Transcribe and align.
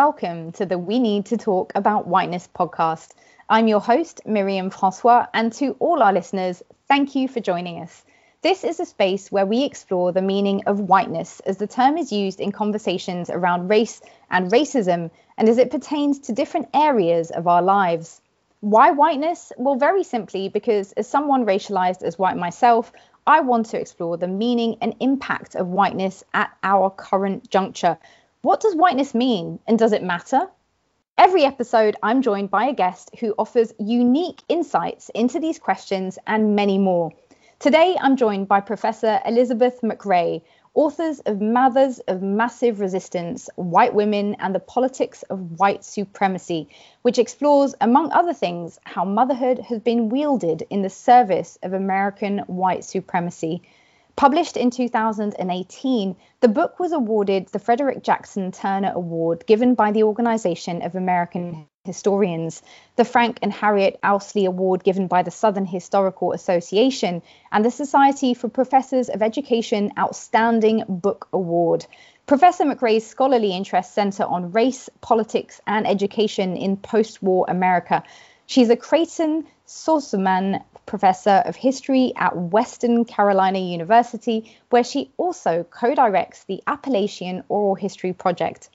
welcome 0.00 0.50
to 0.50 0.64
the 0.64 0.78
We 0.78 0.98
Need 0.98 1.26
to 1.26 1.36
Talk 1.36 1.72
About 1.74 2.06
Whiteness 2.06 2.48
podcast. 2.58 3.10
I'm 3.50 3.68
your 3.68 3.80
host, 3.80 4.22
Myriam 4.26 4.72
Francois, 4.72 5.26
and 5.34 5.52
to 5.52 5.72
all 5.72 6.02
our 6.02 6.10
listeners, 6.10 6.62
thank 6.88 7.14
you 7.14 7.28
for 7.28 7.40
joining 7.40 7.82
us. 7.82 8.02
This 8.40 8.64
is 8.64 8.80
a 8.80 8.86
space 8.86 9.30
where 9.30 9.44
we 9.44 9.62
explore 9.62 10.10
the 10.10 10.22
meaning 10.22 10.62
of 10.64 10.80
whiteness 10.80 11.40
as 11.40 11.58
the 11.58 11.66
term 11.66 11.98
is 11.98 12.12
used 12.12 12.40
in 12.40 12.50
conversations 12.50 13.28
around 13.28 13.68
race 13.68 14.00
and 14.30 14.50
racism 14.50 15.10
and 15.36 15.50
as 15.50 15.58
it 15.58 15.70
pertains 15.70 16.18
to 16.20 16.32
different 16.32 16.70
areas 16.72 17.30
of 17.30 17.46
our 17.46 17.60
lives. 17.60 18.22
Why 18.60 18.92
whiteness? 18.92 19.52
Well, 19.58 19.76
very 19.76 20.02
simply, 20.02 20.48
because 20.48 20.92
as 20.92 21.08
someone 21.08 21.44
racialized 21.44 22.02
as 22.02 22.18
white 22.18 22.38
myself, 22.38 22.90
I 23.26 23.40
want 23.40 23.66
to 23.66 23.78
explore 23.78 24.16
the 24.16 24.28
meaning 24.28 24.78
and 24.80 24.96
impact 25.00 25.56
of 25.56 25.68
whiteness 25.68 26.24
at 26.32 26.50
our 26.62 26.88
current 26.88 27.50
juncture. 27.50 27.98
What 28.42 28.60
does 28.60 28.74
whiteness 28.74 29.14
mean 29.14 29.58
and 29.66 29.78
does 29.78 29.92
it 29.92 30.02
matter? 30.02 30.48
Every 31.18 31.44
episode, 31.44 31.96
I'm 32.02 32.22
joined 32.22 32.50
by 32.50 32.68
a 32.68 32.72
guest 32.72 33.10
who 33.20 33.34
offers 33.36 33.74
unique 33.78 34.40
insights 34.48 35.10
into 35.10 35.38
these 35.38 35.58
questions 35.58 36.18
and 36.26 36.56
many 36.56 36.78
more. 36.78 37.12
Today, 37.58 37.98
I'm 38.00 38.16
joined 38.16 38.48
by 38.48 38.60
Professor 38.60 39.20
Elizabeth 39.26 39.82
McRae, 39.82 40.40
authors 40.72 41.20
of 41.26 41.42
Mothers 41.42 41.98
of 42.08 42.22
Massive 42.22 42.80
Resistance 42.80 43.50
White 43.56 43.92
Women 43.92 44.36
and 44.38 44.54
the 44.54 44.60
Politics 44.60 45.22
of 45.24 45.58
White 45.60 45.84
Supremacy, 45.84 46.66
which 47.02 47.18
explores, 47.18 47.74
among 47.82 48.10
other 48.10 48.32
things, 48.32 48.80
how 48.84 49.04
motherhood 49.04 49.58
has 49.58 49.80
been 49.80 50.08
wielded 50.08 50.66
in 50.70 50.80
the 50.80 50.88
service 50.88 51.58
of 51.62 51.74
American 51.74 52.38
white 52.46 52.84
supremacy. 52.84 53.60
Published 54.20 54.58
in 54.58 54.68
2018, 54.68 56.14
the 56.40 56.48
book 56.48 56.78
was 56.78 56.92
awarded 56.92 57.48
the 57.48 57.58
Frederick 57.58 58.02
Jackson 58.02 58.52
Turner 58.52 58.92
Award 58.94 59.46
given 59.46 59.74
by 59.74 59.92
the 59.92 60.02
Organization 60.02 60.82
of 60.82 60.94
American 60.94 61.66
Historians, 61.84 62.60
the 62.96 63.06
Frank 63.06 63.38
and 63.40 63.50
Harriet 63.50 63.98
Owsley 64.02 64.44
Award 64.44 64.84
given 64.84 65.06
by 65.06 65.22
the 65.22 65.30
Southern 65.30 65.64
Historical 65.64 66.32
Association, 66.32 67.22
and 67.50 67.64
the 67.64 67.70
Society 67.70 68.34
for 68.34 68.50
Professors 68.50 69.08
of 69.08 69.22
Education 69.22 69.90
Outstanding 69.98 70.84
Book 70.86 71.26
Award. 71.32 71.86
Professor 72.26 72.66
McRae's 72.66 73.06
scholarly 73.06 73.56
interests 73.56 73.94
center 73.94 74.24
on 74.24 74.52
race, 74.52 74.90
politics, 75.00 75.62
and 75.66 75.86
education 75.86 76.58
in 76.58 76.76
post 76.76 77.22
war 77.22 77.46
America. 77.48 78.02
She's 78.44 78.68
a 78.68 78.76
Creighton 78.76 79.46
Saucerman 79.72 80.64
Professor 80.84 81.44
of 81.46 81.54
History 81.54 82.12
at 82.16 82.36
Western 82.36 83.04
Carolina 83.04 83.60
University, 83.60 84.56
where 84.70 84.82
she 84.82 85.12
also 85.16 85.62
co 85.62 85.94
directs 85.94 86.42
the 86.42 86.60
Appalachian 86.66 87.44
Oral 87.48 87.76
History 87.76 88.12
Project. 88.12 88.68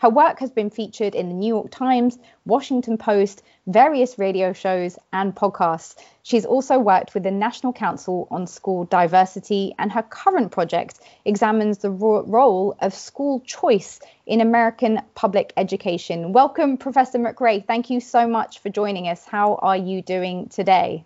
Her 0.00 0.10
work 0.10 0.38
has 0.38 0.50
been 0.50 0.70
featured 0.70 1.14
in 1.16 1.28
the 1.28 1.34
New 1.34 1.48
York 1.48 1.70
Times, 1.70 2.18
Washington 2.46 2.98
Post, 2.98 3.42
various 3.66 4.18
radio 4.18 4.52
shows, 4.52 4.96
and 5.12 5.34
podcasts. 5.34 5.96
She's 6.22 6.46
also 6.46 6.78
worked 6.78 7.14
with 7.14 7.24
the 7.24 7.32
National 7.32 7.72
Council 7.72 8.28
on 8.30 8.46
School 8.46 8.84
Diversity, 8.84 9.74
and 9.76 9.90
her 9.90 10.02
current 10.02 10.52
project 10.52 11.00
examines 11.24 11.78
the 11.78 11.90
ro- 11.90 12.22
role 12.24 12.76
of 12.80 12.94
school 12.94 13.40
choice 13.40 13.98
in 14.24 14.40
American 14.40 15.02
public 15.16 15.52
education. 15.56 16.32
Welcome, 16.32 16.76
Professor 16.76 17.18
McRae. 17.18 17.66
Thank 17.66 17.90
you 17.90 18.00
so 18.00 18.28
much 18.28 18.60
for 18.60 18.68
joining 18.68 19.08
us. 19.08 19.26
How 19.26 19.56
are 19.56 19.76
you 19.76 20.00
doing 20.00 20.48
today? 20.48 21.04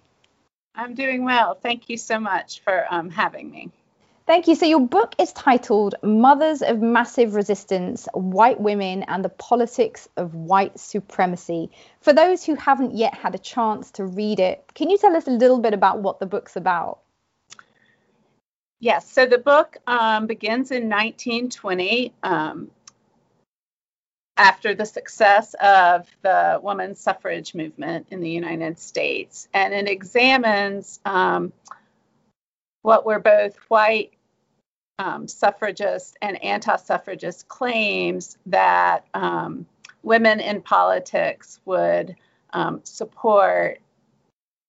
I'm 0.74 0.94
doing 0.94 1.24
well. 1.24 1.54
Thank 1.54 1.88
you 1.88 1.96
so 1.96 2.18
much 2.18 2.60
for 2.60 2.86
um, 2.90 3.10
having 3.10 3.50
me. 3.50 3.70
Thank 4.24 4.46
you. 4.46 4.54
So, 4.54 4.66
your 4.66 4.80
book 4.80 5.16
is 5.18 5.32
titled 5.32 5.96
Mothers 6.02 6.62
of 6.62 6.80
Massive 6.80 7.34
Resistance 7.34 8.06
White 8.14 8.60
Women 8.60 9.02
and 9.02 9.24
the 9.24 9.28
Politics 9.28 10.08
of 10.16 10.34
White 10.34 10.78
Supremacy. 10.78 11.70
For 12.00 12.12
those 12.12 12.44
who 12.44 12.54
haven't 12.54 12.94
yet 12.94 13.14
had 13.14 13.34
a 13.34 13.38
chance 13.38 13.90
to 13.92 14.04
read 14.04 14.38
it, 14.38 14.64
can 14.74 14.90
you 14.90 14.98
tell 14.98 15.16
us 15.16 15.26
a 15.26 15.32
little 15.32 15.58
bit 15.58 15.74
about 15.74 16.00
what 16.00 16.20
the 16.20 16.26
book's 16.26 16.54
about? 16.54 17.00
Yes. 18.78 19.10
So, 19.10 19.26
the 19.26 19.38
book 19.38 19.78
um, 19.88 20.28
begins 20.28 20.70
in 20.70 20.88
1920. 20.88 22.12
Um, 22.22 22.70
after 24.36 24.74
the 24.74 24.86
success 24.86 25.54
of 25.60 26.08
the 26.22 26.58
women's 26.62 26.98
suffrage 26.98 27.54
movement 27.54 28.06
in 28.10 28.20
the 28.20 28.30
United 28.30 28.78
States. 28.78 29.46
And 29.52 29.74
it 29.74 29.88
examines 29.88 31.00
um, 31.04 31.52
what 32.82 33.06
were 33.06 33.18
both 33.18 33.56
white 33.68 34.12
um, 34.98 35.26
suffragist 35.26 36.16
and 36.20 36.42
anti 36.44 36.76
suffragist 36.76 37.48
claims 37.48 38.36
that 38.46 39.06
um, 39.14 39.66
women 40.02 40.40
in 40.40 40.60
politics 40.60 41.60
would 41.64 42.14
um, 42.52 42.80
support 42.84 43.80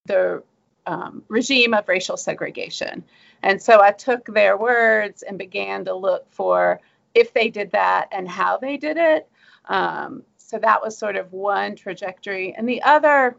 the 0.05 0.43
um, 0.85 1.23
regime 1.27 1.73
of 1.73 1.87
racial 1.87 2.17
segregation. 2.17 3.03
And 3.41 3.61
so 3.61 3.81
I 3.81 3.91
took 3.91 4.25
their 4.25 4.57
words 4.57 5.21
and 5.21 5.37
began 5.37 5.85
to 5.85 5.93
look 5.93 6.31
for 6.31 6.79
if 7.13 7.33
they 7.33 7.49
did 7.49 7.71
that 7.71 8.09
and 8.11 8.27
how 8.27 8.57
they 8.57 8.77
did 8.77 8.97
it. 8.97 9.27
Um, 9.65 10.23
so 10.37 10.59
that 10.59 10.81
was 10.81 10.97
sort 10.97 11.15
of 11.15 11.31
one 11.31 11.75
trajectory. 11.75 12.53
And 12.55 12.67
the 12.67 12.81
other 12.83 13.37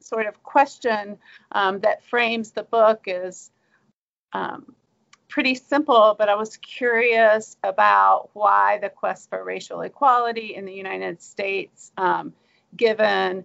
sort 0.00 0.26
of 0.26 0.42
question 0.42 1.18
um, 1.52 1.80
that 1.80 2.04
frames 2.04 2.52
the 2.52 2.62
book 2.62 3.04
is 3.06 3.50
um, 4.32 4.74
pretty 5.28 5.54
simple, 5.54 6.14
but 6.18 6.28
I 6.28 6.34
was 6.34 6.56
curious 6.56 7.56
about 7.62 8.30
why 8.32 8.78
the 8.78 8.88
quest 8.88 9.28
for 9.28 9.42
racial 9.44 9.80
equality 9.82 10.54
in 10.54 10.64
the 10.64 10.72
United 10.72 11.22
States, 11.22 11.92
um, 11.96 12.32
given 12.76 13.44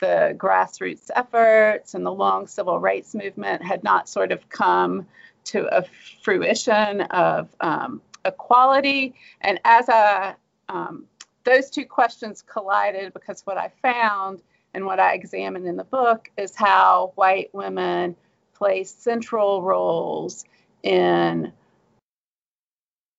the 0.00 0.34
grassroots 0.36 1.10
efforts 1.14 1.94
and 1.94 2.04
the 2.04 2.12
long 2.12 2.46
civil 2.46 2.78
rights 2.80 3.14
movement, 3.14 3.62
had 3.62 3.84
not 3.84 4.08
sort 4.08 4.32
of 4.32 4.48
come 4.48 5.06
to 5.44 5.66
a 5.66 5.84
fruition 6.22 7.02
of 7.02 7.48
um, 7.60 8.02
equality. 8.24 9.14
And 9.40 9.60
as 9.64 9.88
I 9.88 10.34
um, 10.68 11.06
those 11.44 11.70
two 11.70 11.84
questions 11.84 12.42
collided 12.42 13.12
because 13.12 13.42
what 13.44 13.58
I 13.58 13.70
found 13.82 14.42
and 14.74 14.86
what 14.86 15.00
I 15.00 15.14
examined 15.14 15.66
in 15.66 15.76
the 15.76 15.84
book 15.84 16.30
is 16.36 16.54
how 16.54 17.12
white 17.14 17.50
women 17.52 18.16
play 18.62 18.84
central 18.84 19.60
roles 19.60 20.44
in 20.84 21.52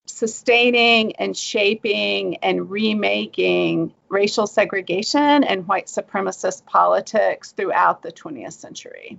sustaining 0.05 1.17
and 1.17 1.35
shaping 1.35 2.37
and 2.37 2.71
remaking 2.71 3.93
racial 4.07 4.47
segregation 4.47 5.43
and 5.43 5.67
white 5.67 5.87
supremacist 5.87 6.65
politics 6.65 7.51
throughout 7.51 8.01
the 8.01 8.11
20th 8.13 8.53
century. 8.53 9.17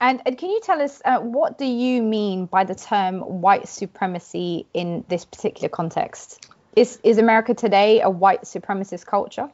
And, 0.00 0.22
and 0.26 0.36
can 0.36 0.50
you 0.50 0.60
tell 0.60 0.82
us 0.82 1.00
uh, 1.04 1.20
what 1.20 1.56
do 1.56 1.66
you 1.66 2.02
mean 2.02 2.46
by 2.46 2.64
the 2.64 2.74
term 2.74 3.20
white 3.20 3.68
supremacy 3.68 4.66
in 4.74 5.04
this 5.06 5.24
particular 5.24 5.68
context? 5.68 6.48
Is 6.74 6.98
is 7.04 7.18
America 7.18 7.54
today 7.54 8.00
a 8.00 8.10
white 8.10 8.42
supremacist 8.42 9.06
culture? 9.06 9.50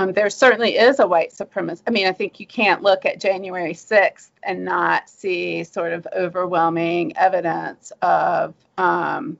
Um, 0.00 0.14
there 0.14 0.30
certainly 0.30 0.78
is 0.78 0.98
a 0.98 1.06
white 1.06 1.30
supremacist. 1.30 1.82
I 1.86 1.90
mean, 1.90 2.06
I 2.06 2.12
think 2.12 2.40
you 2.40 2.46
can't 2.46 2.80
look 2.80 3.04
at 3.04 3.20
January 3.20 3.74
6th 3.74 4.30
and 4.42 4.64
not 4.64 5.10
see 5.10 5.62
sort 5.62 5.92
of 5.92 6.08
overwhelming 6.16 7.14
evidence 7.18 7.92
of 8.00 8.54
um, 8.78 9.36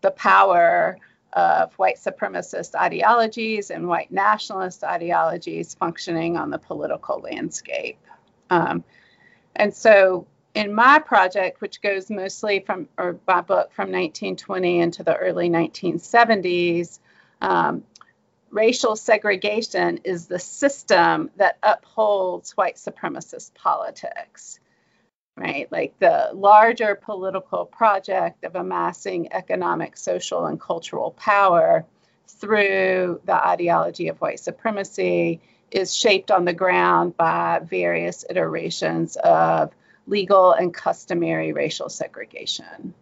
the 0.00 0.10
power 0.12 0.96
of 1.34 1.74
white 1.74 1.96
supremacist 1.96 2.74
ideologies 2.74 3.68
and 3.68 3.86
white 3.86 4.10
nationalist 4.10 4.84
ideologies 4.84 5.74
functioning 5.74 6.38
on 6.38 6.48
the 6.48 6.58
political 6.58 7.20
landscape. 7.20 7.98
Um, 8.48 8.82
and 9.56 9.74
so 9.74 10.26
in 10.54 10.72
my 10.72 10.98
project, 10.98 11.60
which 11.60 11.82
goes 11.82 12.08
mostly 12.08 12.60
from, 12.60 12.88
or 12.96 13.18
my 13.28 13.42
book 13.42 13.70
from 13.70 13.92
1920 13.92 14.80
into 14.80 15.02
the 15.02 15.16
early 15.16 15.50
1970s, 15.50 17.00
um, 17.42 17.84
racial 18.50 18.96
segregation 18.96 20.00
is 20.04 20.26
the 20.26 20.38
system 20.38 21.30
that 21.36 21.58
upholds 21.62 22.52
white 22.52 22.76
supremacist 22.76 23.54
politics, 23.54 24.58
right? 25.36 25.70
Like 25.70 25.98
the 25.98 26.30
larger 26.34 26.94
political 26.94 27.64
project 27.64 28.44
of 28.44 28.56
amassing 28.56 29.32
economic, 29.32 29.96
social, 29.96 30.46
and 30.46 30.60
cultural 30.60 31.12
power 31.12 31.84
through 32.26 33.20
the 33.24 33.34
ideology 33.34 34.08
of 34.08 34.20
white 34.20 34.40
supremacy 34.40 35.40
is 35.70 35.94
shaped 35.94 36.30
on 36.30 36.44
the 36.44 36.52
ground 36.52 37.16
by 37.16 37.60
various 37.62 38.24
iterations 38.28 39.16
of 39.16 39.72
legal 40.06 40.52
and 40.52 40.74
customary 40.74 41.52
racial 41.52 41.88
segregation. 41.88 42.94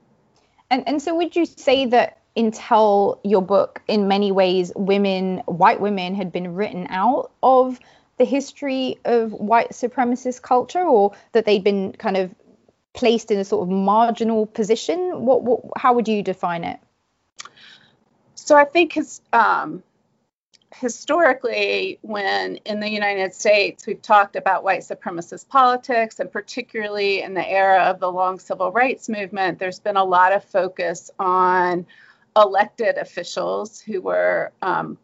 And, 0.71 0.87
and 0.87 1.01
so, 1.01 1.15
would 1.15 1.35
you 1.35 1.47
say 1.47 1.87
that 1.87 2.19
until 2.37 3.21
your 3.25 3.43
book, 3.43 3.83
in 3.89 4.09
many 4.09 4.31
ways, 4.33 4.73
women, 4.77 5.39
white 5.47 5.81
women, 5.81 6.15
had 6.15 6.31
been 6.31 6.55
written 6.55 6.87
out 6.91 7.31
of 7.43 7.81
the 8.17 8.25
history 8.25 8.99
of 9.05 9.33
white 9.33 9.71
supremacist 9.71 10.43
culture, 10.43 10.83
or 10.83 11.13
that 11.33 11.45
they'd 11.45 11.65
been 11.65 11.93
kind 11.93 12.17
of 12.17 12.35
placed 12.93 13.31
in 13.31 13.39
a 13.39 13.45
sort 13.45 13.63
of 13.63 13.69
marginal 13.69 14.47
position? 14.47 15.25
What, 15.25 15.43
what 15.43 15.61
how 15.77 15.93
would 15.95 16.09
you 16.09 16.23
define 16.23 16.65
it? 16.65 16.81
So 18.35 18.57
I 18.57 18.65
think 18.65 18.95
his, 18.95 19.21
um, 19.33 19.83
historically, 20.75 21.99
when 22.03 22.57
in 22.65 22.81
the 22.81 22.91
United 22.91 23.35
States 23.35 23.87
we've 23.87 24.03
talked 24.03 24.37
about 24.37 24.65
white 24.65 24.81
supremacist 24.81 25.49
politics, 25.49 26.19
and 26.19 26.31
particularly 26.31 27.23
in 27.23 27.35
the 27.35 27.49
era 27.49 27.85
of 27.85 28.01
the 28.01 28.11
long 28.11 28.39
civil 28.39 28.73
rights 28.73 29.09
movement, 29.09 29.59
there's 29.59 29.81
been 29.81 29.97
a 29.97 30.05
lot 30.05 30.33
of 30.33 30.43
focus 30.45 31.11
on 31.19 31.87
elected 32.38 32.96
officials 32.96 33.81
who 33.81 34.00
were 34.00 34.52
um, 34.62 34.96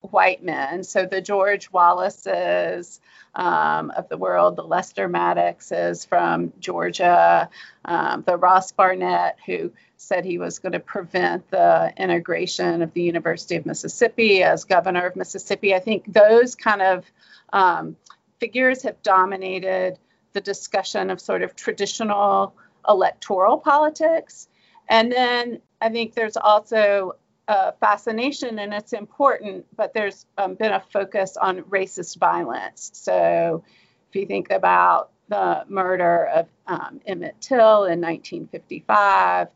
white 0.00 0.42
men. 0.42 0.84
So 0.84 1.06
the 1.06 1.20
George 1.20 1.70
Wallaces 1.70 3.00
um, 3.34 3.90
of 3.90 4.08
the 4.08 4.16
world, 4.16 4.56
the 4.56 4.62
Lester 4.62 5.08
Maddoxes 5.08 6.04
from 6.04 6.52
Georgia, 6.58 7.48
um, 7.84 8.22
the 8.26 8.36
Ross 8.36 8.72
Barnett, 8.72 9.38
who 9.46 9.72
said 9.96 10.24
he 10.24 10.38
was 10.38 10.58
going 10.58 10.72
to 10.72 10.80
prevent 10.80 11.50
the 11.50 11.92
integration 11.96 12.82
of 12.82 12.92
the 12.94 13.02
University 13.02 13.56
of 13.56 13.66
Mississippi 13.66 14.42
as 14.42 14.64
governor 14.64 15.06
of 15.06 15.16
Mississippi. 15.16 15.74
I 15.74 15.80
think 15.80 16.12
those 16.12 16.54
kind 16.54 16.82
of 16.82 17.04
um, 17.52 17.96
figures 18.40 18.82
have 18.82 19.02
dominated 19.02 19.98
the 20.32 20.40
discussion 20.40 21.10
of 21.10 21.20
sort 21.20 21.42
of 21.42 21.54
traditional 21.54 22.54
electoral 22.88 23.58
politics. 23.58 24.48
And 24.90 25.10
then 25.10 25.60
I 25.80 25.88
think 25.88 26.14
there's 26.14 26.36
also 26.36 27.14
a 27.46 27.72
fascination, 27.72 28.58
and 28.58 28.74
it's 28.74 28.92
important, 28.92 29.64
but 29.76 29.94
there's 29.94 30.26
um, 30.36 30.54
been 30.54 30.72
a 30.72 30.80
focus 30.80 31.36
on 31.36 31.62
racist 31.62 32.18
violence. 32.18 32.90
So 32.94 33.64
if 34.10 34.16
you 34.16 34.26
think 34.26 34.50
about 34.50 35.10
the 35.28 35.64
murder 35.68 36.26
of 36.26 36.48
um, 36.66 37.00
Emmett 37.06 37.36
Till 37.40 37.84
in 37.84 38.00
1955, 38.00 39.46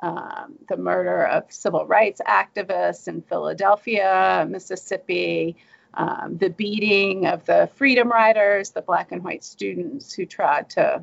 um, 0.00 0.58
the 0.68 0.76
murder 0.76 1.24
of 1.26 1.50
civil 1.50 1.86
rights 1.86 2.20
activists 2.28 3.08
in 3.08 3.22
Philadelphia, 3.22 4.46
Mississippi, 4.48 5.56
um, 5.94 6.36
the 6.38 6.50
beating 6.50 7.26
of 7.26 7.46
the 7.46 7.70
Freedom 7.76 8.10
Riders, 8.10 8.70
the 8.70 8.82
black 8.82 9.12
and 9.12 9.24
white 9.24 9.44
students 9.44 10.12
who 10.12 10.26
tried 10.26 10.68
to 10.70 11.02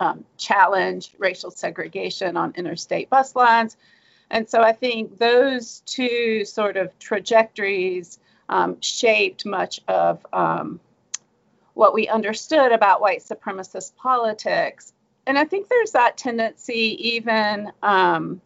um, 0.00 0.24
challenge 0.36 1.14
racial 1.18 1.50
segregation 1.50 2.36
on 2.36 2.54
interstate 2.56 3.08
bus 3.10 3.36
lines. 3.36 3.76
And 4.30 4.48
so 4.48 4.60
I 4.62 4.72
think 4.72 5.18
those 5.18 5.80
two 5.86 6.44
sort 6.44 6.76
of 6.76 6.96
trajectories 6.98 8.18
um, 8.48 8.80
shaped 8.80 9.46
much 9.46 9.80
of 9.86 10.24
um, 10.32 10.80
what 11.74 11.94
we 11.94 12.08
understood 12.08 12.72
about 12.72 13.00
white 13.00 13.20
supremacist 13.20 13.94
politics 13.96 14.92
and 15.26 15.38
I 15.38 15.44
think 15.44 15.68
there's 15.68 15.92
that 15.92 16.16
tendency 16.16 16.96
even 17.14 17.70
um, 17.82 18.40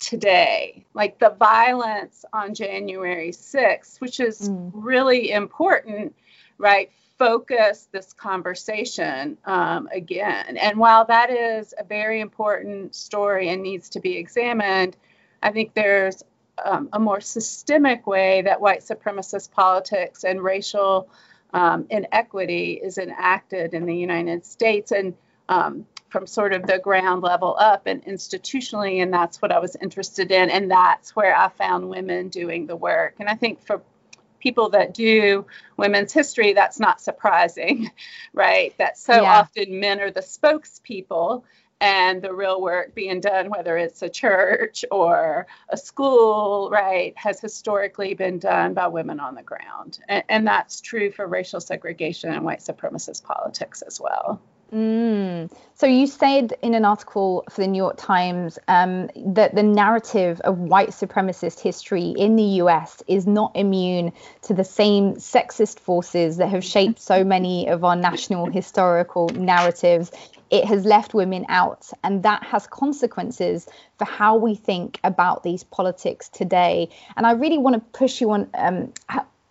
today, 0.00 0.84
like 0.94 1.18
the 1.18 1.30
violence 1.30 2.24
on 2.32 2.54
January 2.54 3.30
6th, 3.30 4.00
which 4.00 4.18
is 4.18 4.48
mm. 4.48 4.70
really 4.74 5.30
important, 5.30 6.16
right? 6.58 6.90
Focus 7.18 7.88
this 7.92 8.12
conversation 8.12 9.38
um, 9.44 9.88
again. 9.92 10.56
And 10.58 10.78
while 10.78 11.06
that 11.06 11.30
is 11.30 11.72
a 11.78 11.84
very 11.84 12.20
important 12.20 12.94
story 12.94 13.48
and 13.48 13.62
needs 13.62 13.88
to 13.90 14.00
be 14.00 14.16
examined, 14.16 14.96
I 15.42 15.50
think 15.50 15.72
there's 15.74 16.22
um, 16.62 16.88
a 16.92 16.98
more 16.98 17.20
systemic 17.20 18.06
way 18.06 18.42
that 18.42 18.60
white 18.60 18.80
supremacist 18.80 19.50
politics 19.50 20.24
and 20.24 20.42
racial 20.42 21.08
um, 21.52 21.86
inequity 21.90 22.72
is 22.82 22.98
enacted 22.98 23.72
in 23.72 23.86
the 23.86 23.96
United 23.96 24.44
States 24.44 24.92
and 24.92 25.14
um, 25.48 25.86
from 26.08 26.26
sort 26.26 26.52
of 26.52 26.66
the 26.66 26.78
ground 26.78 27.22
level 27.22 27.56
up 27.58 27.86
and 27.86 28.04
institutionally. 28.04 29.02
And 29.02 29.12
that's 29.12 29.40
what 29.40 29.52
I 29.52 29.58
was 29.58 29.76
interested 29.76 30.30
in. 30.30 30.50
And 30.50 30.70
that's 30.70 31.14
where 31.14 31.36
I 31.36 31.48
found 31.48 31.88
women 31.88 32.28
doing 32.28 32.66
the 32.66 32.76
work. 32.76 33.16
And 33.20 33.28
I 33.28 33.34
think 33.34 33.64
for 33.64 33.82
people 34.46 34.68
that 34.70 34.94
do 34.94 35.44
women's 35.76 36.12
history, 36.12 36.52
that's 36.52 36.78
not 36.78 37.00
surprising, 37.00 37.90
right? 38.32 38.78
That 38.78 38.96
so 38.96 39.22
yeah. 39.22 39.40
often 39.40 39.80
men 39.80 40.00
are 40.00 40.12
the 40.12 40.20
spokespeople 40.20 41.42
and 41.80 42.22
the 42.22 42.32
real 42.32 42.62
work 42.62 42.94
being 42.94 43.18
done, 43.20 43.50
whether 43.50 43.76
it's 43.76 44.02
a 44.02 44.08
church 44.08 44.84
or 44.92 45.48
a 45.68 45.76
school, 45.76 46.70
right, 46.70 47.12
has 47.16 47.40
historically 47.40 48.14
been 48.14 48.38
done 48.38 48.72
by 48.72 48.86
women 48.86 49.18
on 49.18 49.34
the 49.34 49.42
ground. 49.42 49.98
And, 50.08 50.22
and 50.28 50.46
that's 50.46 50.80
true 50.80 51.10
for 51.10 51.26
racial 51.26 51.60
segregation 51.60 52.32
and 52.32 52.44
white 52.44 52.60
supremacist 52.60 53.24
politics 53.24 53.82
as 53.82 54.00
well. 54.00 54.40
Mm. 54.72 55.50
So 55.74 55.86
you 55.86 56.06
said 56.06 56.54
in 56.60 56.74
an 56.74 56.84
article 56.84 57.44
for 57.50 57.60
the 57.60 57.68
New 57.68 57.76
York 57.76 57.96
Times 57.98 58.58
um, 58.66 59.10
that 59.26 59.54
the 59.54 59.62
narrative 59.62 60.40
of 60.40 60.58
white 60.58 60.90
supremacist 60.90 61.60
history 61.60 62.14
in 62.16 62.34
the 62.34 62.42
US 62.62 63.02
is 63.06 63.26
not 63.26 63.52
immune 63.54 64.12
to 64.42 64.54
the 64.54 64.64
same 64.64 65.14
sexist 65.14 65.78
forces 65.78 66.38
that 66.38 66.48
have 66.48 66.64
shaped 66.64 66.98
so 66.98 67.22
many 67.22 67.68
of 67.68 67.84
our 67.84 67.94
national 67.94 68.46
historical 68.46 69.28
narratives 69.28 70.10
it 70.50 70.64
has 70.64 70.84
left 70.84 71.12
women 71.12 71.44
out, 71.48 71.90
and 72.04 72.22
that 72.22 72.44
has 72.44 72.66
consequences 72.66 73.66
for 73.98 74.04
how 74.04 74.36
we 74.36 74.54
think 74.54 75.00
about 75.02 75.42
these 75.42 75.64
politics 75.64 76.28
today. 76.28 76.88
And 77.16 77.26
I 77.26 77.32
really 77.32 77.58
want 77.58 77.74
to 77.74 77.98
push 77.98 78.20
you 78.20 78.30
on 78.30 78.48
um, 78.54 78.92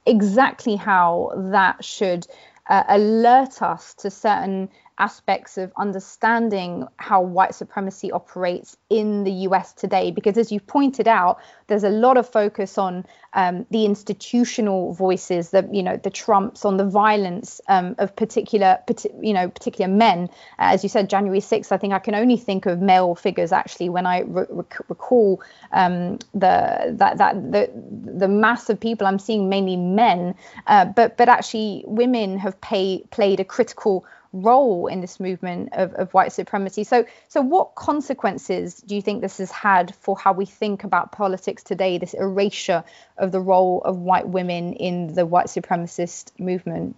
exactly 0.05 0.75
how 0.75 1.33
that 1.51 1.83
should 1.83 2.25
uh, 2.69 2.83
alert 2.87 3.61
us 3.61 3.93
to 3.95 4.09
certain 4.09 4.69
aspects 4.97 5.57
of 5.57 5.73
understanding 5.77 6.87
how 6.97 7.21
white 7.21 7.53
supremacy 7.53 8.11
operates 8.11 8.77
in 8.89 9.25
the 9.25 9.31
US 9.31 9.73
today. 9.73 10.11
Because 10.11 10.37
as 10.37 10.51
you've 10.51 10.67
pointed 10.67 11.07
out, 11.07 11.39
there's 11.67 11.83
a 11.83 11.89
lot 11.89 12.15
of 12.15 12.29
focus 12.29 12.77
on 12.77 13.05
um, 13.33 13.65
the 13.71 13.85
institutional 13.85 14.93
voices, 14.93 15.49
the 15.49 15.67
you 15.71 15.83
know 15.83 15.97
the 15.97 16.09
Trumps, 16.09 16.63
on 16.63 16.77
the 16.77 16.85
violence 16.85 17.59
um, 17.67 17.95
of 17.97 18.15
particular, 18.15 18.79
you 19.21 19.33
know, 19.33 19.49
particular 19.49 19.91
men. 19.91 20.29
Uh, 20.59 20.71
as 20.73 20.83
you 20.83 20.89
said, 20.89 21.09
January 21.09 21.41
6th. 21.41 21.71
I 21.71 21.77
think 21.77 21.93
I 21.93 21.99
can 21.99 22.15
only 22.15 22.37
think 22.37 22.65
of 22.65 22.79
male 22.79 23.15
figures 23.15 23.51
actually 23.51 23.89
when 23.89 24.05
I 24.05 24.21
re- 24.21 24.45
recall 24.87 25.41
um, 25.73 26.19
the 26.33 26.95
that 26.97 27.17
that 27.17 27.51
the 27.51 27.69
the 28.17 28.27
mass 28.29 28.69
of 28.69 28.79
people 28.79 29.07
I'm 29.07 29.19
seeing 29.19 29.49
mainly 29.49 29.75
men, 29.75 30.35
uh, 30.67 30.85
but 30.85 31.17
but 31.17 31.27
actually 31.27 31.83
women 31.85 32.37
have 32.37 32.59
pay, 32.61 33.03
played 33.11 33.39
a 33.39 33.45
critical 33.45 34.05
role 34.35 34.87
in 34.87 35.01
this 35.01 35.19
movement 35.19 35.69
of, 35.73 35.93
of 35.93 36.13
white 36.13 36.31
supremacy. 36.31 36.83
So, 36.83 37.05
so 37.27 37.41
what 37.41 37.75
consequences 37.75 38.75
do 38.75 38.95
you 38.95 39.01
think 39.01 39.21
this 39.21 39.37
has 39.37 39.51
had 39.51 39.95
for 39.95 40.17
how 40.17 40.33
we 40.33 40.45
think 40.45 40.83
about 40.83 41.11
politics 41.11 41.63
today? 41.63 41.97
This 41.97 42.13
erasure 42.13 42.83
of 43.17 43.31
the 43.31 43.39
role 43.39 43.81
of 43.83 43.97
white 43.97 44.27
women 44.27 44.73
in 44.73 45.13
the 45.13 45.25
white 45.25 45.47
supremacist 45.47 46.37
movement. 46.39 46.95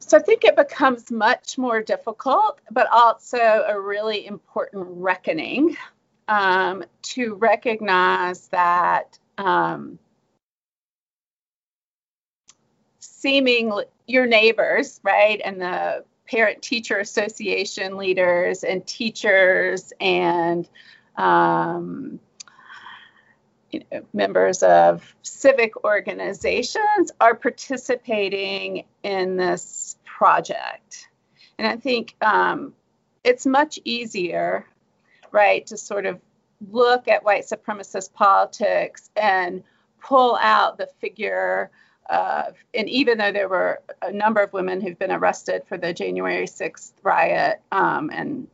So 0.00 0.18
I 0.18 0.22
think 0.22 0.44
it 0.44 0.54
becomes 0.54 1.10
much 1.10 1.58
more 1.58 1.82
difficult, 1.82 2.60
but 2.70 2.86
also 2.92 3.38
a 3.66 3.80
really 3.80 4.24
important 4.24 4.86
reckoning 4.88 5.76
um, 6.28 6.84
to 7.02 7.34
recognize 7.34 8.46
that 8.48 9.18
um, 9.36 9.98
seeming 13.18 13.72
your 14.06 14.26
neighbors, 14.26 15.00
right, 15.02 15.40
and 15.44 15.60
the 15.60 16.04
parent 16.28 16.60
teacher 16.60 16.98
association 16.98 17.96
leaders 17.96 18.62
and 18.62 18.86
teachers 18.86 19.92
and 20.00 20.68
um, 21.16 22.20
you 23.70 23.80
know, 23.90 24.02
members 24.12 24.62
of 24.62 25.14
civic 25.22 25.82
organizations 25.84 27.10
are 27.20 27.34
participating 27.34 28.84
in 29.02 29.36
this 29.36 29.96
project. 30.04 31.08
And 31.58 31.66
I 31.66 31.76
think 31.76 32.14
um, 32.20 32.74
it's 33.24 33.46
much 33.46 33.78
easier, 33.84 34.66
right, 35.32 35.66
to 35.66 35.76
sort 35.78 36.04
of 36.04 36.20
look 36.70 37.08
at 37.08 37.24
white 37.24 37.44
supremacist 37.44 38.12
politics 38.12 39.10
and 39.16 39.62
pull 40.02 40.36
out 40.40 40.76
the 40.76 40.88
figure 41.00 41.70
uh, 42.08 42.50
and 42.74 42.88
even 42.88 43.18
though 43.18 43.32
there 43.32 43.48
were 43.48 43.80
a 44.02 44.12
number 44.12 44.40
of 44.40 44.52
women 44.52 44.80
who've 44.80 44.98
been 44.98 45.10
arrested 45.12 45.62
for 45.68 45.76
the 45.76 45.92
January 45.92 46.46
6th 46.46 46.92
riot, 47.02 47.60
um, 47.72 48.10
and 48.12 48.46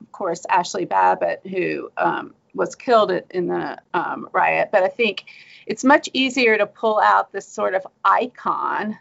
of 0.00 0.12
course 0.12 0.44
Ashli 0.50 0.88
Babbitt, 0.88 1.40
who 1.44 1.90
um, 1.96 2.34
was 2.54 2.74
killed 2.74 3.12
in 3.30 3.48
the 3.48 3.78
um, 3.94 4.28
riot, 4.32 4.70
but 4.72 4.82
I 4.82 4.88
think 4.88 5.24
it's 5.66 5.84
much 5.84 6.08
easier 6.12 6.56
to 6.56 6.66
pull 6.66 6.98
out 6.98 7.32
this 7.32 7.46
sort 7.46 7.74
of 7.74 7.86
icon 8.04 8.98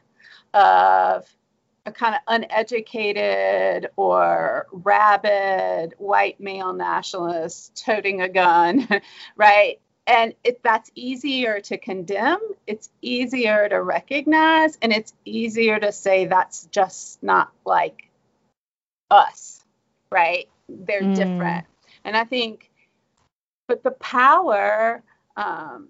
of 0.53 1.25
a 1.85 1.91
kind 1.91 2.15
of 2.15 2.21
uneducated 2.27 3.89
or 3.95 4.65
rabid 4.71 5.93
white 5.99 6.39
male 6.39 6.73
nationalist 6.73 7.83
toting 7.85 8.21
a 8.21 8.29
gun, 8.29 8.87
right? 9.35 9.79
And 10.07 10.33
it, 10.43 10.61
that's 10.63 10.91
easier 10.95 11.59
to 11.61 11.77
condemn 11.77 12.39
it's 12.67 12.89
easier 13.01 13.67
to 13.69 13.81
recognize 13.81 14.77
and 14.81 14.93
it's 14.93 15.13
easier 15.25 15.79
to 15.79 15.91
say 15.91 16.25
that's 16.25 16.65
just 16.67 17.21
not 17.23 17.51
like 17.65 18.09
us 19.09 19.63
right 20.11 20.47
they're 20.67 21.01
mm. 21.01 21.15
different. 21.15 21.65
And 22.03 22.15
I 22.15 22.23
think, 22.23 22.69
but 23.67 23.83
the 23.83 23.91
power 23.91 25.03
um, 25.35 25.89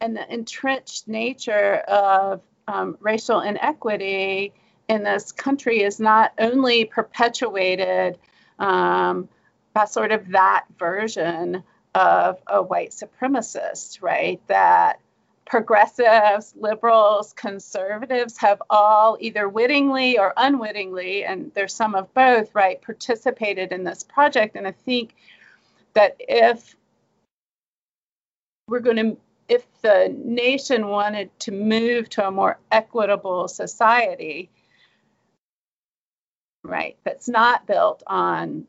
and 0.00 0.16
the 0.16 0.32
entrenched 0.32 1.08
nature 1.08 1.76
of 1.76 2.40
um, 2.68 2.96
racial 3.00 3.40
inequity 3.40 4.52
in 4.88 5.02
this 5.02 5.32
country 5.32 5.82
is 5.82 5.98
not 5.98 6.32
only 6.38 6.84
perpetuated 6.84 8.18
um, 8.58 9.28
by 9.74 9.84
sort 9.84 10.12
of 10.12 10.30
that 10.30 10.64
version 10.78 11.62
of 11.96 12.38
a 12.46 12.62
white 12.62 12.90
supremacist, 12.90 14.02
right? 14.02 14.38
That 14.48 15.00
progressives, 15.46 16.52
liberals, 16.54 17.32
conservatives 17.32 18.36
have 18.36 18.60
all 18.68 19.16
either 19.18 19.48
wittingly 19.48 20.18
or 20.18 20.34
unwittingly, 20.36 21.24
and 21.24 21.50
there's 21.54 21.72
some 21.72 21.94
of 21.94 22.12
both, 22.12 22.54
right, 22.54 22.82
participated 22.82 23.72
in 23.72 23.82
this 23.82 24.02
project. 24.02 24.56
And 24.56 24.68
I 24.68 24.72
think 24.72 25.14
that 25.94 26.16
if 26.18 26.76
we're 28.68 28.80
going 28.80 28.96
to, 28.96 29.16
if 29.48 29.64
the 29.80 30.14
nation 30.22 30.88
wanted 30.88 31.30
to 31.40 31.52
move 31.52 32.10
to 32.10 32.26
a 32.26 32.30
more 32.30 32.58
equitable 32.70 33.48
society, 33.48 34.50
right, 36.62 36.98
that's 37.04 37.28
not 37.28 37.66
built 37.66 38.02
on 38.06 38.66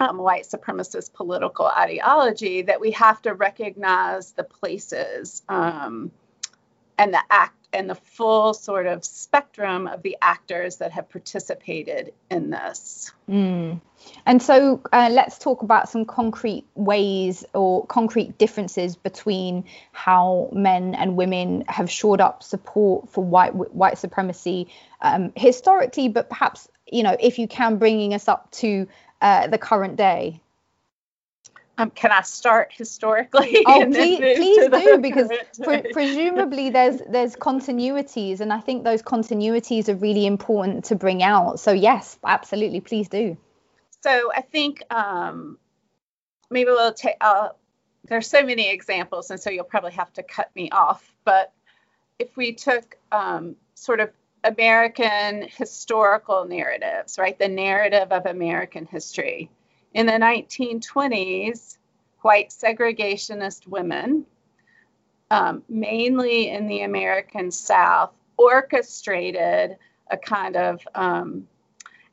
um, 0.00 0.18
white 0.18 0.44
supremacist 0.44 1.12
political 1.12 1.66
ideology 1.66 2.62
that 2.62 2.80
we 2.80 2.92
have 2.92 3.20
to 3.22 3.34
recognize 3.34 4.32
the 4.32 4.44
places 4.44 5.42
um, 5.48 6.10
and 6.96 7.12
the 7.12 7.22
act 7.30 7.54
and 7.72 7.90
the 7.90 7.94
full 7.94 8.54
sort 8.54 8.86
of 8.86 9.04
spectrum 9.04 9.86
of 9.86 10.02
the 10.02 10.16
actors 10.22 10.76
that 10.76 10.92
have 10.92 11.08
participated 11.10 12.14
in 12.30 12.50
this. 12.50 13.12
Mm. 13.28 13.80
And 14.24 14.42
so 14.42 14.80
uh, 14.92 15.08
let's 15.12 15.38
talk 15.38 15.62
about 15.62 15.88
some 15.88 16.06
concrete 16.06 16.64
ways 16.74 17.44
or 17.52 17.84
concrete 17.86 18.38
differences 18.38 18.96
between 18.96 19.64
how 19.92 20.48
men 20.52 20.94
and 20.94 21.16
women 21.16 21.64
have 21.68 21.90
shored 21.90 22.20
up 22.20 22.42
support 22.42 23.10
for 23.10 23.22
white 23.22 23.54
white 23.54 23.98
supremacy 23.98 24.68
um, 25.02 25.32
historically, 25.36 26.08
but 26.08 26.30
perhaps 26.30 26.68
you 26.90 27.02
know 27.02 27.16
if 27.20 27.38
you 27.38 27.46
can 27.46 27.76
bringing 27.76 28.14
us 28.14 28.28
up 28.28 28.50
to 28.50 28.88
uh, 29.20 29.46
the 29.46 29.58
current 29.58 29.96
day? 29.96 30.40
Um, 31.78 31.90
can 31.90 32.10
I 32.10 32.22
start 32.22 32.72
historically? 32.72 33.62
Oh, 33.64 33.86
please, 33.86 34.18
please 34.18 34.68
do, 34.68 34.98
because 34.98 35.30
pre- 35.62 35.82
presumably 35.92 36.70
there's 36.70 37.00
there's 37.08 37.36
continuities, 37.36 38.40
and 38.40 38.52
I 38.52 38.58
think 38.58 38.82
those 38.82 39.00
continuities 39.00 39.88
are 39.88 39.94
really 39.94 40.26
important 40.26 40.86
to 40.86 40.96
bring 40.96 41.22
out. 41.22 41.60
So 41.60 41.70
yes, 41.70 42.18
absolutely, 42.24 42.80
please 42.80 43.08
do. 43.08 43.36
So 44.02 44.32
I 44.34 44.40
think 44.40 44.82
um, 44.92 45.56
maybe 46.50 46.70
we'll 46.70 46.92
take. 46.92 47.16
Uh, 47.20 47.50
there's 48.08 48.26
so 48.26 48.42
many 48.42 48.70
examples, 48.70 49.30
and 49.30 49.38
so 49.38 49.50
you'll 49.50 49.64
probably 49.64 49.92
have 49.92 50.12
to 50.14 50.24
cut 50.24 50.50
me 50.56 50.70
off. 50.70 51.12
But 51.24 51.52
if 52.18 52.36
we 52.36 52.54
took 52.54 52.96
um, 53.12 53.54
sort 53.74 54.00
of 54.00 54.10
American 54.44 55.48
historical 55.56 56.44
narratives, 56.44 57.18
right? 57.18 57.38
The 57.38 57.48
narrative 57.48 58.12
of 58.12 58.26
American 58.26 58.86
history. 58.86 59.50
In 59.94 60.06
the 60.06 60.12
1920s, 60.12 61.76
white 62.20 62.50
segregationist 62.50 63.66
women, 63.66 64.26
um, 65.30 65.62
mainly 65.68 66.48
in 66.48 66.66
the 66.66 66.82
American 66.82 67.50
South, 67.50 68.12
orchestrated 68.36 69.76
a 70.10 70.16
kind 70.16 70.56
of 70.56 70.86
um, 70.94 71.48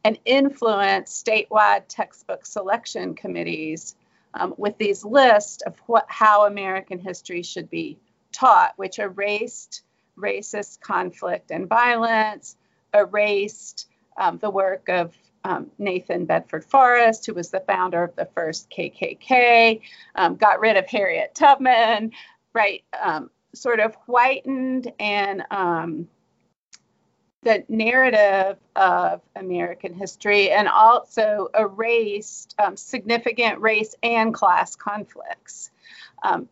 and 0.03 0.19
influenced 0.25 1.25
statewide 1.25 1.83
textbook 1.87 2.45
selection 2.45 3.15
committees 3.15 3.95
um, 4.33 4.53
with 4.57 4.77
these 4.77 5.03
lists 5.03 5.61
of 5.63 5.77
what 5.87 6.05
how 6.09 6.45
American 6.45 6.99
history 6.99 7.41
should 7.41 7.69
be 7.69 7.97
taught, 8.31 8.73
which 8.75 8.99
erased 8.99 9.81
racist 10.17 10.81
conflict 10.81 11.51
and 11.51 11.67
violence, 11.67 12.55
erased 12.93 13.87
um, 14.17 14.37
the 14.37 14.49
work 14.49 14.89
of 14.89 15.15
um, 15.43 15.69
Nathan 15.77 16.25
Bedford 16.25 16.65
Forrest, 16.65 17.25
who 17.25 17.33
was 17.33 17.51
the 17.51 17.59
founder 17.59 18.03
of 18.03 18.15
the 18.15 18.25
first 18.33 18.69
KKK, 18.69 19.81
um, 20.15 20.35
got 20.35 20.59
rid 20.59 20.75
of 20.75 20.87
Harriet 20.87 21.35
Tubman, 21.35 22.11
right? 22.53 22.83
Um, 22.99 23.29
sort 23.53 23.79
of 23.79 23.95
whitened 24.07 24.91
and 24.99 25.43
um, 25.51 26.07
the 27.43 27.63
narrative 27.69 28.57
of 28.75 29.21
American 29.35 29.93
history 29.93 30.49
and 30.49 30.67
also 30.67 31.49
erased 31.57 32.55
um, 32.57 32.75
significant 32.75 33.61
race 33.61 33.93
and 34.01 34.33
class 34.33 34.75
conflicts. 34.75 35.69
Um, 36.23 36.49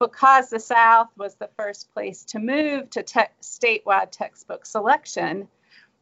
because 0.00 0.50
the 0.50 0.60
South 0.60 1.08
was 1.16 1.34
the 1.36 1.50
first 1.56 1.92
place 1.92 2.24
to 2.24 2.38
move 2.38 2.90
to 2.90 3.02
te- 3.02 3.20
statewide 3.42 4.10
textbook 4.10 4.66
selection, 4.66 5.48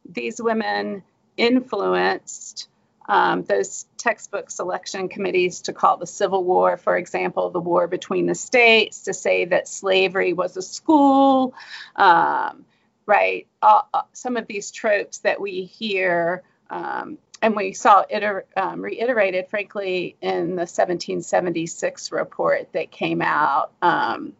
these 0.07 0.41
women 0.41 1.03
influenced 1.35 2.67
um, 3.09 3.43
those 3.43 3.85
textbook 3.97 4.49
selection 4.51 5.07
committees 5.07 5.61
to 5.61 5.73
call 5.73 5.97
the 5.97 6.07
Civil 6.07 6.43
War, 6.43 6.75
for 6.77 6.97
example, 6.97 7.49
the 7.49 7.59
war 7.59 7.87
between 7.87 8.25
the 8.25 8.35
states, 8.35 9.03
to 9.03 9.13
say 9.13 9.45
that 9.45 9.67
slavery 9.67 10.33
was 10.33 10.57
a 10.57 10.61
school, 10.61 11.53
um, 11.95 12.65
right? 13.05 13.47
Uh, 13.61 13.83
uh, 13.93 14.01
some 14.11 14.35
of 14.35 14.45
these 14.47 14.71
tropes 14.71 15.19
that 15.19 15.39
we 15.39 15.63
hear 15.63 16.43
um, 16.69 17.17
and 17.41 17.55
we 17.55 17.73
saw 17.73 18.03
it 18.09 18.45
um, 18.55 18.81
reiterated, 18.81 19.47
frankly, 19.49 20.15
in 20.21 20.49
the 20.49 20.65
1776 20.65 22.11
report 22.11 22.71
that 22.73 22.89
came 22.91 23.21
out 23.21 23.71
um, 23.81 24.33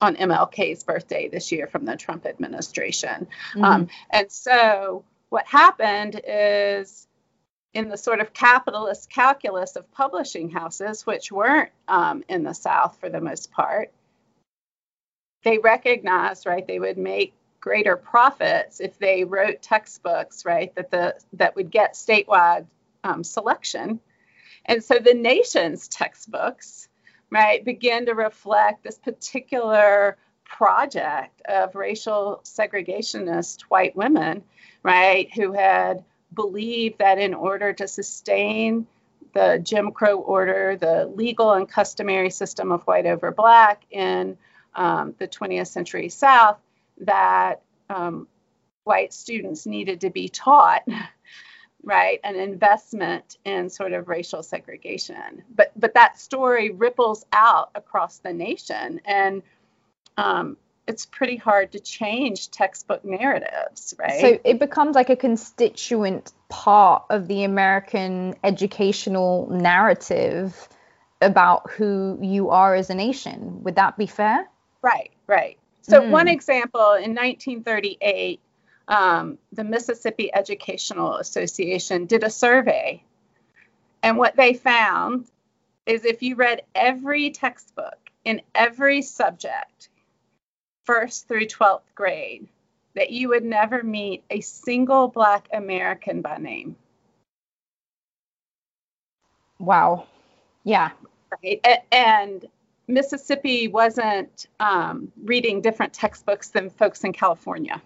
on 0.00 0.16
MLK's 0.16 0.84
birthday 0.84 1.28
this 1.28 1.50
year 1.50 1.66
from 1.66 1.84
the 1.84 1.96
Trump 1.96 2.26
administration. 2.26 3.26
Mm-hmm. 3.54 3.64
Um, 3.64 3.88
and 4.10 4.30
so, 4.30 5.04
what 5.28 5.46
happened 5.46 6.20
is 6.26 7.08
in 7.74 7.88
the 7.88 7.98
sort 7.98 8.20
of 8.20 8.32
capitalist 8.32 9.10
calculus 9.10 9.76
of 9.76 9.90
publishing 9.92 10.50
houses, 10.50 11.04
which 11.04 11.32
weren't 11.32 11.70
um, 11.88 12.24
in 12.28 12.42
the 12.42 12.54
South 12.54 12.96
for 13.00 13.10
the 13.10 13.20
most 13.20 13.50
part, 13.50 13.92
they 15.42 15.58
recognized, 15.58 16.46
right, 16.46 16.66
they 16.66 16.78
would 16.78 16.96
make 16.96 17.34
greater 17.66 17.96
profits 17.96 18.78
if 18.78 18.96
they 19.00 19.24
wrote 19.24 19.60
textbooks, 19.60 20.44
right, 20.44 20.72
that 20.76 20.88
the 20.88 21.12
that 21.32 21.56
would 21.56 21.68
get 21.68 21.94
statewide 21.94 22.64
um, 23.02 23.24
selection. 23.24 23.98
And 24.66 24.84
so 24.84 25.00
the 25.00 25.14
nation's 25.14 25.88
textbooks, 25.88 26.88
right, 27.28 27.64
begin 27.64 28.06
to 28.06 28.14
reflect 28.14 28.84
this 28.84 28.98
particular 28.98 30.16
project 30.44 31.42
of 31.48 31.74
racial 31.74 32.40
segregationist 32.44 33.62
white 33.62 33.96
women, 33.96 34.44
right, 34.84 35.28
who 35.34 35.50
had 35.50 36.04
believed 36.32 36.98
that 36.98 37.18
in 37.18 37.34
order 37.34 37.72
to 37.72 37.88
sustain 37.88 38.86
the 39.34 39.58
Jim 39.60 39.90
Crow 39.90 40.20
order, 40.20 40.76
the 40.76 41.06
legal 41.06 41.52
and 41.52 41.68
customary 41.68 42.30
system 42.30 42.70
of 42.70 42.84
white 42.84 43.06
over 43.06 43.32
black 43.32 43.82
in 43.90 44.38
um, 44.76 45.16
the 45.18 45.26
20th 45.26 45.66
century 45.66 46.08
South, 46.10 46.58
that 46.98 47.62
um, 47.90 48.28
white 48.84 49.12
students 49.12 49.66
needed 49.66 50.00
to 50.02 50.10
be 50.10 50.28
taught 50.28 50.82
right 51.82 52.20
an 52.24 52.36
investment 52.36 53.38
in 53.44 53.70
sort 53.70 53.92
of 53.92 54.08
racial 54.08 54.42
segregation. 54.42 55.42
But 55.54 55.72
but 55.76 55.94
that 55.94 56.18
story 56.18 56.70
ripples 56.70 57.24
out 57.32 57.70
across 57.74 58.18
the 58.18 58.32
nation 58.32 59.00
and 59.04 59.42
um, 60.16 60.56
it's 60.86 61.04
pretty 61.04 61.36
hard 61.36 61.72
to 61.72 61.80
change 61.80 62.50
textbook 62.50 63.04
narratives 63.04 63.94
right? 63.98 64.20
So 64.20 64.38
it 64.44 64.58
becomes 64.58 64.94
like 64.94 65.10
a 65.10 65.16
constituent 65.16 66.32
part 66.48 67.04
of 67.10 67.26
the 67.26 67.42
american 67.42 68.34
educational 68.44 69.48
narrative 69.50 70.68
about 71.20 71.70
who 71.70 72.18
you 72.20 72.50
are 72.50 72.74
as 72.74 72.90
a 72.90 72.94
nation. 72.94 73.62
Would 73.64 73.76
that 73.76 73.96
be 73.96 74.06
fair? 74.06 74.48
Right 74.82 75.10
right 75.26 75.58
so, 75.88 76.00
mm. 76.00 76.10
one 76.10 76.26
example 76.26 76.94
in 76.94 77.14
1938, 77.14 78.40
um, 78.88 79.38
the 79.52 79.62
Mississippi 79.62 80.34
Educational 80.34 81.16
Association 81.16 82.06
did 82.06 82.24
a 82.24 82.30
survey. 82.30 83.02
And 84.02 84.18
what 84.18 84.36
they 84.36 84.54
found 84.54 85.26
is 85.86 86.04
if 86.04 86.22
you 86.22 86.34
read 86.34 86.62
every 86.74 87.30
textbook 87.30 87.98
in 88.24 88.42
every 88.54 89.02
subject, 89.02 89.88
first 90.84 91.28
through 91.28 91.46
12th 91.46 91.94
grade, 91.94 92.48
that 92.96 93.10
you 93.10 93.28
would 93.28 93.44
never 93.44 93.82
meet 93.82 94.24
a 94.30 94.40
single 94.40 95.06
Black 95.06 95.48
American 95.52 96.20
by 96.20 96.38
name. 96.38 96.74
Wow. 99.60 100.06
Yeah. 100.64 100.90
Right. 101.42 101.64
And 101.92 102.44
Mississippi 102.88 103.68
wasn't 103.68 104.46
um, 104.60 105.12
reading 105.24 105.60
different 105.60 105.92
textbooks 105.92 106.50
than 106.50 106.70
folks 106.70 107.02
in 107.04 107.12
California. 107.12 107.82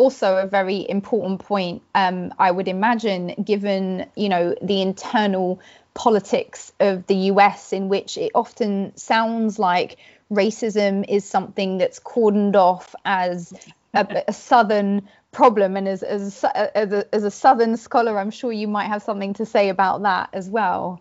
also 0.00 0.36
a 0.36 0.46
very 0.46 0.88
important 0.88 1.40
point. 1.40 1.82
Um, 1.94 2.32
I 2.38 2.50
would 2.50 2.68
imagine, 2.68 3.34
given 3.44 4.06
you 4.16 4.28
know 4.28 4.54
the 4.62 4.80
internal 4.82 5.60
politics 5.94 6.72
of 6.80 7.06
the 7.06 7.16
US, 7.32 7.72
in 7.72 7.88
which 7.88 8.16
it 8.16 8.32
often 8.34 8.96
sounds 8.96 9.58
like 9.58 9.98
racism 10.32 11.04
is 11.08 11.24
something 11.24 11.78
that's 11.78 12.00
cordoned 12.00 12.56
off 12.56 12.94
as 13.04 13.52
a, 13.94 14.24
a 14.28 14.32
southern 14.32 15.08
problem. 15.32 15.76
And 15.76 15.86
as 15.86 16.02
as 16.02 16.44
as 16.74 16.92
a, 16.92 17.14
as 17.14 17.24
a 17.24 17.30
southern 17.30 17.76
scholar, 17.76 18.18
I'm 18.18 18.30
sure 18.30 18.52
you 18.52 18.68
might 18.68 18.86
have 18.86 19.02
something 19.02 19.34
to 19.34 19.46
say 19.46 19.68
about 19.68 20.02
that 20.02 20.30
as 20.32 20.48
well. 20.48 21.00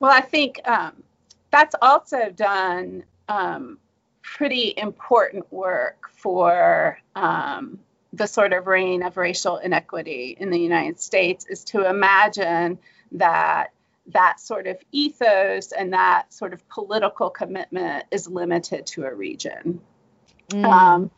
Well, 0.00 0.10
I 0.10 0.22
think 0.22 0.60
um, 0.66 1.02
that's 1.50 1.74
also 1.80 2.30
done 2.30 3.04
um, 3.28 3.78
pretty 4.22 4.74
important 4.76 5.50
work 5.52 6.08
for 6.16 6.98
um, 7.14 7.78
the 8.12 8.26
sort 8.26 8.52
of 8.52 8.66
reign 8.66 9.02
of 9.02 9.16
racial 9.16 9.58
inequity 9.58 10.36
in 10.38 10.50
the 10.50 10.58
United 10.58 11.00
States 11.00 11.46
is 11.46 11.64
to 11.64 11.88
imagine 11.88 12.78
that 13.12 13.72
that 14.06 14.40
sort 14.40 14.66
of 14.66 14.76
ethos 14.90 15.72
and 15.72 15.92
that 15.92 16.32
sort 16.32 16.52
of 16.52 16.66
political 16.68 17.30
commitment 17.30 18.04
is 18.10 18.26
limited 18.26 18.86
to 18.86 19.04
a 19.04 19.14
region. 19.14 19.80
Mm. 20.48 20.64
Um, 20.64 21.10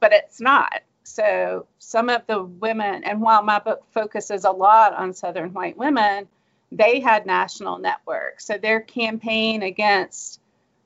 but 0.00 0.12
it's 0.12 0.40
not. 0.40 0.80
So 1.02 1.66
some 1.78 2.08
of 2.08 2.26
the 2.26 2.42
women, 2.42 3.04
and 3.04 3.20
while 3.20 3.42
my 3.42 3.58
book 3.58 3.84
focuses 3.92 4.44
a 4.44 4.50
lot 4.50 4.94
on 4.94 5.12
Southern 5.12 5.52
white 5.52 5.76
women, 5.76 6.28
they 6.72 7.00
had 7.00 7.26
national 7.26 7.78
networks. 7.78 8.46
So 8.46 8.56
their 8.58 8.80
campaign 8.80 9.62
against 9.62 10.40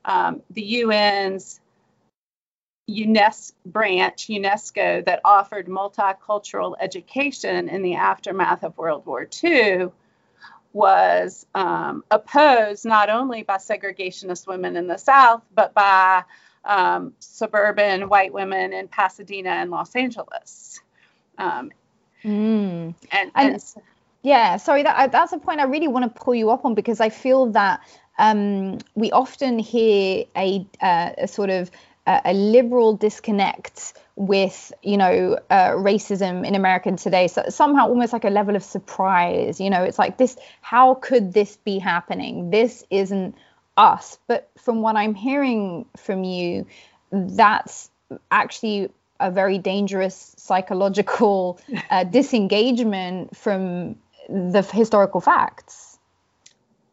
um, 0.05 0.41
the 0.51 0.83
UN's 0.83 1.59
UNESCO 2.89 3.51
branch, 3.65 4.27
UNESCO, 4.27 5.03
that 5.05 5.21
offered 5.25 5.67
multicultural 5.67 6.75
education 6.79 7.67
in 7.69 7.81
the 7.81 7.95
aftermath 7.95 8.63
of 8.63 8.77
World 8.77 9.05
War 9.05 9.27
II 9.43 9.89
was 10.73 11.45
um, 11.55 12.03
opposed 12.11 12.85
not 12.85 13.09
only 13.09 13.43
by 13.43 13.57
segregationist 13.57 14.47
women 14.47 14.77
in 14.77 14.87
the 14.87 14.97
South, 14.97 15.41
but 15.53 15.73
by 15.73 16.23
um, 16.63 17.13
suburban 17.19 18.09
white 18.09 18.31
women 18.31 18.73
in 18.73 18.87
Pasadena 18.87 19.49
and 19.49 19.71
Los 19.71 19.95
Angeles. 19.95 20.79
Um, 21.37 21.71
mm. 22.23 22.93
and, 23.11 23.31
and, 23.35 23.53
and, 23.53 23.63
yeah, 24.27 24.57
sorry, 24.57 24.83
that, 24.83 25.11
that's 25.11 25.31
a 25.31 25.37
point 25.37 25.59
I 25.59 25.63
really 25.63 25.87
want 25.87 26.03
to 26.13 26.21
pull 26.21 26.35
you 26.35 26.49
up 26.49 26.65
on 26.65 26.73
because 26.73 26.99
I 26.99 27.09
feel 27.09 27.51
that 27.51 27.79
um, 28.17 28.79
we 28.95 29.11
often 29.11 29.57
hear 29.57 30.25
a, 30.35 30.67
uh, 30.81 31.11
a 31.17 31.27
sort 31.27 31.49
of 31.49 31.71
a 32.07 32.33
liberal 32.33 32.95
disconnect 32.95 33.93
with 34.15 34.71
you 34.81 34.97
know 34.97 35.37
uh, 35.49 35.71
racism 35.71 36.47
in 36.47 36.55
America 36.55 36.91
today. 36.93 37.27
So 37.27 37.43
somehow 37.49 37.89
almost 37.89 38.13
like 38.13 38.23
a 38.23 38.29
level 38.29 38.55
of 38.55 38.63
surprise. 38.63 39.59
You 39.59 39.69
know, 39.69 39.83
it's 39.83 39.99
like 39.99 40.17
this. 40.17 40.37
How 40.61 40.95
could 40.95 41.33
this 41.33 41.57
be 41.57 41.79
happening? 41.79 42.49
This 42.49 42.85
isn't 42.89 43.35
us. 43.75 44.17
But 44.27 44.49
from 44.57 44.81
what 44.81 44.95
I'm 44.95 45.15
hearing 45.15 45.85
from 45.97 46.23
you, 46.23 46.65
that's 47.11 47.91
actually 48.31 48.89
a 49.19 49.29
very 49.29 49.57
dangerous 49.57 50.33
psychological 50.37 51.59
uh, 51.89 52.03
disengagement 52.05 53.35
from 53.35 53.97
the 54.27 54.61
historical 54.61 55.21
facts. 55.21 55.99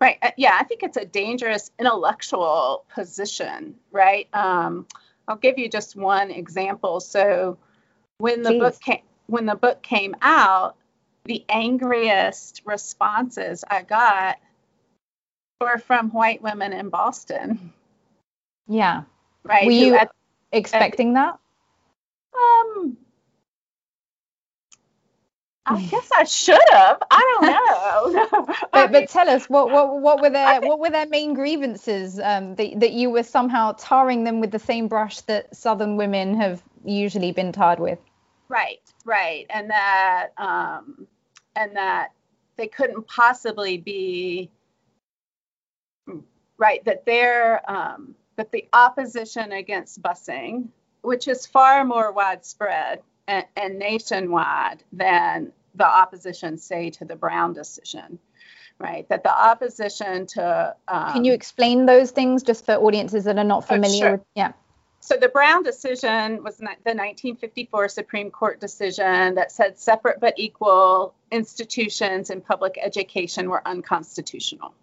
Right. 0.01 0.19
Uh, 0.23 0.31
yeah, 0.37 0.57
I 0.61 0.65
think 0.65 0.83
it's 0.83 0.97
a 0.97 1.05
dangerous 1.05 1.71
intellectual 1.79 2.85
position, 2.95 3.77
right? 3.91 4.29
Um, 4.33 4.87
I'll 5.27 5.37
give 5.37 5.59
you 5.59 5.69
just 5.69 5.97
one 5.97 6.31
example. 6.31 7.01
So 7.01 7.59
when 8.19 8.43
the 8.43 8.51
Jeez. 8.51 8.59
book 8.59 8.81
came 8.81 9.03
when 9.27 9.47
the 9.47 9.55
book 9.55 9.83
came 9.83 10.15
out, 10.21 10.77
the 11.25 11.45
angriest 11.49 12.63
responses 12.67 13.65
I 13.69 13.83
got 13.83 14.39
were 15.61 15.79
from 15.79 16.11
white 16.11 16.43
women 16.43 16.73
in 16.73 16.91
Boston. 16.91 17.73
Yeah. 18.69 19.05
Right. 19.45 19.65
Were 19.65 19.73
you 19.73 19.95
at, 19.95 20.11
expecting 20.53 21.17
at, 21.17 21.39
that? 22.35 22.39
Um 22.75 22.97
I 25.67 25.83
guess 25.87 26.11
I 26.15 26.25
should 26.25 26.61
have. 26.71 27.03
I 27.11 27.39
don't 27.41 28.47
know. 28.47 28.55
but, 28.73 28.93
but 28.93 29.09
tell 29.09 29.29
us 29.29 29.49
what 29.49 29.71
what 29.71 30.01
what 30.01 30.21
were 30.21 30.31
their 30.31 30.61
what 30.61 30.79
were 30.79 30.91
their 30.91 31.07
main 31.07 31.35
grievances 31.35 32.21
um, 32.23 32.55
that 32.57 32.81
that 32.81 32.93
you 32.93 33.11
were 33.11 33.23
somehow 33.23 33.73
tarring 33.73 34.25
them 34.25 34.41
with 34.41 34.51
the 34.51 34.59
same 34.59 34.89
brush 34.89 35.21
that 35.23 35.55
Southern 35.57 35.97
women 35.97 36.35
have 36.35 36.63
usually 36.85 37.33
been 37.33 37.53
tarred 37.53 37.81
with. 37.81 37.99
Right, 38.49 38.83
right, 39.07 39.47
and 39.49 39.71
that 39.71 40.29
um, 40.37 41.07
and 41.57 41.75
that 41.77 42.13
they 42.57 42.67
couldn't 42.67 43.07
possibly 43.07 43.79
be 43.79 44.51
right 46.59 46.85
that 46.85 47.07
they're 47.07 47.69
um, 47.71 48.15
that 48.37 48.53
the 48.53 48.69
opposition 48.75 49.53
against 49.53 50.03
busing, 50.03 50.69
which 51.01 51.27
is 51.27 51.47
far 51.47 51.85
more 51.85 52.13
widespread 52.13 53.01
and, 53.29 53.45
and 53.57 53.79
nationwide 53.79 54.83
than 54.93 55.53
the 55.75 55.87
opposition 55.87 56.59
say 56.59 56.91
to 56.91 57.05
the 57.05 57.17
Brown 57.17 57.53
decision 57.53 58.19
right? 58.79 59.09
That 59.09 59.23
the 59.23 59.33
opposition 59.33 60.27
to. 60.29 60.75
Um, 60.89 61.13
Can 61.13 61.25
you 61.25 61.33
explain 61.33 61.87
those 61.87 62.11
things 62.11 62.43
just 62.43 62.65
for 62.65 62.75
audiences 62.75 63.25
that 63.25 63.39
are 63.39 63.45
not 63.45 63.63
oh, 63.65 63.67
familiar? 63.67 64.05
Oh, 64.05 64.09
sure. 64.09 64.13
with, 64.13 64.27
yeah. 64.35 64.53
So 65.01 65.17
the 65.17 65.29
Brown 65.29 65.63
decision 65.63 66.43
was 66.43 66.57
the 66.57 66.65
1954 66.65 67.89
Supreme 67.91 68.31
Court 68.31 68.59
decision 68.59 69.35
that 69.35 69.53
said 69.53 69.79
separate 69.79 70.19
but 70.19 70.33
equal 70.39 71.15
institutions 71.31 72.31
in 72.31 72.41
public 72.41 72.79
education 72.83 73.51
were 73.51 73.61
unconstitutional. 73.69 74.75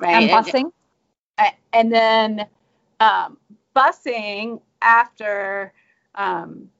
Right. 0.00 0.30
And 0.30 0.30
busing. 0.30 0.70
And, 1.36 1.54
and 1.72 1.92
then 1.92 2.46
um, 3.00 3.38
busing 3.74 4.60
after 4.80 5.72
um, 6.14 6.70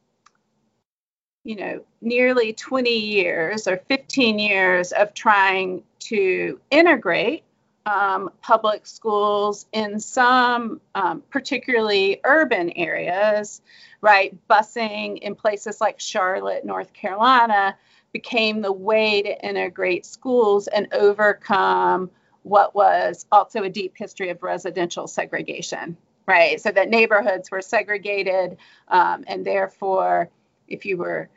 you 1.46 1.54
know, 1.54 1.80
nearly 2.00 2.52
20 2.52 2.90
years 2.90 3.68
or 3.68 3.76
15 3.88 4.40
years 4.40 4.90
of 4.90 5.14
trying 5.14 5.84
to 6.00 6.60
integrate 6.72 7.44
um, 7.86 8.30
public 8.42 8.84
schools 8.84 9.66
in 9.72 10.00
some 10.00 10.80
um, 10.96 11.22
particularly 11.30 12.20
urban 12.24 12.70
areas, 12.72 13.62
right? 14.00 14.36
Busing 14.50 15.18
in 15.18 15.36
places 15.36 15.80
like 15.80 16.00
Charlotte, 16.00 16.64
North 16.64 16.92
Carolina 16.92 17.76
became 18.12 18.60
the 18.60 18.72
way 18.72 19.22
to 19.22 19.46
integrate 19.46 20.04
schools 20.04 20.66
and 20.66 20.88
overcome 20.92 22.10
what 22.42 22.74
was 22.74 23.24
also 23.30 23.62
a 23.62 23.70
deep 23.70 23.94
history 23.96 24.30
of 24.30 24.42
residential 24.42 25.06
segregation, 25.06 25.96
right? 26.26 26.60
So 26.60 26.72
that 26.72 26.88
neighborhoods 26.88 27.52
were 27.52 27.62
segregated 27.62 28.56
um, 28.88 29.22
and 29.28 29.46
therefore 29.46 30.28
if 30.66 30.84
you 30.84 30.96
were 30.96 31.28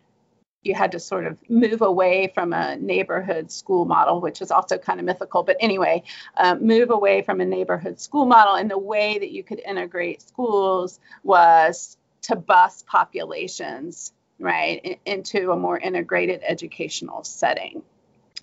you 0.63 0.75
had 0.75 0.91
to 0.91 0.99
sort 0.99 1.25
of 1.25 1.37
move 1.49 1.81
away 1.81 2.31
from 2.33 2.51
a 2.51 2.75
neighborhood 2.75 3.51
school 3.51 3.85
model, 3.85 4.19
which 4.19 4.41
is 4.41 4.51
also 4.51 4.77
kind 4.77 4.99
of 4.99 5.05
mythical. 5.05 5.43
But 5.43 5.57
anyway, 5.59 6.03
um, 6.35 6.65
move 6.65 6.89
away 6.89 7.21
from 7.21 7.39
a 7.39 7.45
neighborhood 7.45 7.99
school 7.99 8.25
model. 8.25 8.55
And 8.55 8.69
the 8.69 8.77
way 8.77 9.17
that 9.19 9.31
you 9.31 9.43
could 9.43 9.59
integrate 9.59 10.21
schools 10.21 10.99
was 11.23 11.97
to 12.23 12.35
bus 12.35 12.83
populations, 12.87 14.11
right, 14.37 14.81
in, 14.83 14.97
into 15.05 15.51
a 15.51 15.55
more 15.55 15.77
integrated 15.77 16.41
educational 16.45 17.23
setting. 17.23 17.81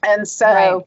And 0.02 0.26
so, 0.26 0.86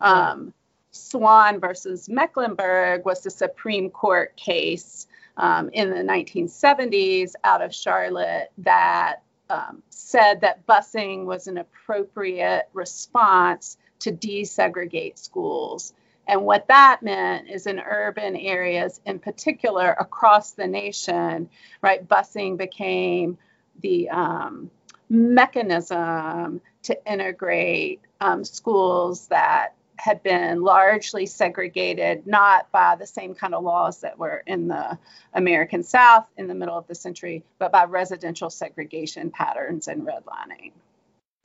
right. 0.00 0.30
um, 0.30 0.54
Swann 0.90 1.60
versus 1.60 2.08
Mecklenburg 2.08 3.04
was 3.04 3.22
the 3.22 3.30
Supreme 3.30 3.90
Court 3.90 4.36
case 4.36 5.06
um, 5.36 5.70
in 5.72 5.90
the 5.90 5.96
1970s 5.96 7.32
out 7.44 7.62
of 7.62 7.74
Charlotte 7.74 8.50
that 8.58 9.22
um, 9.52 9.82
said 9.90 10.40
that 10.40 10.66
busing 10.66 11.26
was 11.26 11.46
an 11.46 11.58
appropriate 11.58 12.68
response 12.72 13.76
to 14.00 14.10
desegregate 14.10 15.18
schools. 15.18 15.92
And 16.26 16.42
what 16.44 16.68
that 16.68 17.02
meant 17.02 17.50
is 17.50 17.66
in 17.66 17.78
urban 17.78 18.36
areas, 18.36 19.00
in 19.04 19.18
particular 19.18 19.90
across 19.90 20.52
the 20.52 20.66
nation, 20.66 21.50
right, 21.82 22.06
busing 22.08 22.56
became 22.56 23.36
the 23.80 24.08
um, 24.08 24.70
mechanism 25.10 26.60
to 26.84 27.12
integrate 27.12 28.00
um, 28.20 28.44
schools 28.44 29.28
that 29.28 29.74
had 30.02 30.20
been 30.24 30.62
largely 30.62 31.26
segregated, 31.26 32.26
not 32.26 32.68
by 32.72 32.96
the 32.96 33.06
same 33.06 33.36
kind 33.36 33.54
of 33.54 33.62
laws 33.62 34.00
that 34.00 34.18
were 34.18 34.42
in 34.48 34.66
the 34.66 34.98
American 35.32 35.84
South 35.84 36.26
in 36.36 36.48
the 36.48 36.56
middle 36.56 36.76
of 36.76 36.88
the 36.88 36.94
century, 36.96 37.44
but 37.60 37.70
by 37.70 37.84
residential 37.84 38.50
segregation 38.50 39.30
patterns 39.30 39.86
and 39.86 40.04
redlining. 40.04 40.72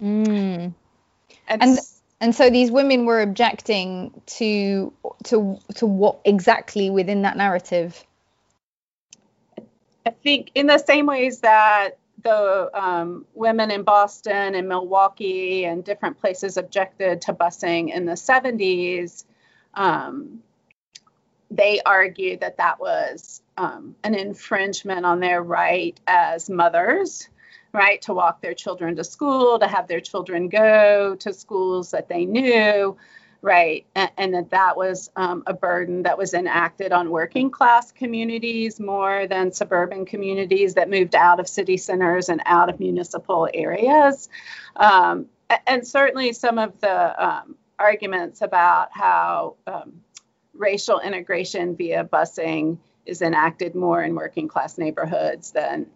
Mm. 0.01 0.73
And, 1.47 1.61
and 1.61 1.79
and 2.19 2.33
so 2.33 2.49
these 2.49 2.71
women 2.71 3.05
were 3.05 3.21
objecting 3.21 4.19
to 4.25 4.91
to 5.25 5.59
to 5.75 5.85
what 5.85 6.21
exactly 6.25 6.89
within 6.89 7.21
that 7.21 7.37
narrative? 7.37 8.03
I 10.03 10.09
think 10.23 10.49
in 10.55 10.65
the 10.65 10.79
same 10.79 11.05
ways 11.05 11.41
that 11.41 11.99
the 12.23 12.69
um, 12.73 13.25
women 13.33 13.71
in 13.71 13.83
Boston 13.83 14.55
and 14.55 14.67
Milwaukee 14.67 15.65
and 15.65 15.83
different 15.83 16.19
places 16.19 16.57
objected 16.57 17.21
to 17.21 17.33
busing 17.33 17.93
in 17.93 18.05
the 18.05 18.13
70s, 18.13 19.23
um, 19.73 20.41
they 21.51 21.79
argued 21.85 22.41
that 22.41 22.57
that 22.57 22.79
was 22.79 23.41
um, 23.57 23.95
an 24.03 24.15
infringement 24.15 25.05
on 25.05 25.19
their 25.19 25.41
right 25.41 25.97
as 26.07 26.49
mothers, 26.49 27.29
right, 27.71 28.01
to 28.01 28.13
walk 28.13 28.41
their 28.41 28.53
children 28.53 28.95
to 28.95 29.03
school, 29.03 29.59
to 29.59 29.67
have 29.67 29.87
their 29.87 30.01
children 30.01 30.49
go 30.49 31.15
to 31.15 31.33
schools 31.33 31.91
that 31.91 32.09
they 32.09 32.25
knew, 32.25 32.97
right, 33.41 33.85
and, 33.95 34.11
and 34.17 34.33
that 34.33 34.49
that 34.51 34.77
was 34.77 35.09
um, 35.15 35.43
a 35.47 35.53
burden 35.53 36.03
that 36.03 36.17
was 36.17 36.33
enacted 36.33 36.91
on 36.91 37.09
working 37.09 37.49
class 37.51 37.91
communities 37.91 38.79
more 38.79 39.27
than 39.27 39.51
suburban 39.51 40.05
communities 40.05 40.75
that 40.75 40.89
moved 40.89 41.15
out 41.15 41.39
of 41.39 41.47
city 41.47 41.77
centers 41.77 42.29
and 42.29 42.41
out 42.45 42.69
of 42.69 42.79
municipal 42.79 43.47
areas. 43.53 44.29
Um, 44.75 45.27
and 45.65 45.87
certainly 45.87 46.33
some 46.33 46.57
of 46.59 46.79
the 46.81 47.25
um, 47.25 47.55
arguments 47.79 48.41
about 48.41 48.89
how 48.91 49.55
um, 49.65 50.01
racial 50.53 50.99
integration 50.99 51.75
via 51.75 52.03
busing 52.03 52.77
is 53.05 53.21
enacted 53.21 53.75
more 53.75 54.03
in 54.03 54.15
working 54.15 54.47
class 54.47 54.77
neighborhoods 54.77 55.51
than 55.51 55.87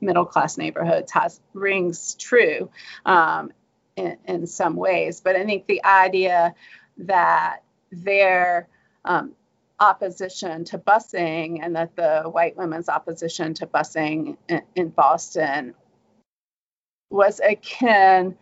middle 0.00 0.24
class 0.24 0.58
neighborhoods 0.58 1.12
has 1.12 1.40
rings 1.54 2.14
true 2.14 2.70
um, 3.06 3.52
in, 3.96 4.18
in, 4.26 4.46
some 4.46 4.76
ways. 4.76 5.20
But 5.20 5.36
I 5.36 5.44
think 5.44 5.66
the 5.66 5.84
idea 5.84 6.54
that 6.98 7.62
their 7.90 8.68
um, 9.04 9.32
opposition 9.80 10.64
to 10.64 10.78
busing 10.78 11.60
and 11.62 11.76
that 11.76 11.96
the 11.96 12.22
white 12.22 12.56
women's 12.56 12.88
opposition 12.88 13.54
to 13.54 13.66
busing 13.66 14.36
in, 14.48 14.62
in 14.74 14.88
Boston 14.88 15.74
was 17.10 17.40
akin 17.40 18.36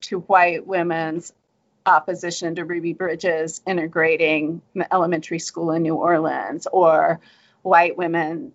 to 0.00 0.20
white 0.20 0.66
women's 0.66 1.32
opposition 1.86 2.54
to 2.54 2.64
Ruby 2.64 2.92
Bridges 2.92 3.60
integrating 3.66 4.62
the 4.74 4.92
elementary 4.92 5.38
school 5.38 5.70
in 5.72 5.82
New 5.82 5.94
Orleans 5.94 6.66
or 6.70 7.20
white 7.62 7.96
women 7.96 8.52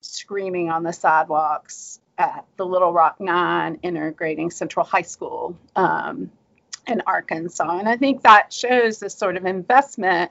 screaming 0.00 0.70
on 0.70 0.82
the 0.82 0.92
sidewalks 0.92 1.98
at 2.16 2.44
the 2.56 2.66
Little 2.66 2.92
Rock 2.92 3.20
Nine 3.20 3.80
integrating 3.82 4.50
Central 4.50 4.84
High 4.84 5.02
School 5.02 5.58
um, 5.74 6.30
in 6.86 7.02
Arkansas. 7.06 7.78
And 7.78 7.88
I 7.88 7.96
think 7.96 8.22
that 8.22 8.52
shows 8.52 8.98
the 8.98 9.10
sort 9.10 9.36
of 9.36 9.46
investment, 9.46 10.30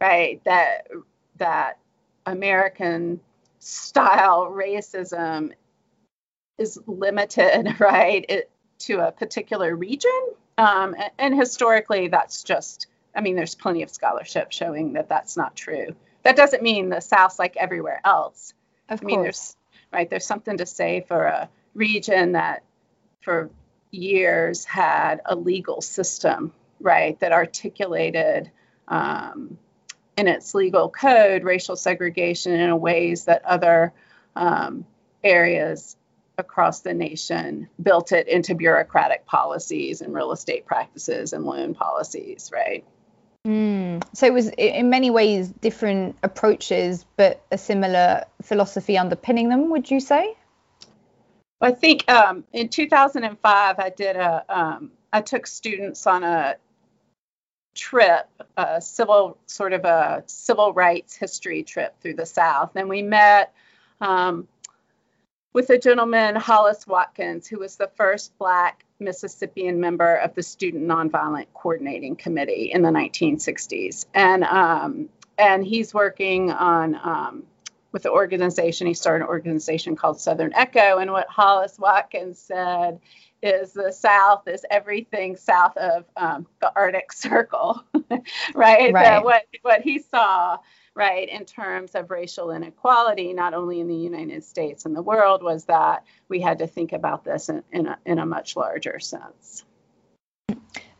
right, 0.00 0.42
that 0.44 0.88
that 1.36 1.78
American 2.26 3.20
style 3.58 4.46
racism 4.46 5.52
is 6.58 6.78
limited, 6.86 7.76
right, 7.80 8.24
it, 8.28 8.50
to 8.80 9.06
a 9.06 9.12
particular 9.12 9.74
region 9.74 10.34
um, 10.58 10.94
and, 10.94 11.10
and 11.18 11.34
historically, 11.36 12.08
that's 12.08 12.42
just, 12.42 12.86
I 13.14 13.20
mean, 13.20 13.36
there's 13.36 13.54
plenty 13.54 13.82
of 13.82 13.90
scholarship 13.90 14.52
showing 14.52 14.92
that 14.94 15.08
that's 15.08 15.36
not 15.36 15.56
true. 15.56 15.94
That 16.22 16.36
doesn't 16.36 16.62
mean 16.62 16.88
the 16.88 17.00
South's 17.00 17.38
like 17.38 17.56
everywhere 17.56 18.00
else. 18.04 18.54
Of 18.88 19.02
I 19.02 19.04
mean, 19.04 19.16
course. 19.16 19.24
there's 19.24 19.56
right. 19.92 20.10
There's 20.10 20.26
something 20.26 20.58
to 20.58 20.66
say 20.66 21.04
for 21.06 21.24
a 21.24 21.48
region 21.74 22.32
that, 22.32 22.62
for 23.20 23.50
years, 23.94 24.64
had 24.64 25.20
a 25.24 25.34
legal 25.34 25.80
system, 25.80 26.52
right, 26.80 27.18
that 27.20 27.32
articulated 27.32 28.50
um, 28.88 29.58
in 30.16 30.28
its 30.28 30.54
legal 30.54 30.88
code 30.88 31.44
racial 31.44 31.76
segregation 31.76 32.52
in 32.52 32.80
ways 32.80 33.24
that 33.24 33.44
other 33.44 33.92
um, 34.36 34.84
areas 35.22 35.96
across 36.36 36.80
the 36.80 36.94
nation 36.94 37.68
built 37.80 38.12
it 38.12 38.26
into 38.28 38.54
bureaucratic 38.54 39.24
policies 39.26 40.00
and 40.00 40.12
real 40.14 40.32
estate 40.32 40.66
practices 40.66 41.32
and 41.32 41.44
loan 41.44 41.74
policies, 41.74 42.50
right? 42.52 42.84
Mm. 43.46 44.02
So 44.14 44.26
it 44.26 44.32
was 44.32 44.48
in 44.48 44.90
many 44.90 45.10
ways 45.10 45.48
different 45.48 46.16
approaches, 46.22 47.04
but 47.16 47.44
a 47.52 47.58
similar 47.58 48.24
philosophy 48.42 48.96
underpinning 48.98 49.48
them, 49.48 49.70
would 49.70 49.90
you 49.90 50.00
say? 50.00 50.34
I 51.64 51.72
think 51.72 52.10
um, 52.10 52.44
in 52.52 52.68
2005, 52.68 53.78
I 53.78 53.88
did 53.90 54.16
a, 54.16 54.44
um, 54.48 54.90
I 55.12 55.22
took 55.22 55.46
students 55.46 56.06
on 56.06 56.22
a 56.22 56.56
trip, 57.74 58.28
a 58.56 58.82
civil, 58.82 59.38
sort 59.46 59.72
of 59.72 59.84
a 59.86 60.24
civil 60.26 60.74
rights 60.74 61.16
history 61.16 61.62
trip 61.62 61.94
through 62.00 62.14
the 62.14 62.26
South. 62.26 62.72
And 62.76 62.88
we 62.88 63.00
met 63.00 63.54
um, 64.00 64.46
with 65.54 65.70
a 65.70 65.78
gentleman, 65.78 66.36
Hollis 66.36 66.86
Watkins, 66.86 67.46
who 67.46 67.60
was 67.60 67.76
the 67.76 67.90
first 67.96 68.36
Black 68.38 68.84
Mississippian 69.00 69.80
member 69.80 70.16
of 70.16 70.34
the 70.34 70.42
Student 70.42 70.86
Nonviolent 70.86 71.46
Coordinating 71.54 72.16
Committee 72.16 72.72
in 72.72 72.82
the 72.82 72.90
1960s. 72.90 74.04
And, 74.12 74.44
um, 74.44 75.08
and 75.38 75.64
he's 75.64 75.94
working 75.94 76.50
on, 76.50 76.94
um, 76.94 77.42
with 77.94 78.02
the 78.02 78.10
organization, 78.10 78.88
he 78.88 78.92
started 78.92 79.22
an 79.24 79.28
organization 79.30 79.94
called 79.94 80.20
Southern 80.20 80.52
Echo. 80.52 80.98
And 80.98 81.12
what 81.12 81.28
Hollis 81.28 81.78
Watkins 81.78 82.40
said 82.40 82.98
is 83.40 83.72
the 83.72 83.92
South 83.92 84.48
is 84.48 84.66
everything 84.68 85.36
south 85.36 85.76
of 85.76 86.04
um, 86.16 86.46
the 86.60 86.72
Arctic 86.74 87.12
Circle, 87.12 87.84
right? 88.54 88.92
right. 88.92 89.24
what, 89.24 89.44
what 89.62 89.82
he 89.82 90.00
saw 90.00 90.58
right, 90.96 91.28
in 91.28 91.44
terms 91.44 91.94
of 91.94 92.10
racial 92.10 92.50
inequality, 92.50 93.32
not 93.32 93.54
only 93.54 93.80
in 93.80 93.88
the 93.88 93.94
United 93.94 94.44
States 94.44 94.86
and 94.86 94.94
the 94.94 95.02
world, 95.02 95.42
was 95.42 95.64
that 95.64 96.04
we 96.28 96.40
had 96.40 96.58
to 96.58 96.68
think 96.68 96.92
about 96.92 97.24
this 97.24 97.48
in, 97.48 97.62
in, 97.72 97.86
a, 97.86 97.98
in 98.06 98.18
a 98.18 98.26
much 98.26 98.56
larger 98.56 99.00
sense. 99.00 99.64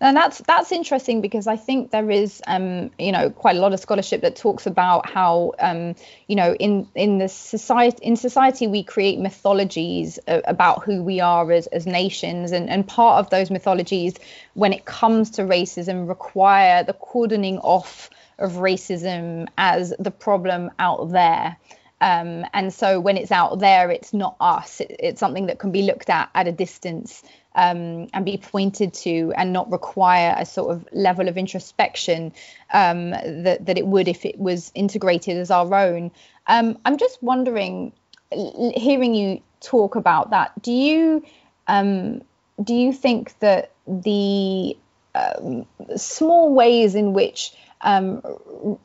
And 0.05 0.15
that's 0.15 0.37
that's 0.41 0.71
interesting 0.71 1.23
because 1.23 1.47
I 1.47 1.57
think 1.57 1.91
there 1.91 2.11
is, 2.11 2.43
um, 2.47 2.91
you 2.99 3.11
know, 3.11 3.31
quite 3.31 3.57
a 3.57 3.59
lot 3.59 3.73
of 3.73 3.81
scholarship 3.81 4.21
that 4.21 4.37
talks 4.37 4.67
about 4.67 5.09
how, 5.09 5.55
um, 5.59 5.95
you 6.29 6.37
know, 6.37 6.55
in 6.55 6.87
in 6.95 7.17
the 7.17 7.29
society 7.29 8.05
in 8.05 8.17
society 8.17 8.67
we 8.67 8.85
create 8.85 9.19
mythologies 9.19 10.19
about 10.27 10.85
who 10.85 11.03
we 11.03 11.21
are 11.21 11.51
as 11.51 11.69
as 11.69 11.87
nations, 11.87 12.53
and 12.53 12.69
and 12.69 12.87
part 12.87 13.19
of 13.19 13.31
those 13.31 13.51
mythologies, 13.51 14.15
when 14.53 14.75
it 14.75 14.85
comes 14.85 15.31
to 15.31 15.43
racism, 15.43 16.07
require 16.07 16.85
the 16.85 16.93
cordoning 16.93 17.59
off 17.61 18.11
of 18.39 18.53
racism 18.53 19.49
as 19.57 19.95
the 19.99 20.11
problem 20.11 20.71
out 20.79 21.13
there. 21.13 21.57
Um, 22.03 22.45
and 22.53 22.75
so 22.75 23.01
when 23.01 23.17
it's 23.17 23.33
out 23.33 23.61
there, 23.61 23.91
it's 23.91 24.13
not 24.13 24.37
us. 24.39 24.83
It, 24.83 24.97
it's 24.99 25.21
something 25.21 25.47
that 25.47 25.59
can 25.59 25.73
be 25.73 25.83
looked 25.83 26.11
at 26.11 26.29
at 26.35 26.47
a 26.47 26.53
distance 26.53 27.23
um, 27.55 28.09
and 28.13 28.25
be 28.25 28.37
pointed 28.37 28.95
to, 28.95 29.33
and 29.37 29.53
not 29.53 29.71
require 29.71 30.35
a 30.37 30.45
sort 30.47 30.75
of 30.75 30.87
level 30.93 31.29
of 31.29 31.37
introspection 31.37 32.33
um, 32.73 33.11
that 33.11 33.67
that 33.67 33.79
it 33.79 33.87
would 33.87 34.09
if 34.09 34.25
it 34.25 34.39
was 34.39 34.73
integrated 34.75 35.37
as 35.37 35.51
our 35.51 35.75
own. 35.75 36.11
Um, 36.47 36.79
I'm 36.85 36.99
just 36.99 37.23
wondering, 37.23 37.93
hearing 38.31 39.15
you 39.15 39.43
talk 39.61 39.97
about 39.97 40.31
that, 40.31 40.61
do 40.63 40.73
you 40.73 41.25
um, 41.67 42.23
do 42.63 42.75
you 42.75 42.93
think 42.93 43.39
that 43.41 43.73
the 43.87 44.77
um, 45.15 45.67
small 45.97 46.55
ways 46.55 46.95
in 46.95 47.13
which 47.13 47.53
um, 47.85 48.23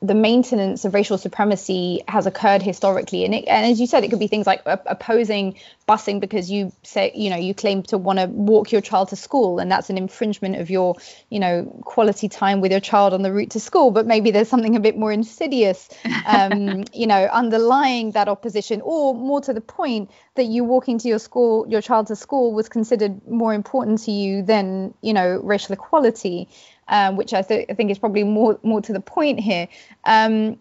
the 0.02 0.14
maintenance 0.14 0.84
of 0.84 0.94
racial 0.94 1.18
supremacy 1.18 2.04
has 2.08 2.26
occurred 2.26 2.62
historically, 2.62 3.24
and, 3.24 3.34
it, 3.34 3.46
and 3.48 3.66
as 3.66 3.80
you 3.80 3.88
said, 3.88 4.04
it 4.04 4.10
could 4.10 4.20
be 4.20 4.28
things 4.28 4.46
like 4.46 4.62
opposing 4.66 5.56
busing 5.88 6.20
because 6.20 6.52
you 6.52 6.72
say 6.84 7.12
you 7.16 7.30
know 7.30 7.38
you 7.38 7.56
claim 7.56 7.82
to 7.82 7.98
want 7.98 8.20
to 8.20 8.28
walk 8.28 8.74
your 8.74 8.82
child 8.82 9.08
to 9.10 9.16
school, 9.16 9.60
and 9.60 9.72
that's 9.72 9.90
an 9.90 9.98
infringement 9.98 10.58
of 10.58 10.70
your 10.70 10.98
you 11.30 11.40
know 11.40 11.64
quality 11.86 12.28
time 12.28 12.60
with 12.60 12.72
your 12.72 12.82
child 12.82 13.14
on 13.14 13.22
the 13.22 13.32
route 13.32 13.52
to 13.52 13.60
school. 13.60 13.90
But 13.92 14.06
maybe 14.06 14.32
there's 14.32 14.50
something 14.50 14.76
a 14.76 14.82
bit 14.82 14.98
more 14.98 15.14
insidious, 15.14 15.88
um, 16.26 16.84
you 16.94 17.08
know, 17.08 17.24
underlying 17.32 18.12
that 18.12 18.28
opposition, 18.28 18.82
or 18.84 19.16
more 19.16 19.40
to 19.42 19.54
the 19.54 19.62
point 19.62 20.12
that 20.36 20.44
you 20.44 20.66
walking 20.66 21.00
to 21.00 21.08
your 21.08 21.20
school, 21.20 21.66
your 21.70 21.82
child 21.82 22.08
to 22.08 22.18
school, 22.18 22.54
was 22.54 22.68
considered 22.68 23.26
more 23.28 23.54
important 23.54 24.00
to 24.04 24.12
you 24.12 24.44
than 24.44 24.94
you 25.02 25.14
know 25.14 25.40
racial 25.42 25.72
equality 25.72 26.50
um, 26.90 27.16
which 27.16 27.34
I, 27.34 27.42
th- 27.42 27.68
I, 27.70 27.74
think 27.74 27.92
is 27.92 28.00
probably 28.00 28.24
more 28.24 28.60
more 28.64 28.82
to 28.82 28.94
the 28.94 29.00
point 29.00 29.40
here. 29.40 29.68
Um, 30.04 30.60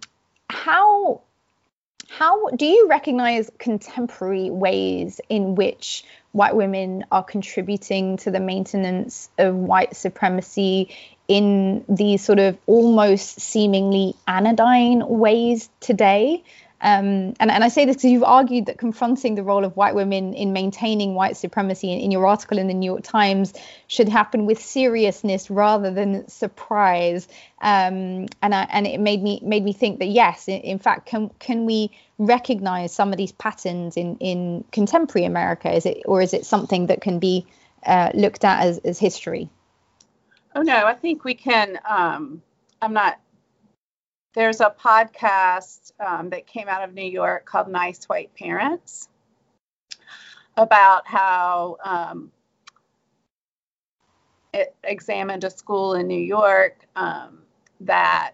how 0.49 1.23
how 2.09 2.49
do 2.51 2.65
you 2.65 2.89
recognize 2.89 3.51
contemporary 3.59 4.51
ways 4.51 5.21
in 5.29 5.55
which 5.55 6.05
white 6.33 6.55
women 6.55 7.05
are 7.11 7.25
contributing 7.25 8.17
to 8.19 8.31
the 8.31 8.41
maintenance 8.41 9.29
of 9.39 9.55
white 9.55 9.97
supremacy 9.97 10.95
in 11.27 11.85
these 11.89 12.25
sort 12.25 12.39
of 12.39 12.57
almost 12.67 13.41
seemingly 13.41 14.15
anodyne 14.27 15.07
ways 15.07 15.69
today? 15.81 16.45
Um, 16.81 17.35
and, 17.41 17.51
and 17.51 17.65
I 17.65 17.69
say 17.69 17.87
this 17.87 17.97
because 17.97 18.11
you've 18.11 18.23
argued 18.23 18.67
that 18.67 18.79
confronting 18.79 19.35
the 19.35 19.43
role 19.43 19.65
of 19.65 19.77
white 19.77 19.97
women 19.97 20.33
in 20.35 20.53
maintaining 20.53 21.15
white 21.15 21.37
supremacy 21.37 21.93
in, 21.93 21.99
in 21.99 22.11
your 22.13 22.27
article 22.27 22.57
in 22.57 22.69
the 22.69 22.75
New 22.75 22.87
York 22.87 23.03
Times 23.03 23.53
should 23.89 24.09
happen 24.09 24.47
with 24.47 24.63
seriousness 24.63 25.51
rather 25.51 25.91
than 25.91 26.29
surprise. 26.29 27.27
Um, 27.61 28.27
and 28.43 28.55
I, 28.55 28.69
and 28.71 28.87
it 28.87 29.01
made 29.01 29.23
me 29.23 29.41
made 29.43 29.65
me 29.65 29.73
think 29.73 29.99
that 29.99 30.07
yes, 30.07 30.47
in, 30.47 30.61
in, 30.61 30.79
fact, 30.79 31.07
can 31.07 31.31
can 31.41 31.67
we 31.67 31.91
recognize 32.19 32.93
some 32.93 33.11
of 33.11 33.17
these 33.17 33.33
patterns 33.33 33.97
in 33.97 34.17
in 34.19 34.65
contemporary 34.71 35.27
America? 35.27 35.73
Is 35.73 35.85
it 35.85 36.03
or 36.05 36.23
is 36.23 36.33
it 36.33 36.47
something 36.47 36.87
that 36.87 37.01
can 37.01 37.19
be 37.19 37.45
uh, 37.85 38.11
looked 38.15 38.45
at 38.45 38.63
as, 38.63 38.79
as 38.79 39.01
history? 39.01 39.49
Oh 40.55 40.63
no, 40.63 40.87
I 40.87 40.95
think 40.95 41.25
we 41.25 41.35
can. 41.35 41.81
Um, 41.89 42.43
I'm 42.81 42.93
not 42.93 43.19
there's 44.35 44.61
a 44.61 44.75
podcast 44.79 45.93
um, 46.01 46.31
that 46.31 46.47
came 46.47 46.69
out 46.69 46.83
of 46.83 46.95
New 46.95 47.03
York 47.03 47.45
called 47.45 47.69
Nice 47.69 48.05
White 48.05 48.35
Parents 48.35 49.09
about 50.57 51.07
how 51.07 51.77
um, 51.85 52.31
it 54.53 54.75
examined 54.85 55.45
a 55.45 55.51
school 55.51 55.95
in 55.95 56.07
New 56.07 56.21
York 56.21 56.85
um, 56.97 57.39
that 57.81 58.33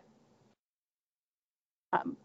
um, 1.92 2.16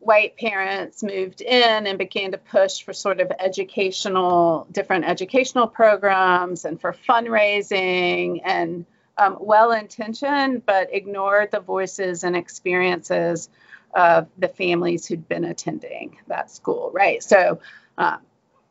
white 0.00 0.36
parents 0.36 1.02
moved 1.02 1.40
in 1.40 1.86
and 1.86 1.98
began 1.98 2.32
to 2.32 2.38
push 2.38 2.82
for 2.82 2.92
sort 2.92 3.20
of 3.20 3.30
educational, 3.38 4.66
different 4.70 5.04
educational 5.04 5.66
programs 5.66 6.64
and 6.64 6.80
for 6.80 6.94
fundraising 7.08 8.40
and 8.44 8.86
um, 9.18 9.36
well 9.40 9.72
intentioned, 9.72 10.64
but 10.66 10.92
ignored 10.92 11.50
the 11.50 11.60
voices 11.60 12.24
and 12.24 12.36
experiences 12.36 13.48
of 13.94 14.28
the 14.38 14.48
families 14.48 15.06
who'd 15.06 15.28
been 15.28 15.44
attending 15.44 16.18
that 16.26 16.50
school, 16.50 16.90
right? 16.92 17.22
So, 17.22 17.60
uh, 17.96 18.18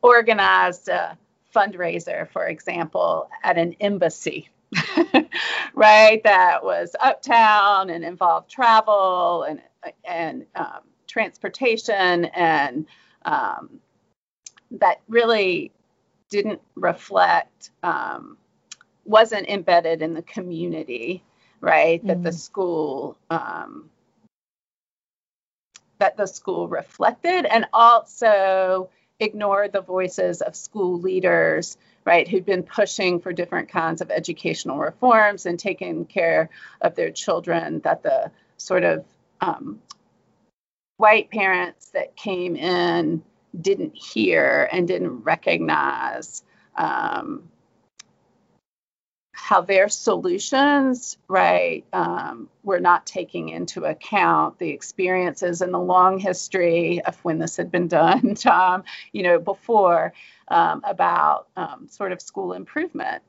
organized 0.02 0.88
a 0.88 1.18
fundraiser, 1.56 2.30
for 2.30 2.46
example, 2.48 3.30
at 3.44 3.58
an 3.58 3.76
embassy, 3.80 4.50
right? 5.74 6.22
That 6.24 6.64
was 6.64 6.96
uptown 7.00 7.90
and 7.90 8.04
involved 8.04 8.50
travel 8.50 9.44
and 9.44 9.62
and 10.04 10.46
um, 10.56 10.82
transportation 11.08 12.26
and 12.26 12.86
um, 13.24 13.80
that 14.72 15.02
really 15.08 15.72
didn't 16.30 16.62
reflect 16.76 17.72
um, 17.84 18.38
wasn't 19.06 19.48
embedded 19.48 20.02
in 20.02 20.14
the 20.14 20.22
community, 20.22 21.24
right? 21.62 22.00
Mm-hmm. 22.00 22.08
That 22.08 22.24
the 22.24 22.30
mm-hmm. 22.30 22.38
school 22.38 23.18
um, 23.30 23.90
that 26.00 26.18
the 26.18 26.26
school 26.26 26.68
reflected, 26.68 27.46
and 27.46 27.66
also 27.72 28.90
ignored 29.20 29.72
the 29.72 29.82
voices 29.82 30.42
of 30.42 30.56
school 30.56 31.00
leaders, 31.00 31.78
right, 32.04 32.28
who'd 32.28 32.46
been 32.46 32.64
pushing 32.64 33.22
for 33.22 33.32
different 33.32 33.70
kinds 33.70 34.02
of 34.02 34.12
educational 34.12 34.78
reforms 34.78 35.46
and 35.46 35.58
taking 35.58 36.06
care 36.06 36.50
of 36.82 36.96
their 36.96 37.12
children. 37.12 37.80
That 37.80 38.04
the 38.04 38.32
sort 38.58 38.84
of 38.84 39.06
um, 39.40 39.80
white 40.98 41.30
parents 41.30 41.90
that 41.90 42.16
came 42.16 42.56
in 42.56 43.24
didn't 43.60 43.96
hear 43.96 44.68
and 44.72 44.88
didn't 44.88 45.24
recognize. 45.24 46.44
Um, 46.76 47.50
how 49.46 49.62
their 49.62 49.88
solutions, 49.90 51.20
right, 51.28 51.86
um, 51.94 52.50
were 52.64 52.80
not 52.80 53.06
taking 53.06 53.50
into 53.50 53.86
account 53.86 54.58
the 54.58 54.72
experiences 54.72 55.62
and 55.62 55.72
the 55.72 55.80
long 55.80 56.18
history 56.18 57.00
of 57.06 57.16
when 57.24 57.38
this 57.38 57.56
had 57.56 57.72
been 57.72 57.88
done, 58.02 58.34
Tom, 58.34 58.84
you 59.12 59.22
know, 59.22 59.38
before 59.38 60.14
um, 60.48 60.82
about 60.84 61.48
um, 61.56 61.88
sort 61.92 62.12
of 62.12 62.20
school 62.24 62.54
improvement. 62.54 63.22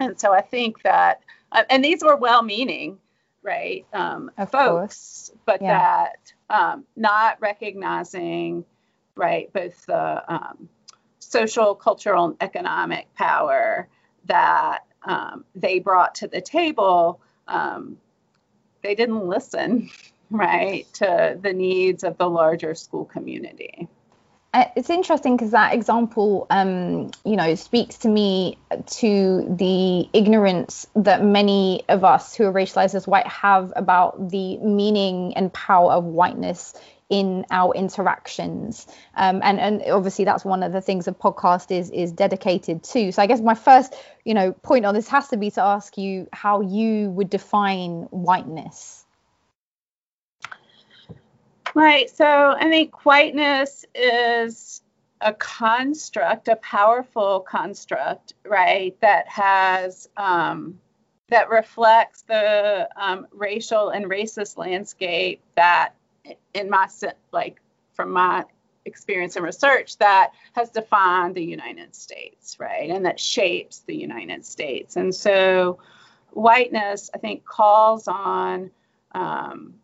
And 0.00 0.18
so 0.18 0.32
I 0.32 0.40
think 0.40 0.80
that, 0.80 1.20
uh, 1.52 1.64
and 1.68 1.84
these 1.84 2.02
were 2.02 2.16
well 2.16 2.42
meaning, 2.42 2.96
right, 3.42 3.84
um, 3.92 4.30
folks, 4.38 4.50
course. 4.50 5.32
but 5.44 5.60
yeah. 5.60 5.78
that 5.78 6.32
um, 6.48 6.84
not 6.96 7.38
recognizing, 7.42 8.64
right, 9.14 9.52
both 9.52 9.84
the 9.84 10.24
um, 10.26 10.70
social, 11.18 11.74
cultural, 11.74 12.24
and 12.24 12.36
economic 12.40 13.14
power 13.14 13.88
that 14.24 14.84
um, 15.04 15.44
they 15.54 15.78
brought 15.78 16.16
to 16.16 16.28
the 16.28 16.40
table, 16.40 17.20
um, 17.46 17.98
they 18.82 18.94
didn't 18.94 19.26
listen, 19.26 19.90
right, 20.30 20.86
to 20.94 21.38
the 21.40 21.52
needs 21.52 22.04
of 22.04 22.18
the 22.18 22.28
larger 22.28 22.74
school 22.74 23.04
community. 23.04 23.88
Uh, 24.54 24.66
it's 24.76 24.88
interesting 24.88 25.36
because 25.36 25.50
that 25.50 25.74
example, 25.74 26.46
um, 26.48 27.10
you 27.24 27.34
know, 27.34 27.56
speaks 27.56 27.98
to 27.98 28.08
me 28.08 28.56
to 28.86 29.52
the 29.58 30.08
ignorance 30.12 30.86
that 30.94 31.24
many 31.24 31.82
of 31.88 32.04
us 32.04 32.36
who 32.36 32.44
are 32.44 32.52
racialized 32.52 32.94
as 32.94 33.04
white 33.04 33.26
have 33.26 33.72
about 33.74 34.30
the 34.30 34.56
meaning 34.58 35.34
and 35.34 35.52
power 35.52 35.90
of 35.90 36.04
whiteness 36.04 36.72
in 37.10 37.44
our 37.50 37.74
interactions. 37.74 38.86
Um, 39.14 39.40
and 39.42 39.60
and 39.60 39.82
obviously 39.90 40.24
that's 40.24 40.44
one 40.44 40.62
of 40.62 40.72
the 40.72 40.80
things 40.80 41.06
a 41.06 41.12
podcast 41.12 41.70
is 41.70 41.90
is 41.90 42.12
dedicated 42.12 42.82
to. 42.84 43.12
So 43.12 43.22
i 43.22 43.26
guess 43.26 43.40
my 43.40 43.54
first 43.54 43.94
you 44.24 44.34
know 44.34 44.52
point 44.52 44.86
on 44.86 44.94
this 44.94 45.08
has 45.08 45.28
to 45.28 45.36
be 45.36 45.50
to 45.52 45.62
ask 45.62 45.98
you 45.98 46.28
how 46.32 46.60
you 46.60 47.10
would 47.10 47.30
define 47.30 48.02
whiteness. 48.10 49.04
Right. 51.74 52.08
So 52.08 52.26
i 52.26 52.68
think 52.68 53.04
whiteness 53.04 53.84
is 53.94 54.82
a 55.20 55.32
construct 55.32 56.48
a 56.48 56.56
powerful 56.56 57.40
construct 57.40 58.34
right 58.44 58.94
that 59.00 59.26
has 59.26 60.08
um, 60.16 60.78
that 61.28 61.48
reflects 61.48 62.22
the 62.22 62.88
um, 62.96 63.26
racial 63.32 63.88
and 63.88 64.04
racist 64.04 64.58
landscape 64.58 65.40
that 65.56 65.94
in 66.54 66.70
my 66.70 66.88
like 67.32 67.60
from 67.92 68.10
my 68.10 68.44
experience 68.84 69.36
and 69.36 69.44
research 69.44 69.96
that 69.98 70.32
has 70.52 70.70
defined 70.70 71.34
the 71.34 71.44
United 71.44 71.94
States, 71.94 72.58
right? 72.58 72.90
And 72.90 73.06
that 73.06 73.18
shapes 73.18 73.80
the 73.86 73.96
United 73.96 74.44
States. 74.44 74.96
And 74.96 75.14
so 75.14 75.78
whiteness, 76.30 77.10
I 77.14 77.18
think, 77.18 77.44
calls 77.44 78.08
on 78.08 78.70
um, 79.12 79.74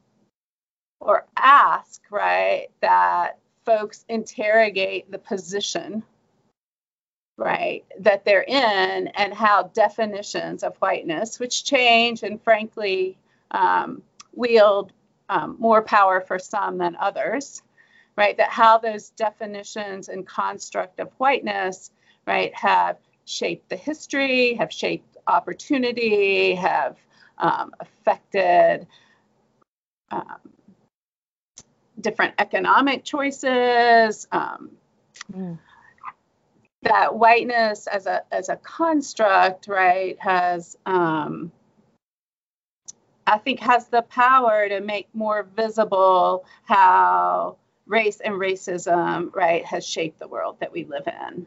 or 1.00 1.26
ask, 1.37 2.03
right, 2.11 2.68
that 2.81 3.38
folks 3.64 4.05
interrogate 4.09 5.11
the 5.11 5.18
position, 5.18 6.03
right, 7.37 7.85
that 8.00 8.24
they're 8.24 8.42
in 8.42 9.09
and 9.09 9.33
how 9.33 9.64
definitions 9.74 10.62
of 10.62 10.76
whiteness, 10.76 11.38
which 11.38 11.64
change 11.64 12.22
and 12.22 12.42
frankly 12.42 13.16
um, 13.53 14.03
wield 14.35 14.92
um, 15.31 15.57
more 15.61 15.81
power 15.81 16.21
for 16.21 16.38
some 16.38 16.77
than 16.77 16.97
others, 16.97 17.62
right? 18.16 18.37
That 18.37 18.51
how 18.51 18.79
those 18.79 19.11
definitions 19.11 20.09
and 20.09 20.27
construct 20.27 20.99
of 20.99 21.09
whiteness, 21.19 21.93
right, 22.27 22.53
have 22.55 22.99
shaped 23.25 23.69
the 23.69 23.77
history, 23.77 24.55
have 24.55 24.73
shaped 24.73 25.16
opportunity, 25.29 26.57
have 26.57 26.97
um, 27.38 27.73
affected 27.79 28.88
um, 30.11 30.40
different 32.01 32.35
economic 32.38 33.05
choices. 33.05 34.27
Mm. 34.33 35.59
That 36.83 37.14
whiteness 37.14 37.87
as 37.87 38.07
a 38.07 38.23
as 38.33 38.49
a 38.49 38.57
construct, 38.57 39.69
right, 39.69 40.19
has 40.19 40.77
um, 40.87 41.53
I 43.31 43.38
think 43.38 43.61
has 43.61 43.87
the 43.88 44.03
power 44.03 44.69
to 44.69 44.81
make 44.81 45.09
more 45.14 45.45
visible 45.57 46.45
how 46.64 47.59
race 47.87 48.21
and 48.21 48.35
racism, 48.35 49.33
right, 49.35 49.64
has 49.64 49.87
shaped 49.87 50.19
the 50.19 50.29
world 50.29 50.57
that 50.61 50.73
we 50.73 50.85
live 50.85 51.07
in. 51.07 51.47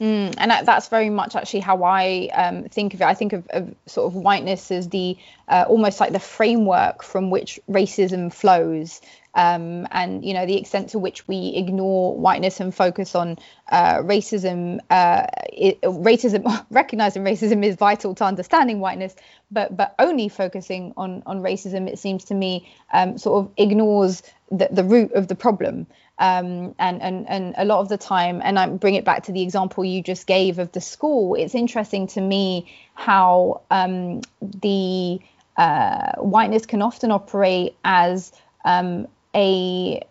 Mm, 0.00 0.34
and 0.38 0.50
that's 0.50 0.88
very 0.88 1.10
much 1.10 1.36
actually 1.36 1.60
how 1.60 1.84
I 1.84 2.30
um, 2.32 2.64
think 2.64 2.94
of 2.94 3.02
it. 3.02 3.04
I 3.04 3.12
think 3.12 3.34
of, 3.34 3.46
of, 3.48 3.74
sort 3.84 4.06
of 4.06 4.14
whiteness 4.14 4.70
as 4.70 4.88
the 4.88 5.18
uh, 5.46 5.66
almost 5.68 6.00
like 6.00 6.12
the 6.12 6.18
framework 6.18 7.02
from 7.02 7.28
which 7.28 7.60
racism 7.68 8.32
flows 8.32 9.02
um, 9.34 9.86
and 9.90 10.24
you 10.24 10.34
know 10.34 10.46
the 10.46 10.56
extent 10.56 10.90
to 10.90 10.98
which 10.98 11.26
we 11.28 11.52
ignore 11.54 12.16
whiteness 12.16 12.60
and 12.60 12.74
focus 12.74 13.14
on 13.14 13.38
uh, 13.70 13.98
racism. 13.98 14.80
Uh, 14.90 15.26
it, 15.52 15.80
racism, 15.82 16.64
recognizing 16.70 17.22
racism 17.22 17.64
is 17.64 17.76
vital 17.76 18.14
to 18.16 18.24
understanding 18.24 18.80
whiteness, 18.80 19.14
but 19.50 19.76
but 19.76 19.94
only 19.98 20.28
focusing 20.28 20.92
on 20.96 21.22
on 21.26 21.42
racism, 21.42 21.88
it 21.88 21.98
seems 21.98 22.24
to 22.24 22.34
me, 22.34 22.68
um, 22.92 23.18
sort 23.18 23.44
of 23.44 23.52
ignores 23.56 24.22
the, 24.50 24.68
the 24.70 24.84
root 24.84 25.12
of 25.12 25.28
the 25.28 25.36
problem. 25.36 25.86
Um, 26.20 26.74
and 26.78 27.00
and 27.00 27.26
and 27.28 27.54
a 27.56 27.64
lot 27.64 27.80
of 27.80 27.88
the 27.88 27.96
time, 27.96 28.42
and 28.44 28.58
I 28.58 28.68
bring 28.68 28.94
it 28.94 29.06
back 29.06 29.24
to 29.24 29.32
the 29.32 29.40
example 29.40 29.86
you 29.86 30.02
just 30.02 30.26
gave 30.26 30.58
of 30.58 30.70
the 30.70 30.80
school. 30.80 31.34
It's 31.34 31.54
interesting 31.54 32.08
to 32.08 32.20
me 32.20 32.70
how 32.94 33.62
um, 33.70 34.20
the 34.40 35.18
uh, 35.56 36.12
whiteness 36.16 36.66
can 36.66 36.82
often 36.82 37.10
operate 37.10 37.74
as 37.82 38.32
um, 38.66 39.08
a 39.34 40.02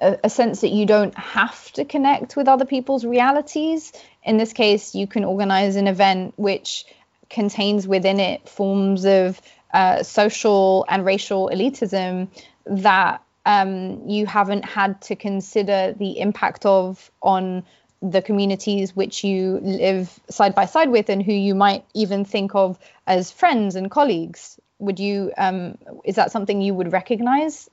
a, 0.00 0.30
sense 0.30 0.60
that 0.62 0.70
you 0.70 0.86
don't 0.86 1.16
have 1.16 1.72
to 1.72 1.84
connect 1.84 2.36
with 2.36 2.48
other 2.48 2.64
people's 2.64 3.04
realities. 3.04 3.92
In 4.22 4.36
this 4.36 4.52
case, 4.52 4.94
you 4.94 5.06
can 5.06 5.24
organize 5.24 5.76
an 5.76 5.86
event 5.86 6.34
which 6.36 6.84
contains 7.28 7.86
within 7.86 8.20
it 8.20 8.48
forms 8.48 9.04
of 9.04 9.40
uh, 9.72 10.02
social 10.02 10.84
and 10.88 11.04
racial 11.04 11.50
elitism 11.52 12.28
that 12.66 13.22
um, 13.46 14.08
you 14.08 14.26
haven't 14.26 14.64
had 14.64 15.00
to 15.02 15.16
consider 15.16 15.94
the 15.98 16.20
impact 16.20 16.64
of 16.66 17.10
on 17.22 17.64
the 18.00 18.22
communities 18.22 18.96
which 18.96 19.22
you 19.22 19.60
live 19.62 20.18
side 20.28 20.54
by 20.54 20.66
side 20.66 20.90
with 20.90 21.08
and 21.08 21.22
who 21.22 21.32
you 21.32 21.54
might 21.54 21.84
even 21.94 22.24
think 22.24 22.54
of 22.54 22.78
as 23.06 23.30
friends 23.30 23.76
and 23.76 23.90
colleagues. 23.90 24.58
Would 24.80 24.98
you 24.98 25.32
um, 25.38 25.78
is 26.04 26.16
that 26.16 26.32
something 26.32 26.60
you 26.60 26.74
would 26.74 26.92
recognize 26.92 27.70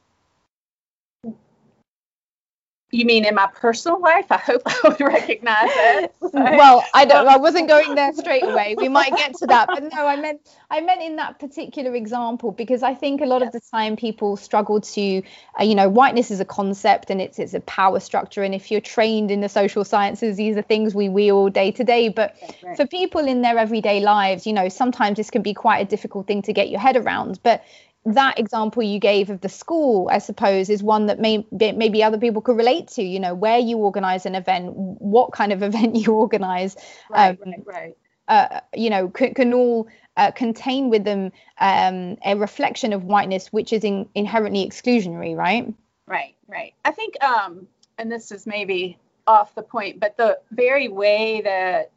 you 2.92 3.06
mean 3.06 3.26
in 3.26 3.36
my 3.36 3.48
personal 3.48 4.02
life? 4.02 4.26
I 4.32 4.38
hope 4.38 4.62
I 4.66 4.80
would 4.84 5.00
recognize 5.00 5.70
it. 5.70 6.14
well, 6.22 6.84
I 6.94 7.06
don't. 7.06 7.28
I 7.28 7.38
wasn't 7.38 7.68
going 7.68 7.96
there 7.96 8.14
straight 8.14 8.44
away. 8.44 8.76
We 8.78 8.90
might 9.00 9.16
get 9.16 9.36
to 9.36 9.48
that, 9.48 9.68
but 9.68 9.84
no, 9.94 10.08
I 10.08 10.16
meant 10.16 10.42
I 10.72 10.82
meant 10.82 11.02
in 11.02 11.16
that 11.18 11.40
particular 11.40 11.94
example 11.96 12.52
because 12.52 12.84
I 12.84 12.94
think 12.96 13.22
a 13.22 13.26
lot 13.26 13.42
yes. 13.42 13.48
of 13.48 13.62
the 13.62 13.68
time 13.72 13.96
people 13.96 14.38
struggle 14.38 14.82
to, 14.82 15.22
uh, 15.60 15.64
you 15.64 15.76
know, 15.76 15.90
whiteness 15.90 16.32
is 16.32 16.40
a 16.40 16.46
concept 16.46 17.10
and 17.10 17.22
it's 17.22 17.38
it's 17.38 17.54
a 17.54 17.62
power 17.62 18.00
structure, 18.00 18.44
and 18.44 18.56
if 18.56 18.72
you're 18.72 18.82
trained 18.82 19.30
in 19.30 19.42
the 19.42 19.50
social 19.50 19.84
sciences, 19.84 20.38
these 20.38 20.58
are 20.58 20.64
things 20.64 20.96
we 20.96 21.10
wield 21.10 21.54
day 21.54 21.72
to 21.72 21.84
day. 21.84 22.10
But 22.10 22.36
right. 22.64 22.76
for 22.76 22.88
people 22.88 23.28
in 23.28 23.42
their 23.42 23.58
everyday 23.58 24.00
lives, 24.00 24.48
you 24.48 24.54
know, 24.54 24.70
sometimes 24.70 25.18
this 25.18 25.30
can 25.30 25.42
be 25.42 25.54
quite 25.54 25.80
a 25.80 25.86
difficult 25.86 26.28
thing 26.28 26.42
to 26.44 26.54
get 26.54 26.70
your 26.70 26.80
head 26.80 26.98
around. 26.98 27.40
But 27.44 27.64
that 28.06 28.40
example 28.40 28.82
you 28.82 29.00
gave 29.00 29.30
of 29.30 29.42
the 29.42 29.50
school, 29.50 30.10
I 30.12 30.20
suppose, 30.20 30.70
is 30.70 30.82
one 30.82 31.08
that 31.08 31.20
may 31.20 31.46
maybe 31.52 32.04
other 32.04 32.18
people 32.18 32.42
could 32.42 32.58
relate 32.58 32.88
to. 32.90 33.04
You 33.04 33.20
know, 33.20 33.34
where 33.34 33.60
you 33.60 33.78
organise 33.78 34.26
an 34.26 34.36
event, 34.36 34.74
what 34.76 35.32
kind 35.32 35.52
of 35.52 35.64
event 35.70 35.96
you 35.96 36.14
organise, 36.14 36.76
right, 37.10 37.30
um, 37.30 37.38
right, 37.46 37.64
right. 37.66 37.98
Uh, 38.28 38.60
you 38.76 38.90
know, 38.92 39.10
can, 39.10 39.34
can 39.34 39.54
all 39.54 39.88
uh, 40.16 40.32
contain 40.32 40.90
with 40.90 41.04
them 41.04 41.32
um, 41.60 42.18
a 42.24 42.36
reflection 42.36 42.94
of 42.94 43.04
whiteness, 43.04 43.48
which 43.48 43.74
is 43.74 43.84
in, 43.84 44.08
inherently 44.14 44.68
exclusionary, 44.68 45.36
right? 45.36 45.74
Right, 46.06 46.36
right. 46.48 46.74
I 46.86 46.92
think, 46.92 47.22
um, 47.24 47.68
and 47.98 48.12
this 48.12 48.32
is 48.32 48.46
maybe 48.46 49.00
off 49.26 49.56
the 49.56 49.64
point, 49.64 50.00
but 50.00 50.16
the 50.18 50.40
very 50.52 50.90
way 50.90 51.42
that 51.42 51.92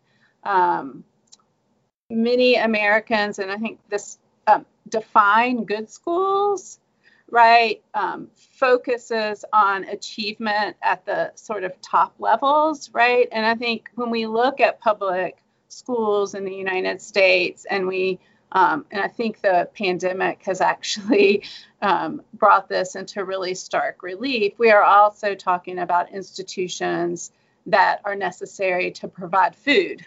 um, 0.45 1.05
many 2.09 2.57
Americans, 2.57 3.39
and 3.39 3.51
I 3.51 3.57
think 3.57 3.81
this 3.89 4.19
um, 4.47 4.65
define 4.89 5.65
good 5.65 5.91
schools, 5.91 6.79
right, 7.31 7.83
um, 7.95 8.29
focuses 8.35 9.45
on 9.53 9.85
achievement 9.85 10.77
at 10.83 11.05
the 11.07 11.33
sort 11.35 11.65
of 11.65 11.81
top 11.81 12.15
levels, 12.19 12.91
right? 12.93 13.29
And 13.33 13.47
I 13.47 13.55
think 13.55 13.89
when 13.95 14.11
we 14.11 14.27
look 14.27 14.61
at 14.61 14.81
public 14.81 15.43
schools 15.69 16.35
in 16.35 16.45
the 16.45 16.55
United 16.55 17.01
States 17.01 17.65
and 17.69 17.87
we 17.87 18.21
um, 18.55 18.85
and 18.91 19.03
I 19.03 19.09
think 19.09 19.41
the 19.41 19.69
pandemic 19.75 20.43
has 20.45 20.61
actually 20.61 21.45
um, 21.81 22.23
brought 22.35 22.69
this 22.69 22.95
into 22.95 23.25
really 23.25 23.55
stark 23.55 24.03
relief. 24.03 24.53
We 24.59 24.71
are 24.71 24.83
also 24.83 25.35
talking 25.35 25.79
about 25.79 26.13
institutions 26.13 27.33
that 27.67 28.01
are 28.05 28.15
necessary 28.15 28.91
to 28.91 29.09
provide 29.09 29.57
food, 29.57 30.05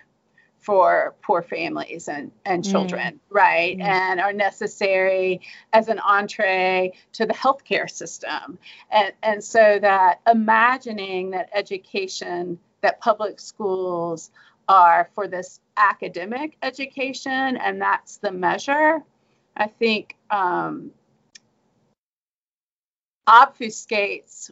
for 0.65 1.13
poor 1.21 1.43
families 1.43 2.07
and, 2.07 2.31
and 2.43 2.63
mm. 2.63 2.71
children, 2.71 3.13
mm. 3.13 3.19
right? 3.29 3.77
Mm. 3.77 3.83
And 3.83 4.19
are 4.19 4.33
necessary 4.33 5.41
as 5.71 5.87
an 5.89 5.99
entree 5.99 6.93
to 7.13 7.27
the 7.27 7.33
healthcare 7.33 7.89
system. 7.89 8.57
And, 8.91 9.13
and 9.21 9.43
so 9.43 9.77
that 9.79 10.21
imagining 10.27 11.29
that 11.31 11.49
education, 11.53 12.57
that 12.81 12.99
public 12.99 13.39
schools 13.39 14.31
are 14.67 15.07
for 15.13 15.27
this 15.27 15.59
academic 15.77 16.57
education 16.63 17.57
and 17.57 17.79
that's 17.79 18.17
the 18.17 18.31
measure, 18.31 19.03
I 19.55 19.67
think 19.67 20.15
um, 20.31 20.91
obfuscates 23.29 24.49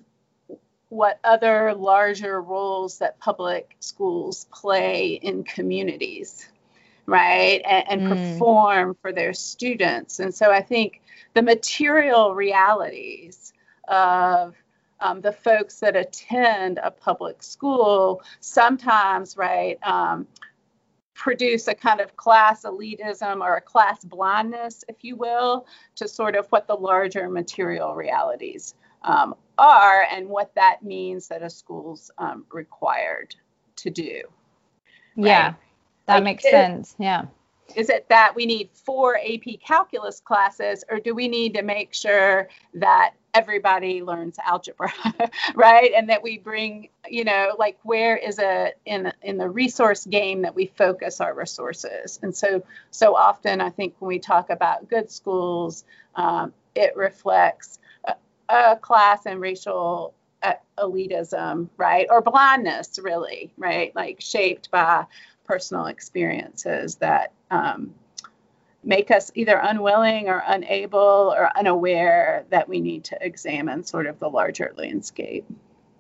what 0.94 1.20
other 1.24 1.74
larger 1.74 2.40
roles 2.42 3.00
that 3.00 3.20
public 3.20 3.76
schools 3.80 4.46
play 4.54 5.14
in 5.24 5.44
communities, 5.44 6.48
right? 7.08 7.62
And, 7.66 7.86
and 7.90 8.02
mm. 8.02 8.10
perform 8.10 8.96
for 9.02 9.12
their 9.12 9.34
students. 9.34 10.20
And 10.20 10.34
so 10.34 10.52
I 10.52 10.62
think 10.62 11.02
the 11.34 11.42
material 11.42 12.36
realities 12.36 13.54
of 13.88 14.56
um, 15.00 15.22
the 15.22 15.32
folks 15.32 15.80
that 15.80 15.96
attend 15.96 16.80
a 16.82 16.92
public 16.92 17.42
school 17.42 18.22
sometimes, 18.40 19.36
right, 19.36 19.78
um, 19.82 20.28
produce 21.16 21.68
a 21.68 21.74
kind 21.74 22.02
of 22.02 22.16
class 22.18 22.64
elitism 22.66 23.42
or 23.42 23.56
a 23.56 23.62
class 23.62 24.06
blindness, 24.06 24.84
if 24.88 24.98
you 25.02 25.16
will, 25.16 25.66
to 25.96 26.08
sort 26.08 26.36
of 26.36 26.48
what 26.50 26.68
the 26.68 26.76
larger 26.76 27.30
material 27.30 27.96
realities 27.96 28.76
um, 29.02 29.36
are 29.58 30.06
and 30.12 30.28
what 30.28 30.54
that 30.56 30.84
means 30.84 31.28
that 31.28 31.42
a 31.44 31.50
school's 31.50 32.12
um, 32.18 32.46
required 32.52 33.36
to 33.78 33.90
do. 33.90 34.22
Right? 35.16 35.28
Yeah, 35.28 35.54
that 36.08 36.16
like, 36.16 36.24
makes 36.24 36.44
sense. 36.44 36.96
Yeah. 37.00 37.26
Is 37.76 37.90
it 37.90 38.08
that 38.10 38.36
we 38.36 38.46
need 38.46 38.70
four 38.74 39.18
AP 39.18 39.60
calculus 39.66 40.20
classes, 40.20 40.84
or 40.90 41.00
do 41.00 41.16
we 41.16 41.28
need 41.28 41.54
to 41.56 41.64
make 41.64 41.94
sure 41.94 42.50
that 42.76 43.14
everybody 43.34 44.04
learns 44.04 44.38
algebra, 44.46 44.94
right? 45.56 45.92
And 45.96 46.10
that 46.10 46.22
we 46.22 46.38
bring, 46.38 46.90
you 47.08 47.24
know, 47.24 47.56
like 47.58 47.78
where 47.84 48.16
is 48.18 48.38
it 48.40 48.78
in 48.86 49.12
in 49.22 49.38
the 49.38 49.50
resource 49.50 50.06
game 50.06 50.44
that 50.44 50.56
we 50.56 50.68
focus 50.68 51.20
our 51.22 51.34
resources? 51.34 52.20
And 52.22 52.36
so, 52.36 52.64
so 52.92 53.16
often, 53.16 53.62
I 53.62 53.70
think 53.70 53.96
when 54.00 54.10
we 54.10 54.20
talk 54.20 54.50
about 54.50 54.90
good 54.90 55.10
schools, 55.10 55.84
um, 56.16 56.54
it 56.76 56.96
reflects 56.96 57.80
a 58.50 58.76
class 58.76 59.26
and 59.26 59.40
racial 59.40 60.14
uh, 60.42 60.54
elitism, 60.78 61.70
right? 61.78 62.08
Or 62.10 62.22
blindness, 62.22 63.00
really, 63.02 63.54
right? 63.58 63.96
Like 63.96 64.22
shaped 64.22 64.72
by 64.72 65.06
personal 65.46 65.86
experiences 65.88 66.96
that 66.96 67.32
um, 67.52 67.94
make 68.84 69.12
us 69.12 69.32
either 69.36 69.60
unwilling 69.62 70.30
or 70.30 70.44
unable 70.46 71.34
or 71.36 71.50
unaware 71.58 72.46
that 72.50 72.68
we 72.68 72.82
need 72.82 73.06
to 73.06 73.18
examine 73.26 73.84
sort 73.84 74.08
of 74.08 74.20
the 74.20 74.30
larger 74.30 74.74
landscape. 74.78 75.46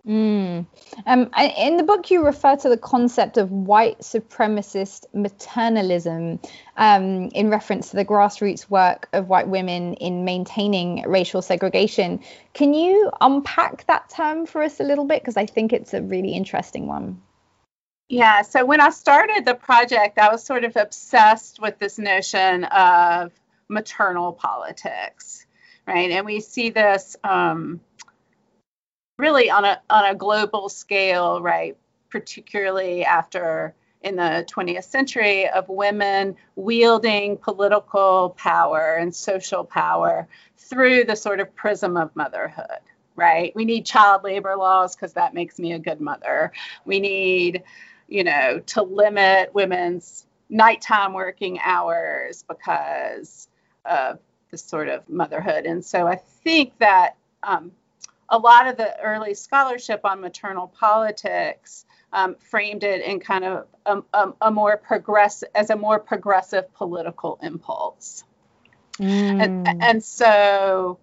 Mm. 0.07 0.65
Um, 1.05 1.29
in 1.37 1.77
the 1.77 1.83
book, 1.83 2.11
you 2.11 2.25
refer 2.25 2.57
to 2.57 2.69
the 2.69 2.77
concept 2.77 3.37
of 3.37 3.51
white 3.51 3.99
supremacist 3.99 5.05
maternalism 5.15 6.45
um, 6.75 7.29
in 7.29 7.49
reference 7.49 7.91
to 7.91 7.95
the 7.95 8.03
grassroots 8.03 8.69
work 8.69 9.07
of 9.13 9.29
white 9.29 9.47
women 9.47 9.93
in 9.95 10.25
maintaining 10.25 11.03
racial 11.07 11.41
segregation. 11.41 12.19
Can 12.53 12.73
you 12.73 13.11
unpack 13.21 13.85
that 13.87 14.09
term 14.09 14.45
for 14.45 14.61
us 14.61 14.81
a 14.81 14.83
little 14.83 15.05
bit? 15.05 15.21
Because 15.21 15.37
I 15.37 15.45
think 15.45 15.71
it's 15.71 15.93
a 15.93 16.01
really 16.01 16.33
interesting 16.33 16.87
one. 16.87 17.21
Yeah, 18.09 18.41
so 18.41 18.65
when 18.65 18.81
I 18.81 18.89
started 18.89 19.45
the 19.45 19.55
project, 19.55 20.19
I 20.19 20.29
was 20.29 20.43
sort 20.43 20.65
of 20.65 20.75
obsessed 20.75 21.61
with 21.61 21.79
this 21.79 21.97
notion 21.97 22.65
of 22.65 23.31
maternal 23.69 24.33
politics, 24.33 25.45
right? 25.87 26.11
And 26.11 26.25
we 26.25 26.41
see 26.41 26.69
this. 26.69 27.15
Um, 27.23 27.79
really 29.23 29.49
on 29.49 29.63
a 29.63 29.81
on 29.89 30.03
a 30.03 30.13
global 30.13 30.67
scale, 30.67 31.41
right? 31.41 31.77
Particularly 32.09 33.05
after 33.05 33.73
in 34.01 34.17
the 34.17 34.45
20th 34.53 34.83
century 34.83 35.47
of 35.47 35.63
women 35.69 36.35
wielding 36.57 37.37
political 37.37 38.35
power 38.37 38.97
and 38.99 39.15
social 39.15 39.63
power 39.63 40.27
through 40.57 41.05
the 41.05 41.15
sort 41.15 41.39
of 41.39 41.55
prism 41.55 41.95
of 41.95 42.13
motherhood, 42.17 42.83
right? 43.15 43.55
We 43.55 43.63
need 43.63 43.85
child 43.85 44.25
labor 44.25 44.57
laws 44.57 44.93
because 44.93 45.13
that 45.13 45.33
makes 45.33 45.57
me 45.57 45.71
a 45.71 45.79
good 45.79 46.01
mother. 46.01 46.51
We 46.83 46.99
need, 46.99 47.63
you 48.09 48.25
know, 48.25 48.59
to 48.59 48.83
limit 48.83 49.55
women's 49.55 50.25
nighttime 50.49 51.13
working 51.13 51.59
hours 51.63 52.43
because 52.45 53.47
of 53.85 54.19
the 54.51 54.57
sort 54.57 54.89
of 54.89 55.07
motherhood. 55.07 55.65
And 55.65 55.83
so 55.83 56.07
I 56.07 56.17
think 56.43 56.77
that 56.79 57.15
um, 57.41 57.71
a 58.29 58.37
lot 58.37 58.67
of 58.67 58.77
the 58.77 58.99
early 59.01 59.33
scholarship 59.33 60.01
on 60.03 60.21
maternal 60.21 60.67
politics 60.67 61.85
um, 62.11 62.35
framed 62.35 62.83
it 62.83 63.01
in 63.01 63.19
kind 63.19 63.43
of 63.43 63.67
a, 63.85 64.01
a, 64.13 64.33
a, 64.41 64.51
more 64.51 64.77
progressive 64.77 65.49
as 65.55 65.69
a 65.69 65.75
more 65.75 65.99
progressive 65.99 66.71
political 66.73 67.39
impulse. 67.41 68.23
Mm. 68.99 69.43
And, 69.43 69.83
and 69.83 70.03
so 70.03 70.99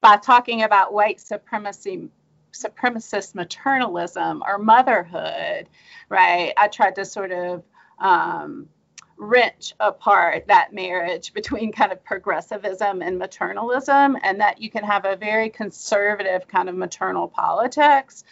by 0.00 0.16
talking 0.16 0.62
about 0.62 0.92
white 0.92 1.20
supremacy 1.20 2.08
supremacist 2.54 3.34
maternalism 3.34 4.40
or 4.46 4.58
motherhood, 4.58 5.68
right? 6.08 6.52
I 6.56 6.68
tried 6.68 6.94
to 6.96 7.04
sort 7.04 7.32
of 7.32 7.64
um, 7.98 8.68
wrench 9.16 9.74
apart 9.80 10.46
that 10.48 10.72
marriage 10.72 11.32
between 11.32 11.72
kind 11.72 11.92
of 11.92 12.04
progressivism 12.04 13.02
and 13.02 13.20
maternalism, 13.20 14.16
and 14.22 14.40
that 14.40 14.60
you 14.60 14.70
can 14.70 14.84
have 14.84 15.04
a 15.04 15.16
very 15.16 15.50
conservative 15.50 16.46
kind 16.48 16.68
of 16.68 16.74
maternal 16.74 17.28
politics 17.28 18.24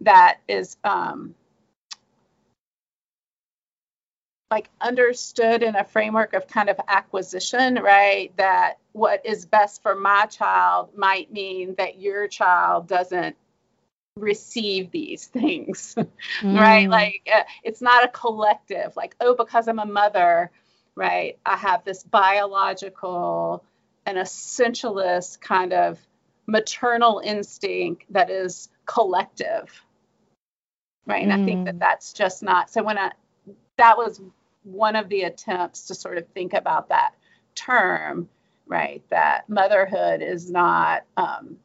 that 0.00 0.38
is 0.48 0.76
um, 0.84 1.34
like 4.50 4.70
understood 4.80 5.62
in 5.62 5.74
a 5.74 5.84
framework 5.84 6.34
of 6.34 6.46
kind 6.46 6.68
of 6.68 6.78
acquisition, 6.88 7.76
right? 7.76 8.32
That 8.36 8.78
what 8.92 9.24
is 9.24 9.44
best 9.44 9.82
for 9.82 9.94
my 9.94 10.26
child 10.26 10.90
might 10.96 11.32
mean 11.32 11.74
that 11.78 12.00
your 12.00 12.28
child 12.28 12.86
doesn't 12.86 13.36
receive 14.16 14.90
these 14.90 15.26
things, 15.32 15.94
mm. 15.96 16.58
right? 16.58 16.88
Like 16.88 17.28
uh, 17.32 17.42
it's 17.62 17.82
not 17.82 18.04
a 18.04 18.08
collective, 18.08 18.96
like, 18.96 19.14
oh, 19.20 19.34
because 19.34 19.68
I'm 19.68 19.78
a 19.78 19.86
mother, 19.86 20.50
right? 20.94 21.38
I 21.44 21.56
have 21.56 21.84
this 21.84 22.02
biological 22.02 23.64
and 24.04 24.18
essentialist 24.18 25.40
kind 25.40 25.72
of 25.72 25.98
maternal 26.46 27.20
instinct 27.24 28.04
that 28.10 28.30
is 28.30 28.68
collective, 28.86 29.82
right? 31.06 31.22
And 31.22 31.32
mm. 31.32 31.42
I 31.42 31.44
think 31.44 31.64
that 31.66 31.76
mm. 31.76 31.80
that's 31.80 32.12
just 32.12 32.42
not 32.42 32.70
so 32.70 32.82
when 32.82 32.98
I 32.98 33.12
that 33.76 33.98
was 33.98 34.20
one 34.64 34.96
of 34.96 35.08
the 35.08 35.22
attempts 35.22 35.86
to 35.86 35.94
sort 35.94 36.18
of 36.18 36.26
think 36.28 36.54
about 36.54 36.88
that 36.88 37.14
term, 37.54 38.28
right? 38.66 39.02
That 39.10 39.48
motherhood 39.48 40.22
is 40.22 40.50
not 40.50 41.04
um, 41.16 41.58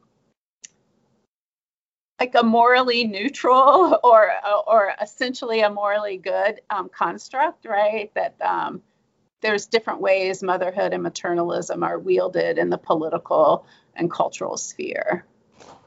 like 2.22 2.36
a 2.36 2.44
morally 2.44 3.04
neutral 3.04 3.98
or 4.04 4.30
or 4.68 4.92
essentially 5.00 5.60
a 5.60 5.70
morally 5.70 6.18
good 6.18 6.60
um, 6.70 6.88
construct, 6.88 7.64
right? 7.64 8.12
That 8.14 8.36
um, 8.40 8.80
there's 9.40 9.66
different 9.66 10.00
ways 10.00 10.40
motherhood 10.40 10.92
and 10.92 11.04
maternalism 11.04 11.84
are 11.84 11.98
wielded 11.98 12.58
in 12.58 12.70
the 12.70 12.78
political 12.78 13.66
and 13.96 14.08
cultural 14.08 14.56
sphere. 14.56 15.24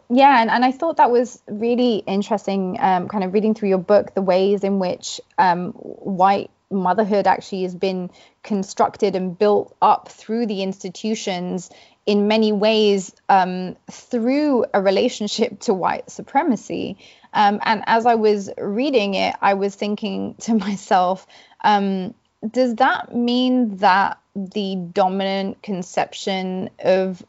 Yeah, 0.09 0.41
and, 0.41 0.51
and 0.51 0.63
I 0.65 0.71
thought 0.71 0.97
that 0.97 1.09
was 1.09 1.41
really 1.47 2.03
interesting, 2.05 2.77
um, 2.79 3.07
kind 3.07 3.23
of 3.23 3.33
reading 3.33 3.55
through 3.55 3.69
your 3.69 3.79
book, 3.79 4.13
the 4.13 4.21
ways 4.21 4.63
in 4.63 4.77
which 4.77 5.21
um, 5.38 5.71
white 5.71 6.51
motherhood 6.72 7.28
actually 7.28 7.63
has 7.63 7.76
been 7.76 8.09
constructed 8.43 9.16
and 9.16 9.38
built 9.38 9.76
up 9.82 10.09
through 10.09 10.47
the 10.47 10.63
institutions 10.63 11.70
in 12.05 12.28
many 12.28 12.51
ways 12.51 13.13
um, 13.30 13.76
through 13.89 14.66
a 14.74 14.82
relationship 14.82 15.59
to 15.61 15.74
white 15.74 16.09
supremacy. 16.09 16.97
Um, 17.34 17.59
and 17.63 17.84
as 17.88 18.05
I 18.05 18.16
was 18.16 18.49
reading 18.57 19.16
it, 19.16 19.36
I 19.41 19.55
was 19.55 19.76
thinking 19.76 20.36
to 20.41 20.55
myself, 20.55 21.26
um, 21.63 22.13
does 22.51 22.76
that 22.76 23.16
mean 23.16 23.78
that 23.78 24.20
the 24.36 24.76
dominant 24.76 25.63
conception 25.63 26.70
of 26.80 27.26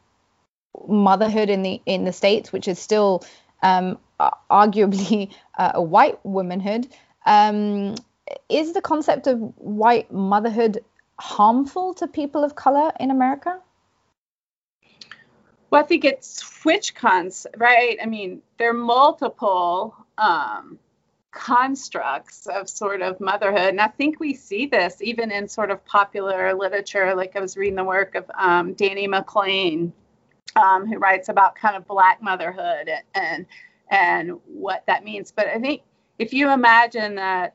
motherhood 0.87 1.49
in 1.49 1.63
the 1.63 1.81
in 1.87 2.05
the 2.05 2.13
states, 2.13 2.53
which 2.53 2.69
is 2.69 2.79
still 2.79 3.25
um, 3.63 3.99
arguably 4.21 5.33
uh, 5.59 5.73
a 5.75 5.83
white 5.83 6.19
womanhood, 6.25 6.87
um, 7.25 7.95
is 8.49 8.73
the 8.73 8.81
concept 8.81 9.27
of 9.27 9.39
white 9.57 10.13
motherhood 10.13 10.85
harmful 11.19 11.95
to 11.95 12.07
people 12.07 12.45
of 12.45 12.55
color 12.55 12.93
in 13.01 13.11
America? 13.11 13.61
Well, 15.71 15.83
I 15.83 15.87
think 15.87 16.05
it's 16.05 16.65
which 16.65 16.95
cons, 16.95 17.47
right? 17.57 17.99
I 18.01 18.07
mean, 18.07 18.43
there 18.59 18.71
are 18.71 18.75
multiple 18.75 19.97
um, 20.17 20.79
constructs 21.33 22.47
of 22.47 22.69
sort 22.69 23.03
of 23.03 23.21
motherhood. 23.21 23.69
And 23.69 23.81
I 23.81 23.89
think 23.89 24.19
we 24.21 24.33
see 24.33 24.67
this 24.67 25.03
even 25.03 25.31
in 25.31 25.49
sort 25.49 25.71
of 25.71 25.85
popular 25.85 26.55
literature. 26.55 27.15
Like 27.15 27.37
I 27.37 27.41
was 27.41 27.57
reading 27.57 27.75
the 27.75 27.85
work 27.85 28.15
of 28.15 28.31
um, 28.39 28.75
Dani 28.75 29.07
McClain, 29.07 29.93
um, 30.57 30.87
who 30.87 30.99
writes 30.99 31.29
about 31.29 31.55
kind 31.55 31.77
of 31.77 31.87
black 31.87 32.23
motherhood 32.23 32.89
and 33.15 33.47
and 33.91 34.41
what 34.47 34.85
that 34.87 35.05
means. 35.05 35.31
But 35.31 35.49
I 35.49 35.59
think 35.59 35.83
if 36.19 36.33
you 36.33 36.51
imagine 36.51 37.17
that 37.17 37.55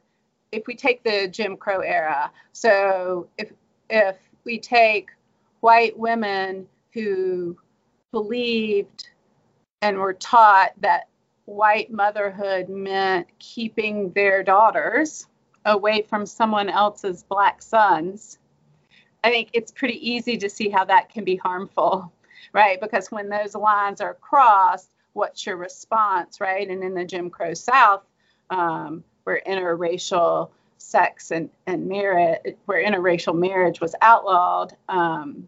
if 0.51 0.67
we 0.67 0.75
take 0.75 1.03
the 1.03 1.27
Jim 1.27 1.57
Crow 1.57 1.79
era, 1.79 2.31
so 2.51 3.27
if 3.37 3.51
if 3.89 4.17
we 4.43 4.59
take 4.59 5.11
white 5.59 5.97
women 5.97 6.67
who 6.93 7.57
believed 8.11 9.09
and 9.81 9.97
were 9.97 10.13
taught 10.13 10.71
that 10.81 11.07
white 11.45 11.91
motherhood 11.91 12.69
meant 12.69 13.27
keeping 13.39 14.11
their 14.11 14.43
daughters 14.43 15.27
away 15.65 16.01
from 16.01 16.25
someone 16.25 16.69
else's 16.69 17.23
black 17.23 17.61
sons, 17.61 18.39
I 19.23 19.29
think 19.29 19.49
it's 19.53 19.71
pretty 19.71 20.09
easy 20.09 20.37
to 20.37 20.49
see 20.49 20.69
how 20.69 20.85
that 20.85 21.09
can 21.09 21.23
be 21.23 21.35
harmful, 21.35 22.11
right? 22.53 22.79
Because 22.79 23.11
when 23.11 23.29
those 23.29 23.55
lines 23.55 24.01
are 24.01 24.15
crossed, 24.15 24.91
what's 25.13 25.45
your 25.45 25.57
response, 25.57 26.39
right? 26.41 26.67
And 26.67 26.83
in 26.83 26.93
the 26.93 27.05
Jim 27.05 27.29
Crow 27.29 27.53
South, 27.53 28.03
um, 28.49 29.03
where 29.23 29.41
interracial 29.47 30.49
sex 30.77 31.31
and, 31.31 31.49
and 31.67 31.87
marriage, 31.87 32.55
where 32.65 32.83
interracial 32.83 33.37
marriage 33.37 33.79
was 33.79 33.95
outlawed, 34.01 34.75
um, 34.89 35.47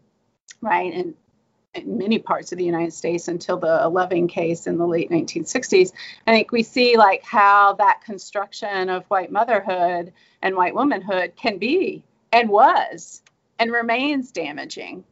right? 0.61 0.93
And 0.93 1.15
in 1.73 1.97
many 1.97 2.19
parts 2.19 2.51
of 2.51 2.57
the 2.57 2.63
United 2.63 2.93
States 2.93 3.27
until 3.27 3.57
the 3.57 3.89
Loving 3.89 4.27
case 4.27 4.67
in 4.67 4.77
the 4.77 4.85
late 4.85 5.09
1960s. 5.09 5.91
I 6.27 6.31
think 6.31 6.51
we 6.51 6.63
see 6.63 6.97
like 6.97 7.23
how 7.23 7.73
that 7.73 8.01
construction 8.05 8.89
of 8.89 9.05
white 9.05 9.31
motherhood 9.31 10.13
and 10.41 10.55
white 10.55 10.75
womanhood 10.75 11.33
can 11.35 11.57
be 11.57 12.03
and 12.31 12.49
was 12.49 13.21
and 13.59 13.71
remains 13.71 14.31
damaging, 14.31 15.03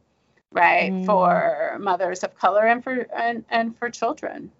right, 0.52 0.92
mm. 0.92 1.06
for 1.06 1.78
mothers 1.80 2.22
of 2.22 2.36
color 2.36 2.66
and 2.66 2.82
for 2.82 3.06
and, 3.16 3.44
and 3.50 3.76
for 3.76 3.90
children 3.90 4.50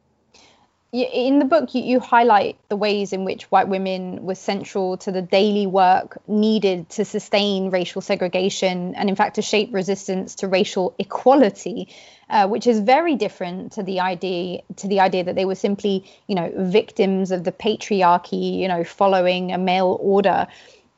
in 0.93 1.39
the 1.39 1.47
book 1.47 1.75
you, 1.75 1.83
you, 1.83 2.01
highlight 2.01 2.59
the 2.69 2.77
ways 2.77 3.15
in 3.15 3.25
which 3.25 3.45
white 3.45 3.67
women 3.67 4.25
were 4.25 4.35
central 4.35 4.99
to 4.99 5.11
the 5.11 5.23
daily 5.23 5.67
work 5.67 6.19
needed 6.29 6.87
to 6.91 7.05
sustain 7.05 7.71
racial 7.71 8.03
segregation 8.03 8.95
and 8.95 9.09
in 9.09 9.17
fact 9.17 9.37
to 9.37 9.43
shape 9.43 9.73
resistance 9.73 10.35
to 10.35 10.49
racial 10.49 10.95
equality 10.99 11.89
uh, 12.29 12.47
which 12.47 12.67
is 12.67 12.81
very 12.81 13.15
different 13.15 13.73
to 13.73 13.83
the 13.83 14.01
idea 14.01 14.61
to 14.77 14.87
the 14.87 15.01
idea 15.01 15.25
that 15.25 15.35
they 15.35 15.47
were 15.47 15.55
simply 15.55 16.05
you 16.27 16.35
know 16.35 16.53
victims 16.59 17.31
of 17.31 17.45
the 17.45 17.53
patriarchy 17.53 18.59
you 18.59 18.69
know 18.69 18.85
following 18.85 19.53
a 19.53 19.59
male 19.59 19.97
order. 20.01 20.47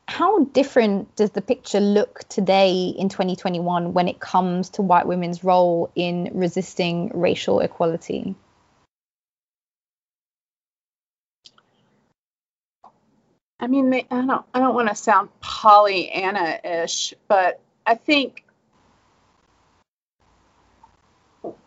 How 0.07 0.45
different 0.45 1.17
does 1.17 1.31
the 1.31 1.41
picture 1.41 1.81
look 1.81 2.29
today 2.29 2.89
in 2.89 3.09
2021 3.09 3.95
when 3.95 4.07
it 4.07 4.21
comes 4.21 4.69
to 4.71 4.83
white 4.83 5.07
women's 5.07 5.43
role 5.43 5.91
in 5.95 6.31
resisting 6.35 7.11
racial 7.15 7.61
equality 7.61 8.35
I 13.65 13.67
mean, 13.67 13.95
I 13.95 14.03
don't, 14.11 14.45
I 14.53 14.59
don't 14.59 14.75
want 14.75 14.91
to 14.91 14.95
sound 14.95 15.31
Pollyanna-ish, 15.41 17.15
but 17.29 17.63
I 17.87 17.95
think 17.95 18.45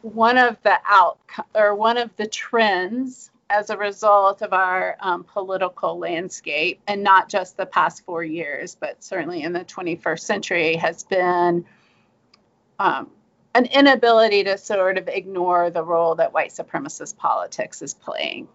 one 0.04 0.38
of 0.38 0.62
the 0.62 0.78
out 0.86 1.18
or 1.56 1.74
one 1.74 1.98
of 1.98 2.16
the 2.16 2.28
trends 2.28 3.32
as 3.50 3.72
a 3.72 3.78
result 3.78 4.44
of 4.44 4.54
our 4.54 4.96
um, 5.00 5.24
political 5.24 5.98
landscape, 5.98 6.80
and 6.88 7.02
not 7.02 7.30
just 7.30 7.58
the 7.58 7.66
past 7.66 8.06
four 8.06 8.24
years, 8.24 8.76
but 8.80 9.04
certainly 9.04 9.42
in 9.42 9.54
the 9.54 9.66
21st 9.66 10.20
century, 10.20 10.76
has 10.76 11.04
been 11.04 11.66
um, 12.78 13.10
an 13.56 13.66
inability 13.66 14.44
to 14.44 14.60
sort 14.60 15.00
of 15.00 15.08
ignore 15.08 15.72
the 15.72 15.82
role 15.82 16.14
that 16.14 16.32
white 16.32 16.52
supremacist 16.52 17.18
politics 17.18 17.82
is 17.82 17.96
playing 17.96 18.48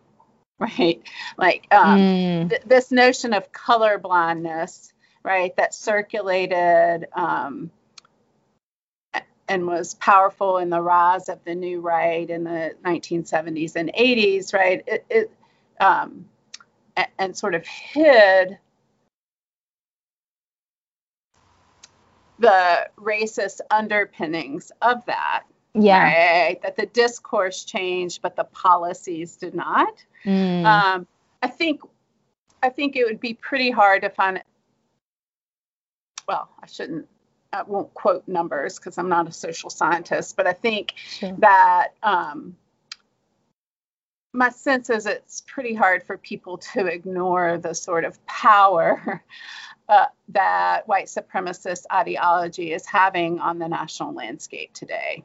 right? 0.59 1.03
Like 1.36 1.66
um, 1.70 1.98
mm. 1.98 2.50
th- 2.50 2.62
this 2.66 2.90
notion 2.90 3.32
of 3.32 3.53
color 3.53 3.98
blindness, 3.98 4.92
right, 5.22 5.55
that 5.57 5.74
circulated 5.74 7.09
um, 7.14 7.70
and 9.48 9.66
was 9.66 9.94
powerful 9.94 10.59
in 10.59 10.70
the 10.70 10.80
rise 10.80 11.28
of 11.28 11.38
the 11.44 11.55
new 11.55 11.80
right 11.80 12.28
in 12.28 12.44
the 12.44 12.74
1970s 12.84 13.76
and 13.76 13.92
80s, 13.92 14.55
right? 14.55 14.82
It, 14.86 15.05
it 15.11 15.30
um, 15.80 16.26
and, 16.96 17.09
and 17.18 17.36
sort 17.36 17.55
of 17.55 17.66
hid 17.66 18.59
the 22.38 22.88
racist 22.98 23.61
underpinnings 23.70 24.72
of 24.80 25.05
that. 25.07 25.44
Yeah. 25.74 26.03
Right? 26.03 26.62
That 26.62 26.76
the 26.76 26.86
discourse 26.86 27.64
changed, 27.64 28.20
but 28.20 28.36
the 28.36 28.44
policies 28.44 29.36
did 29.36 29.55
not. 29.55 30.05
Mm. 30.24 30.64
Um, 30.64 31.06
I 31.42 31.48
think 31.48 31.80
I 32.62 32.68
think 32.68 32.96
it 32.96 33.04
would 33.04 33.20
be 33.20 33.34
pretty 33.34 33.70
hard 33.70 34.02
to 34.02 34.10
find. 34.10 34.42
Well, 36.28 36.48
I 36.62 36.66
shouldn't. 36.66 37.08
I 37.52 37.62
won't 37.62 37.92
quote 37.92 38.26
numbers 38.26 38.78
because 38.78 38.96
I'm 38.96 39.08
not 39.08 39.28
a 39.28 39.32
social 39.32 39.68
scientist, 39.68 40.36
but 40.36 40.46
I 40.46 40.54
think 40.54 40.94
sure. 40.96 41.36
that 41.38 41.88
um, 42.02 42.56
my 44.32 44.48
sense 44.48 44.88
is 44.88 45.06
it's 45.06 45.42
pretty 45.42 45.74
hard 45.74 46.02
for 46.02 46.16
people 46.16 46.58
to 46.58 46.86
ignore 46.86 47.58
the 47.58 47.74
sort 47.74 48.04
of 48.04 48.24
power 48.26 49.22
uh, 49.88 50.06
that 50.28 50.88
white 50.88 51.06
supremacist 51.06 51.84
ideology 51.92 52.72
is 52.72 52.86
having 52.86 53.38
on 53.38 53.58
the 53.58 53.68
national 53.68 54.14
landscape 54.14 54.72
today. 54.72 55.22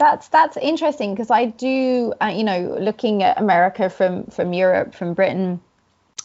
That's 0.00 0.28
that's 0.28 0.56
interesting 0.56 1.12
because 1.12 1.30
I 1.30 1.44
do, 1.44 2.14
uh, 2.22 2.32
you 2.34 2.42
know, 2.42 2.74
looking 2.80 3.22
at 3.22 3.38
America 3.38 3.90
from 3.90 4.24
from 4.28 4.54
Europe, 4.54 4.94
from 4.94 5.12
Britain, 5.12 5.60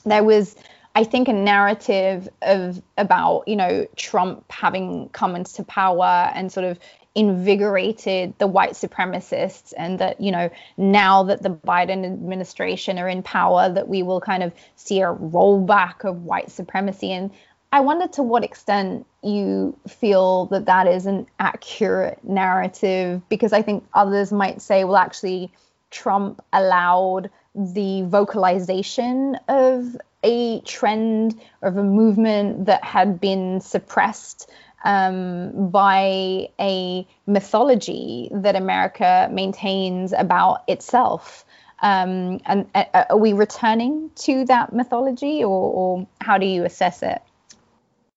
there 0.05 0.23
was 0.23 0.55
I 0.95 1.03
think 1.03 1.27
a 1.27 1.33
narrative 1.33 2.29
of 2.41 2.81
about 2.97 3.49
you 3.49 3.57
know 3.57 3.85
Trump 3.97 4.49
having 4.49 5.09
come 5.09 5.35
into 5.35 5.61
power 5.65 6.31
and 6.33 6.49
sort 6.49 6.65
of 6.65 6.79
invigorated 7.15 8.33
the 8.37 8.47
white 8.47 8.75
supremacists 8.75 9.73
and 9.75 9.99
that 9.99 10.21
you 10.21 10.31
know 10.31 10.49
now 10.77 11.23
that 11.23 11.43
the 11.43 11.49
Biden 11.49 12.05
administration 12.05 12.97
are 12.97 13.09
in 13.09 13.23
power 13.23 13.67
that 13.69 13.89
we 13.89 14.03
will 14.03 14.21
kind 14.21 14.41
of 14.41 14.53
see 14.77 15.01
a 15.01 15.13
rollback 15.13 16.05
of 16.05 16.23
white 16.23 16.49
supremacy. 16.49 17.11
And 17.11 17.29
I 17.71 17.81
wonder 17.81 18.07
to 18.09 18.23
what 18.23 18.43
extent 18.43 19.05
you 19.21 19.77
feel 19.87 20.45
that 20.47 20.65
that 20.65 20.87
is 20.87 21.05
an 21.05 21.27
accurate 21.39 22.23
narrative 22.23 23.21
because 23.27 23.53
I 23.53 23.61
think 23.61 23.85
others 23.93 24.31
might 24.31 24.61
say 24.61 24.83
well 24.83 24.97
actually 24.97 25.51
Trump 25.91 26.43
allowed 26.53 27.29
the 27.55 28.03
vocalization 28.03 29.37
of 29.47 29.97
a 30.23 30.59
trend 30.61 31.39
of 31.61 31.77
a 31.77 31.83
movement 31.83 32.65
that 32.65 32.83
had 32.83 33.21
been 33.21 33.61
suppressed 33.61 34.49
um, 34.83 35.69
by 35.69 36.49
a 36.59 37.07
mythology 37.25 38.29
that 38.31 38.55
America 38.55 39.29
maintains 39.31 40.13
about 40.13 40.63
itself. 40.67 41.45
Um, 41.81 42.39
and 42.45 42.67
uh, 42.73 43.05
are 43.09 43.17
we 43.17 43.33
returning 43.33 44.11
to 44.15 44.45
that 44.45 44.73
mythology, 44.73 45.43
or, 45.43 45.49
or, 45.49 46.07
how 46.21 46.37
do 46.37 46.45
you 46.45 46.63
assess 46.63 47.03
it? 47.03 47.21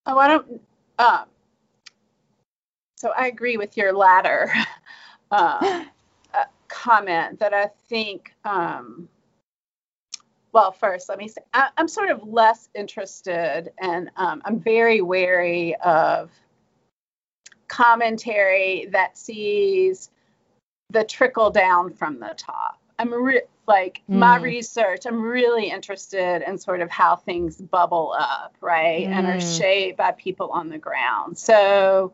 Oh, 0.09 0.17
I 0.17 0.27
don't. 0.27 0.61
Uh, 0.99 1.25
so 2.97 3.11
I 3.11 3.27
agree 3.27 3.59
with 3.59 3.77
your 3.77 3.93
latter 3.93 4.51
uh, 5.31 5.85
uh, 6.35 6.45
comment 6.69 7.39
that 7.39 7.53
I 7.53 7.67
think. 7.89 8.35
Um, 8.45 9.09
well, 10.53 10.73
first, 10.73 11.11
let 11.11 11.19
me 11.19 11.29
say 11.29 11.43
I, 11.53 11.69
am 11.77 11.87
sort 11.87 12.11
of 12.11 12.27
less 12.27 12.71
interested, 12.75 13.71
and 13.83 14.11
um, 14.17 14.41
I'm 14.47 14.59
very 14.59 15.03
wary 15.03 15.77
of 15.77 16.31
commentary 17.69 18.87
that 18.91 19.19
sees 19.19 20.11
the 20.89 21.05
trickle 21.05 21.51
down 21.51 21.93
from 21.93 22.19
the 22.19 22.35
top. 22.35 22.81
I'm 22.99 23.13
re- 23.13 23.43
like 23.67 24.03
mm. 24.11 24.17
my 24.17 24.37
research, 24.39 25.07
I'm 25.07 25.21
really 25.21 25.71
interested 25.71 26.43
in 26.43 26.59
sort 26.59 26.81
of 26.81 26.91
how 26.91 27.17
things 27.17 27.57
bubble 27.57 28.15
up, 28.19 28.57
right, 28.61 29.07
mm. 29.07 29.13
and 29.13 29.27
are 29.27 29.37
mm. 29.37 29.59
shaped 29.59 29.99
by 29.99 30.13
people 30.13 30.51
on 30.51 30.69
the 30.69 30.79
ground. 30.79 31.39
So, 31.39 32.13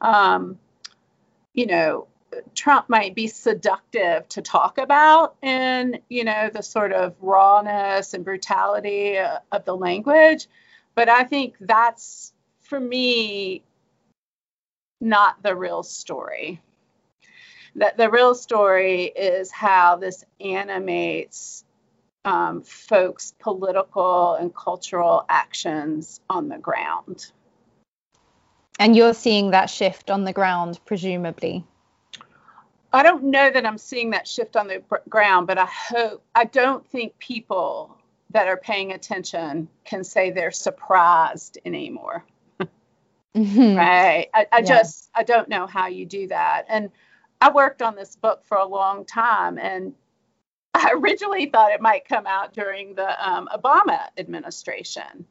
um, 0.00 0.58
you 1.54 1.66
know, 1.66 2.06
Trump 2.54 2.88
might 2.88 3.14
be 3.14 3.26
seductive 3.26 4.28
to 4.28 4.42
talk 4.42 4.78
about 4.78 5.34
and 5.42 5.98
you 6.08 6.24
know, 6.24 6.50
the 6.52 6.62
sort 6.62 6.92
of 6.92 7.16
rawness 7.20 8.14
and 8.14 8.24
brutality 8.24 9.18
of 9.18 9.64
the 9.64 9.76
language. 9.76 10.46
But 10.94 11.08
I 11.08 11.24
think 11.24 11.56
that's, 11.60 12.32
for 12.60 12.78
me, 12.78 13.62
not 15.00 15.42
the 15.42 15.56
real 15.56 15.82
story. 15.82 16.60
That 17.76 17.96
the 17.96 18.10
real 18.10 18.34
story 18.34 19.04
is 19.04 19.50
how 19.50 19.96
this 19.96 20.24
animates 20.40 21.64
um, 22.24 22.62
folks' 22.62 23.32
political 23.38 24.34
and 24.34 24.54
cultural 24.54 25.24
actions 25.28 26.20
on 26.28 26.48
the 26.48 26.58
ground. 26.58 27.30
And 28.78 28.96
you're 28.96 29.14
seeing 29.14 29.50
that 29.50 29.70
shift 29.70 30.10
on 30.10 30.24
the 30.24 30.32
ground, 30.32 30.80
presumably. 30.84 31.64
I 32.92 33.02
don't 33.02 33.24
know 33.24 33.50
that 33.50 33.64
I'm 33.64 33.78
seeing 33.78 34.10
that 34.10 34.26
shift 34.26 34.56
on 34.56 34.66
the 34.66 34.82
ground, 35.08 35.46
but 35.46 35.58
I 35.58 35.66
hope, 35.66 36.22
I 36.34 36.44
don't 36.44 36.84
think 36.88 37.18
people 37.18 37.96
that 38.30 38.48
are 38.48 38.56
paying 38.56 38.92
attention 38.92 39.68
can 39.84 40.02
say 40.02 40.30
they're 40.30 40.50
surprised 40.50 41.58
anymore. 41.64 42.24
mm-hmm. 42.60 43.76
Right. 43.76 44.28
I, 44.34 44.46
I 44.50 44.58
yeah. 44.58 44.60
just, 44.62 45.10
I 45.14 45.22
don't 45.22 45.48
know 45.48 45.66
how 45.66 45.86
you 45.86 46.06
do 46.06 46.28
that. 46.28 46.66
And 46.68 46.90
I 47.40 47.50
worked 47.50 47.82
on 47.82 47.96
this 47.96 48.16
book 48.16 48.44
for 48.44 48.58
a 48.58 48.66
long 48.66 49.04
time 49.04 49.58
and 49.58 49.94
I 50.74 50.92
originally 50.94 51.46
thought 51.46 51.72
it 51.72 51.80
might 51.80 52.08
come 52.08 52.26
out 52.26 52.52
during 52.52 52.94
the 52.94 53.28
um, 53.28 53.48
Obama 53.54 54.00
administration. 54.16 55.26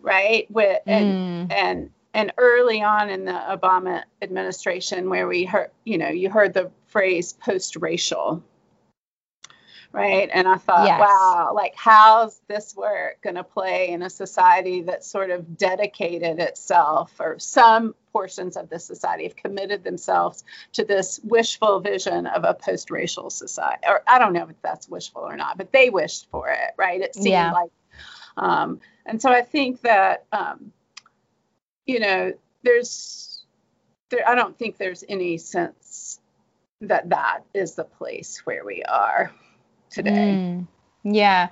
Right. 0.00 0.50
With, 0.50 0.80
and, 0.86 1.50
mm. 1.50 1.52
and 1.52 1.90
and 2.16 2.32
early 2.38 2.82
on 2.82 3.10
in 3.10 3.26
the 3.26 3.32
Obama 3.32 4.02
administration, 4.22 5.10
where 5.10 5.28
we 5.28 5.44
heard, 5.44 5.70
you 5.84 5.98
know, 5.98 6.08
you 6.08 6.30
heard 6.30 6.54
the 6.54 6.70
phrase 6.86 7.34
post-racial, 7.34 8.42
right? 9.92 10.28
And 10.32 10.46
I 10.46 10.56
thought, 10.56 10.86
yes. 10.86 11.00
wow, 11.00 11.52
like 11.54 11.74
how's 11.76 12.38
this 12.48 12.74
work 12.76 13.20
going 13.22 13.36
to 13.36 13.44
play 13.44 13.90
in 13.90 14.02
a 14.02 14.10
society 14.10 14.82
that 14.82 15.04
sort 15.04 15.30
of 15.30 15.56
dedicated 15.56 16.38
itself, 16.38 17.12
or 17.18 17.38
some 17.38 17.94
portions 18.12 18.56
of 18.56 18.68
the 18.68 18.78
society 18.78 19.24
have 19.24 19.36
committed 19.36 19.84
themselves 19.84 20.44
to 20.72 20.84
this 20.84 21.20
wishful 21.24 21.80
vision 21.80 22.26
of 22.26 22.44
a 22.44 22.54
post-racial 22.54 23.30
society, 23.30 23.82
or 23.86 24.02
I 24.06 24.18
don't 24.18 24.32
know 24.32 24.48
if 24.48 24.60
that's 24.62 24.88
wishful 24.88 25.22
or 25.22 25.36
not, 25.36 25.58
but 25.58 25.72
they 25.72 25.90
wished 25.90 26.28
for 26.30 26.48
it, 26.50 26.74
right? 26.76 27.00
It 27.00 27.14
seemed 27.14 27.26
yeah. 27.28 27.52
like, 27.52 27.70
um, 28.36 28.80
and 29.04 29.20
so 29.20 29.30
I 29.30 29.42
think 29.42 29.82
that. 29.82 30.24
Um, 30.32 30.72
you 31.88 32.00
know, 32.00 32.32
there's, 32.64 33.44
there, 34.10 34.28
I 34.28 34.34
don't 34.34 34.58
think 34.58 34.76
there's 34.76 35.04
any 35.08 35.38
sense 35.38 36.18
that 36.80 37.10
that 37.10 37.42
is 37.54 37.76
the 37.76 37.84
place 37.84 38.42
where 38.44 38.64
we 38.64 38.82
are 38.82 39.30
today. 39.96 40.40
Mm, 40.40 40.66
yeah. 41.04 41.48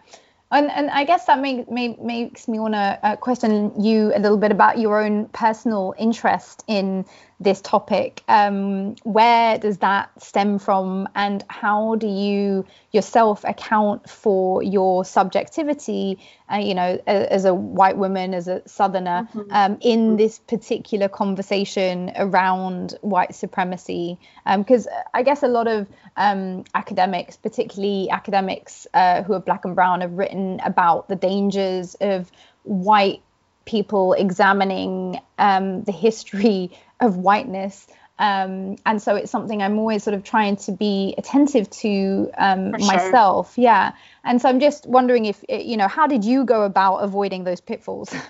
And, 0.53 0.71
and 0.71 0.91
I 0.91 1.05
guess 1.05 1.27
that 1.27 1.41
make, 1.41 1.71
make, 1.71 2.01
makes 2.01 2.47
me 2.47 2.61
want 2.61 2.75
to 2.75 2.99
uh, 3.03 3.17
question 3.17 3.73
you 3.83 4.13
a 4.15 4.21
little 4.21 4.37
bit 4.39 4.53
about 4.53 4.79
your 4.79 5.03
own 5.03 5.27
personal 5.29 5.95
interest 5.99 6.63
in 6.69 7.05
this 7.45 7.61
topic. 7.61 8.23
Um, 8.27 8.97
where 9.05 9.59
does 9.59 9.79
that 9.79 10.11
stem 10.23 10.59
from, 10.59 11.09
and 11.15 11.45
how 11.49 11.95
do 11.97 12.07
you 12.07 12.67
yourself 12.91 13.45
account 13.45 14.09
for 14.09 14.63
your 14.63 15.05
subjectivity? 15.05 16.19
Uh, 16.53 16.57
you 16.57 16.75
know, 16.75 17.01
as, 17.07 17.27
as, 17.29 17.45
a 17.45 17.55
white 17.55 17.97
woman, 17.97 18.35
as 18.35 18.49
a 18.49 18.67
Southerner, 18.69 19.29
mm-hmm. 19.33 19.51
um, 19.51 19.79
in 19.81 20.17
this 20.17 20.39
particular 20.39 21.09
conversation 21.09 22.13
around 22.17 22.95
white 23.01 23.35
supremacy, 23.35 24.19
because 24.57 24.87
um, 24.87 24.93
I 25.15 25.23
guess 25.23 25.43
a 25.43 25.49
lot 25.49 25.69
of 25.69 25.87
um, 26.17 26.65
academics, 26.75 27.37
particularly 27.37 28.11
academics 28.11 28.87
uh, 28.95 29.23
who 29.23 29.35
are 29.35 29.41
black 29.41 29.65
and 29.65 29.75
brown, 29.75 30.01
have 30.01 30.13
written 30.13 30.61
about 30.65 31.09
the 31.09 31.17
dangers 31.17 31.95
of 32.01 32.31
white 32.65 33.23
people 33.65 34.13
examining 34.13 35.21
um, 35.39 35.83
the 35.85 35.93
history 35.93 36.71
of 37.05 37.17
whiteness. 37.17 37.87
Um, 38.19 38.77
and 38.87 39.03
so 39.03 39.17
it's 39.17 39.31
something 39.31 39.61
I'm 39.61 39.79
always 39.79 40.05
sort 40.05 40.15
of 40.15 40.23
trying 40.23 40.57
to 40.57 40.73
be 40.73 41.15
attentive 41.19 41.69
to 41.71 42.31
um, 42.39 42.71
myself. 42.73 43.55
Sure. 43.55 43.65
Yeah. 43.65 43.93
And 44.23 44.41
so 44.41 44.49
I'm 44.49 44.61
just 44.61 44.87
wondering 44.87 45.25
if, 45.25 45.45
you 45.49 45.77
know, 45.77 45.89
how 45.89 46.07
did 46.07 46.25
you 46.25 46.45
go 46.45 46.63
about 46.63 46.99
avoiding 46.99 47.45
those 47.45 47.61
pitfalls? 47.61 48.15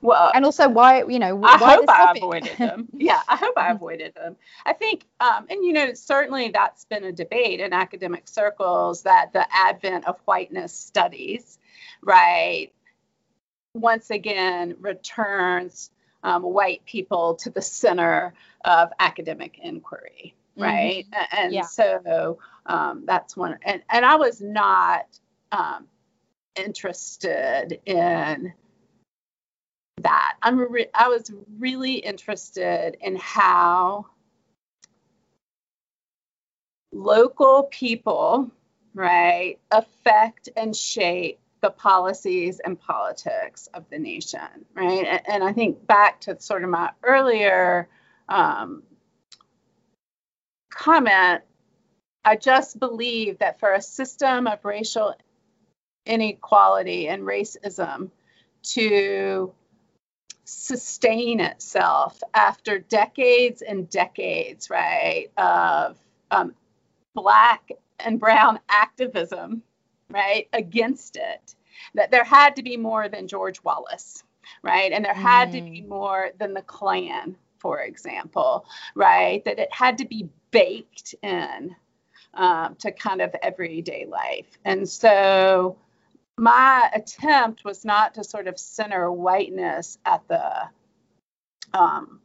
Well, 0.00 0.30
and 0.32 0.44
also 0.44 0.68
why, 0.68 1.02
you 1.04 1.18
know, 1.18 1.42
I 1.42 1.58
hope 1.58 1.88
I 1.88 2.12
avoided 2.16 2.52
them. 2.58 2.88
yeah, 2.92 3.20
I 3.26 3.36
hope 3.36 3.54
I 3.56 3.72
avoided 3.72 4.14
them. 4.14 4.36
I 4.64 4.72
think, 4.72 5.04
um, 5.18 5.46
and 5.50 5.64
you 5.64 5.72
know, 5.72 5.92
certainly 5.94 6.50
that's 6.50 6.84
been 6.84 7.02
a 7.04 7.12
debate 7.12 7.58
in 7.60 7.72
academic 7.72 8.28
circles 8.28 9.02
that 9.02 9.32
the 9.32 9.44
advent 9.52 10.06
of 10.06 10.20
whiteness 10.24 10.72
studies, 10.72 11.58
right, 12.00 12.72
once 13.74 14.10
again 14.10 14.76
returns 14.78 15.90
um, 16.22 16.42
white 16.42 16.84
people 16.84 17.34
to 17.36 17.50
the 17.50 17.62
center 17.62 18.34
of 18.64 18.90
academic 18.98 19.58
inquiry, 19.62 20.34
mm-hmm. 20.56 20.62
right? 20.62 21.06
Mm-hmm. 21.10 21.36
And 21.38 21.52
yeah. 21.52 21.62
so 21.62 22.38
um, 22.66 23.04
that's 23.06 23.36
one. 23.36 23.58
And, 23.62 23.82
and 23.90 24.04
I 24.04 24.16
was 24.16 24.40
not 24.40 25.06
um, 25.52 25.86
interested 26.56 27.80
in 27.86 28.52
that. 30.02 30.36
I'm 30.42 30.58
re- 30.58 30.90
I 30.94 31.08
was 31.08 31.30
really 31.58 31.94
interested 31.94 32.96
in 33.00 33.16
how 33.16 34.06
local 36.92 37.64
people, 37.64 38.50
right, 38.94 39.58
affect 39.70 40.48
and 40.56 40.74
shape 40.74 41.40
the 41.60 41.70
policies 41.70 42.60
and 42.64 42.78
politics 42.78 43.68
of 43.74 43.84
the 43.90 43.98
nation, 43.98 44.64
right? 44.74 45.06
And, 45.06 45.20
and 45.28 45.44
I 45.44 45.52
think 45.52 45.86
back 45.86 46.20
to 46.22 46.40
sort 46.40 46.64
of 46.64 46.70
my 46.70 46.90
earlier 47.02 47.88
um, 48.28 48.82
comment, 50.70 51.42
I 52.24 52.36
just 52.36 52.78
believe 52.78 53.38
that 53.38 53.58
for 53.58 53.72
a 53.72 53.82
system 53.82 54.46
of 54.46 54.64
racial 54.64 55.14
inequality 56.06 57.08
and 57.08 57.22
racism 57.22 58.10
to 58.62 59.52
sustain 60.44 61.40
itself 61.40 62.20
after 62.34 62.78
decades 62.78 63.62
and 63.62 63.88
decades, 63.90 64.70
right, 64.70 65.28
of 65.36 65.96
um, 66.30 66.54
black 67.14 67.70
and 67.98 68.18
brown 68.18 68.58
activism, 68.68 69.62
right, 70.10 70.48
against 70.52 71.16
it. 71.16 71.54
That 71.94 72.10
there 72.10 72.24
had 72.24 72.56
to 72.56 72.62
be 72.62 72.76
more 72.76 73.08
than 73.08 73.28
George 73.28 73.62
Wallace, 73.62 74.24
right, 74.62 74.92
and 74.92 75.04
there 75.04 75.14
had 75.14 75.50
mm. 75.50 75.52
to 75.52 75.62
be 75.62 75.82
mm. 75.82 75.88
more 75.88 76.30
than 76.38 76.54
the 76.54 76.62
Klan, 76.62 77.36
for 77.58 77.80
example, 77.80 78.64
right, 78.94 79.44
that 79.44 79.58
it 79.58 79.72
had 79.72 79.98
to 79.98 80.04
be 80.04 80.28
baked 80.50 81.14
in 81.22 81.76
um, 82.34 82.76
to 82.76 82.90
kind 82.92 83.20
of 83.20 83.34
everyday 83.42 84.06
life. 84.06 84.46
And 84.64 84.88
so 84.88 85.78
my 86.36 86.90
attempt 86.94 87.64
was 87.64 87.84
not 87.84 88.14
to 88.14 88.24
sort 88.24 88.48
of 88.48 88.58
center 88.58 89.10
whiteness 89.10 89.98
at 90.04 90.26
the 90.28 90.68
um, 91.74 92.20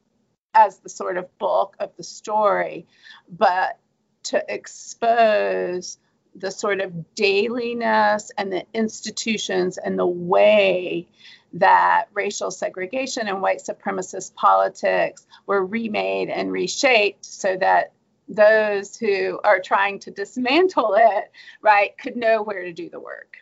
as 0.54 0.78
the 0.78 0.90
sort 0.90 1.18
of 1.18 1.38
bulk 1.40 1.76
of 1.80 1.92
the 1.98 2.04
story, 2.04 2.86
but 3.28 3.80
to 4.24 4.44
expose 4.48 5.98
the 6.36 6.52
sort 6.52 6.82
of 6.82 7.16
dailiness 7.16 8.32
and 8.38 8.52
the 8.52 8.66
institutions 8.74 9.78
and 9.78 9.98
the 9.98 10.06
way 10.06 11.08
that 11.54 12.06
racial 12.14 12.50
segregation 12.50 13.28
and 13.28 13.42
white 13.42 13.60
supremacist 13.60 14.34
politics 14.34 15.26
were 15.46 15.64
remade 15.64 16.30
and 16.30 16.52
reshaped 16.52 17.26
so 17.26 17.56
that 17.58 17.92
those 18.28 18.96
who 18.98 19.40
are 19.44 19.60
trying 19.60 20.00
to 20.00 20.12
dismantle 20.12 20.96
it, 20.98 21.32
right, 21.62 21.98
could 21.98 22.16
know 22.16 22.42
where 22.42 22.64
to 22.64 22.74
do 22.74 22.90
the 22.90 23.00
work. 23.00 23.38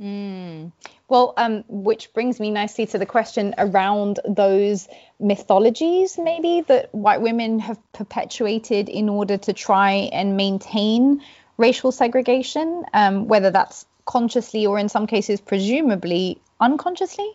Mm. 0.00 0.72
Well, 1.08 1.34
um, 1.36 1.64
which 1.68 2.12
brings 2.14 2.40
me 2.40 2.50
nicely 2.50 2.86
to 2.86 2.98
the 2.98 3.04
question 3.04 3.54
around 3.58 4.20
those 4.26 4.88
mythologies, 5.18 6.16
maybe 6.16 6.62
that 6.68 6.94
white 6.94 7.20
women 7.20 7.58
have 7.58 7.78
perpetuated 7.92 8.88
in 8.88 9.08
order 9.08 9.36
to 9.36 9.52
try 9.52 10.08
and 10.12 10.36
maintain 10.36 11.20
racial 11.60 11.92
segregation, 11.92 12.84
um, 12.92 13.28
whether 13.28 13.50
that's 13.50 13.86
consciously 14.04 14.66
or 14.66 14.78
in 14.78 14.88
some 14.88 15.06
cases, 15.06 15.40
presumably 15.40 16.40
unconsciously. 16.58 17.30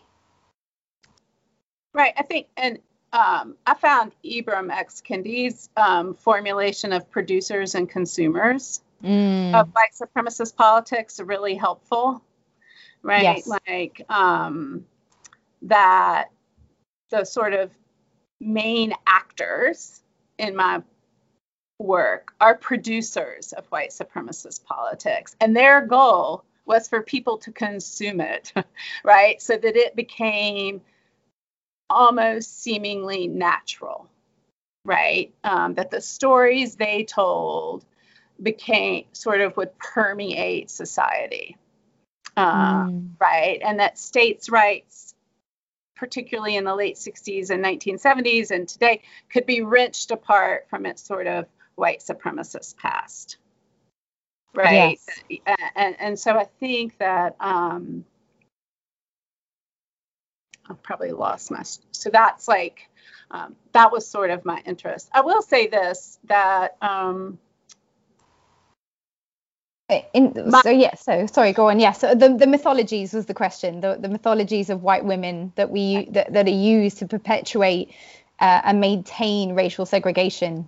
Right. 1.93 2.13
I 2.17 2.23
think, 2.23 2.47
and 2.57 2.79
um, 3.13 3.55
I 3.65 3.75
found 3.75 4.11
Ibram 4.25 4.69
X. 4.71 5.01
Kendi's 5.07 5.69
um, 5.77 6.15
formulation 6.15 6.91
of 6.91 7.09
producers 7.09 7.75
and 7.75 7.89
consumers 7.89 8.81
mm. 9.01 9.53
of 9.53 9.69
white 9.69 9.93
supremacist 9.93 10.55
politics 10.57 11.21
really 11.21 11.55
helpful 11.55 12.21
right? 13.05 13.23
Yes. 13.23 13.47
Like 13.47 14.01
um, 14.09 14.85
that 15.63 16.31
the 17.11 17.23
sort 17.23 17.53
of 17.53 17.71
main 18.41 18.93
actors 19.07 20.01
in 20.37 20.55
my 20.55 20.81
work 21.79 22.33
are 22.39 22.55
producers 22.55 23.53
of 23.53 23.65
white 23.67 23.91
supremacist 23.91 24.63
politics, 24.63 25.35
and 25.39 25.55
their 25.55 25.85
goal 25.85 26.43
was 26.65 26.87
for 26.87 27.01
people 27.01 27.37
to 27.39 27.51
consume 27.51 28.21
it, 28.21 28.51
right? 29.03 29.41
So 29.41 29.55
that 29.57 29.75
it 29.75 29.95
became 29.95 30.81
almost 31.89 32.63
seemingly 32.63 33.27
natural, 33.27 34.09
right? 34.83 35.33
Um, 35.43 35.75
that 35.75 35.91
the 35.91 36.01
stories 36.01 36.75
they 36.75 37.03
told 37.03 37.85
became 38.41 39.05
sort 39.13 39.41
of 39.41 39.55
would 39.57 39.77
permeate 39.77 40.69
society 40.71 41.57
uh, 42.37 42.85
mm. 42.85 43.09
right? 43.19 43.61
And 43.63 43.79
that 43.79 43.97
states' 43.97 44.49
rights, 44.49 45.15
particularly 45.95 46.55
in 46.55 46.63
the 46.63 46.75
late 46.75 46.95
60s 46.95 47.49
and 47.49 47.63
1970s 47.63 48.51
and 48.51 48.67
today, 48.67 49.01
could 49.29 49.45
be 49.45 49.61
wrenched 49.61 50.11
apart 50.11 50.67
from 50.69 50.85
its 50.85 51.01
sort 51.01 51.27
of 51.27 51.45
white 51.75 51.99
supremacist 51.99 52.77
past, 52.77 53.37
right? 54.53 54.99
Yes. 55.29 55.45
And, 55.75 55.95
and 55.99 56.19
so 56.19 56.37
I 56.37 56.45
think 56.59 56.97
that 56.99 57.35
um, 57.39 58.05
I've 60.69 60.81
probably 60.81 61.11
lost 61.11 61.51
my. 61.51 61.63
So 61.91 62.09
that's 62.09 62.47
like 62.47 62.89
um, 63.31 63.55
that 63.73 63.91
was 63.91 64.07
sort 64.07 64.29
of 64.29 64.45
my 64.45 64.61
interest. 64.65 65.09
I 65.13 65.21
will 65.21 65.41
say 65.41 65.67
this 65.67 66.19
that 66.25 66.77
um, 66.81 67.39
in, 70.13 70.51
so 70.63 70.71
yeah 70.71 70.95
so 70.95 71.27
sorry 71.27 71.53
go 71.53 71.69
on 71.69 71.79
yeah 71.79 71.91
so 71.91 72.15
the, 72.15 72.29
the 72.29 72.47
mythologies 72.47 73.13
was 73.13 73.27
the 73.27 73.35
question 73.35 73.81
the, 73.81 73.95
the 73.99 74.09
mythologies 74.09 74.71
of 74.71 74.81
white 74.81 75.05
women 75.05 75.53
that 75.55 75.69
we 75.69 76.05
that, 76.05 76.33
that 76.33 76.47
are 76.47 76.49
used 76.49 76.97
to 76.97 77.07
perpetuate 77.07 77.91
uh, 78.39 78.61
and 78.63 78.79
maintain 78.81 79.53
racial 79.53 79.85
segregation 79.85 80.67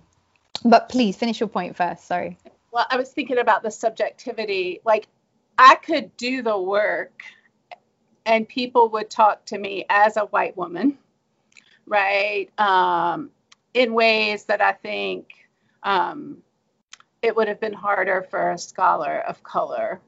but 0.64 0.88
please 0.88 1.16
finish 1.16 1.40
your 1.40 1.48
point 1.48 1.76
first 1.76 2.06
sorry 2.06 2.38
well 2.72 2.86
i 2.90 2.96
was 2.96 3.10
thinking 3.10 3.38
about 3.38 3.62
the 3.62 3.70
subjectivity 3.70 4.80
like 4.84 5.06
i 5.58 5.74
could 5.76 6.16
do 6.16 6.42
the 6.42 6.58
work 6.58 7.22
and 8.26 8.48
people 8.48 8.90
would 8.90 9.08
talk 9.08 9.44
to 9.46 9.58
me 9.58 9.84
as 9.88 10.16
a 10.16 10.26
white 10.26 10.56
woman 10.56 10.98
right 11.86 12.48
um, 12.58 13.30
in 13.74 13.94
ways 13.94 14.44
that 14.44 14.60
i 14.60 14.72
think 14.72 15.28
um, 15.82 16.38
it 17.22 17.34
would 17.36 17.48
have 17.48 17.60
been 17.60 17.72
harder 17.72 18.26
for 18.30 18.50
a 18.50 18.58
scholar 18.58 19.18
of 19.18 19.42
color 19.42 20.00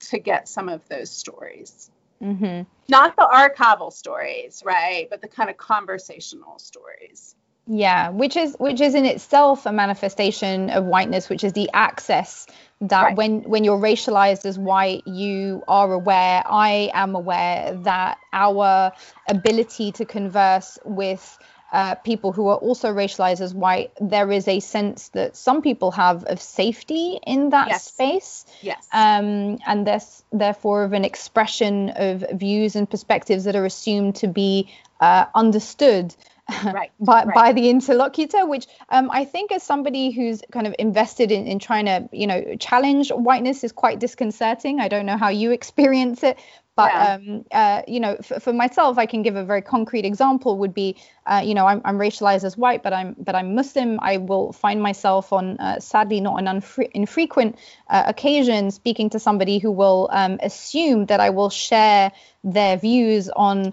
to 0.00 0.18
get 0.18 0.48
some 0.48 0.68
of 0.68 0.86
those 0.88 1.10
stories. 1.10 1.90
Mm-hmm. 2.22 2.62
Not 2.88 3.16
the 3.16 3.28
archival 3.32 3.92
stories, 3.92 4.62
right? 4.64 5.08
But 5.10 5.22
the 5.22 5.28
kind 5.28 5.50
of 5.50 5.56
conversational 5.56 6.58
stories. 6.58 7.34
Yeah, 7.66 8.10
which 8.10 8.36
is 8.36 8.56
which 8.58 8.80
is 8.80 8.94
in 8.94 9.04
itself 9.04 9.66
a 9.66 9.72
manifestation 9.72 10.70
of 10.70 10.84
whiteness, 10.84 11.28
which 11.28 11.44
is 11.44 11.52
the 11.52 11.70
access 11.72 12.46
that 12.80 13.02
right. 13.02 13.16
when 13.16 13.42
when 13.42 13.62
you're 13.62 13.78
racialized 13.78 14.44
as 14.44 14.58
white, 14.58 15.06
you 15.06 15.62
are 15.68 15.92
aware. 15.92 16.42
I 16.44 16.90
am 16.92 17.14
aware 17.14 17.74
that 17.84 18.18
our 18.32 18.92
ability 19.28 19.92
to 19.92 20.04
converse 20.04 20.78
with 20.84 21.38
uh, 21.72 21.94
people 21.94 22.32
who 22.32 22.48
are 22.48 22.56
also 22.56 22.92
racialized 22.92 23.40
as 23.40 23.54
white, 23.54 23.92
there 23.98 24.30
is 24.30 24.46
a 24.46 24.60
sense 24.60 25.08
that 25.10 25.36
some 25.36 25.62
people 25.62 25.90
have 25.90 26.24
of 26.24 26.40
safety 26.40 27.18
in 27.26 27.48
that 27.50 27.68
yes. 27.68 27.84
space. 27.84 28.44
Yes. 28.60 28.86
Um, 28.92 29.58
and 29.66 29.86
there's 29.86 30.22
therefore 30.32 30.84
of 30.84 30.92
an 30.92 31.04
expression 31.04 31.88
of 31.90 32.24
views 32.32 32.76
and 32.76 32.88
perspectives 32.88 33.44
that 33.44 33.56
are 33.56 33.64
assumed 33.64 34.16
to 34.16 34.28
be 34.28 34.70
uh, 35.00 35.24
understood. 35.34 36.14
Right, 36.72 36.90
by, 37.00 37.24
right. 37.24 37.34
by 37.34 37.52
the 37.52 37.68
interlocutor, 37.70 38.46
which 38.46 38.66
um, 38.88 39.10
I 39.10 39.24
think 39.24 39.52
as 39.52 39.62
somebody 39.62 40.10
who's 40.10 40.42
kind 40.52 40.66
of 40.66 40.74
invested 40.78 41.30
in, 41.30 41.46
in 41.46 41.58
trying 41.58 41.86
to, 41.86 42.08
you 42.12 42.26
know, 42.26 42.56
challenge 42.58 43.10
whiteness 43.10 43.64
is 43.64 43.72
quite 43.72 43.98
disconcerting. 43.98 44.80
I 44.80 44.88
don't 44.88 45.06
know 45.06 45.16
how 45.16 45.28
you 45.28 45.50
experience 45.50 46.22
it, 46.22 46.38
but 46.74 46.92
yeah. 46.92 47.14
um, 47.14 47.44
uh, 47.52 47.82
you 47.86 48.00
know, 48.00 48.16
for, 48.22 48.40
for, 48.40 48.52
myself, 48.52 48.96
I 48.96 49.06
can 49.06 49.22
give 49.22 49.36
a 49.36 49.44
very 49.44 49.62
concrete 49.62 50.04
example. 50.04 50.56
Would 50.58 50.72
be, 50.72 50.96
uh, 51.26 51.42
you 51.44 51.54
know, 51.54 51.66
I'm, 51.66 51.80
I'm, 51.84 51.98
racialized 51.98 52.44
as 52.44 52.56
white, 52.56 52.82
but 52.82 52.92
I'm 52.92 53.14
but 53.18 53.34
I'm 53.34 53.54
Muslim. 53.54 53.98
I 54.00 54.16
will 54.16 54.52
find 54.52 54.82
myself 54.82 55.32
on, 55.32 55.56
uh, 55.58 55.78
sadly, 55.78 56.20
not 56.20 56.40
an 56.40 56.46
unfre- 56.46 56.90
infrequent 56.92 57.58
uh, 57.88 58.02
occasion, 58.06 58.70
speaking 58.70 59.10
to 59.10 59.20
somebody 59.20 59.58
who 59.58 59.70
will 59.70 60.08
um, 60.12 60.38
assume 60.42 61.06
that 61.06 61.20
I 61.20 61.30
will 61.30 61.50
share 61.50 62.10
their 62.44 62.76
views 62.76 63.28
on 63.28 63.72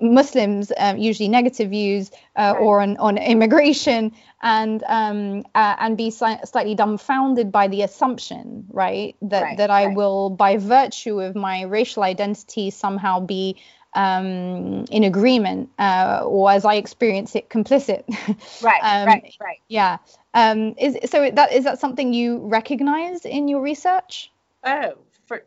Muslims, 0.00 0.72
um, 0.76 0.98
usually 0.98 1.28
negative 1.28 1.70
views, 1.70 2.10
uh, 2.34 2.54
right. 2.54 2.60
or 2.60 2.80
on, 2.80 2.96
on 2.96 3.16
immigration, 3.16 4.12
and 4.42 4.82
um, 4.88 5.44
uh, 5.54 5.76
and 5.78 5.96
be 5.96 6.10
si- 6.10 6.44
slightly 6.44 6.74
dumbfounded 6.74 7.52
by 7.52 7.68
the 7.68 7.82
assumption, 7.82 8.66
right, 8.70 9.14
that 9.22 9.42
right, 9.42 9.56
that 9.58 9.70
I 9.70 9.86
right. 9.86 9.96
will, 9.96 10.30
by 10.30 10.56
virtue 10.56 11.20
of 11.20 11.36
my 11.36 11.62
racial 11.62 12.02
identity, 12.02 12.70
somehow 12.70 13.20
be 13.20 13.56
um, 13.98 14.84
in 14.92 15.02
agreement, 15.02 15.70
uh, 15.76 16.22
or 16.24 16.52
as 16.52 16.64
I 16.64 16.74
experience 16.74 17.34
it, 17.34 17.50
complicit. 17.50 18.04
Right, 18.62 18.80
um, 18.82 19.06
right, 19.06 19.36
right. 19.40 19.60
Yeah. 19.68 19.98
Um, 20.34 20.74
is 20.78 21.10
so 21.10 21.30
that 21.30 21.52
is 21.52 21.64
that 21.64 21.80
something 21.80 22.12
you 22.12 22.38
recognize 22.38 23.24
in 23.24 23.48
your 23.48 23.60
research? 23.60 24.30
Oh, 24.64 24.94
for 25.26 25.44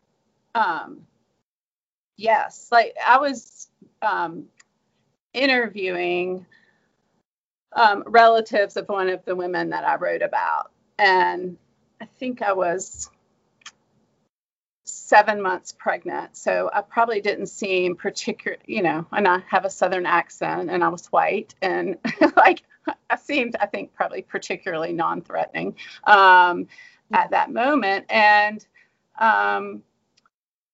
um, 0.54 1.06
yes. 2.16 2.68
Like 2.70 2.94
I 3.04 3.18
was 3.18 3.68
um, 4.02 4.46
interviewing 5.32 6.44
um, 7.74 8.04
relatives 8.06 8.76
of 8.76 8.88
one 8.88 9.08
of 9.08 9.24
the 9.24 9.34
women 9.34 9.70
that 9.70 9.84
I 9.84 9.96
wrote 9.96 10.22
about. 10.22 10.70
And 10.98 11.56
I 12.00 12.06
think 12.18 12.42
I 12.42 12.52
was 12.52 13.08
seven 15.12 15.42
months 15.42 15.72
pregnant. 15.72 16.34
So 16.34 16.70
I 16.72 16.80
probably 16.80 17.20
didn't 17.20 17.48
seem 17.48 17.96
particular, 17.96 18.56
you 18.64 18.82
know, 18.82 19.06
and 19.12 19.28
I 19.28 19.42
have 19.46 19.66
a 19.66 19.70
Southern 19.70 20.06
accent 20.06 20.70
and 20.70 20.82
I 20.82 20.88
was 20.88 21.08
white 21.08 21.54
and 21.60 21.98
like 22.36 22.62
I 23.10 23.16
seemed, 23.16 23.54
I 23.60 23.66
think, 23.66 23.92
probably 23.92 24.22
particularly 24.22 24.94
non 24.94 25.20
threatening 25.20 25.76
um, 26.04 26.66
at 27.12 27.32
that 27.32 27.52
moment. 27.52 28.06
And 28.08 28.66
um, 29.20 29.82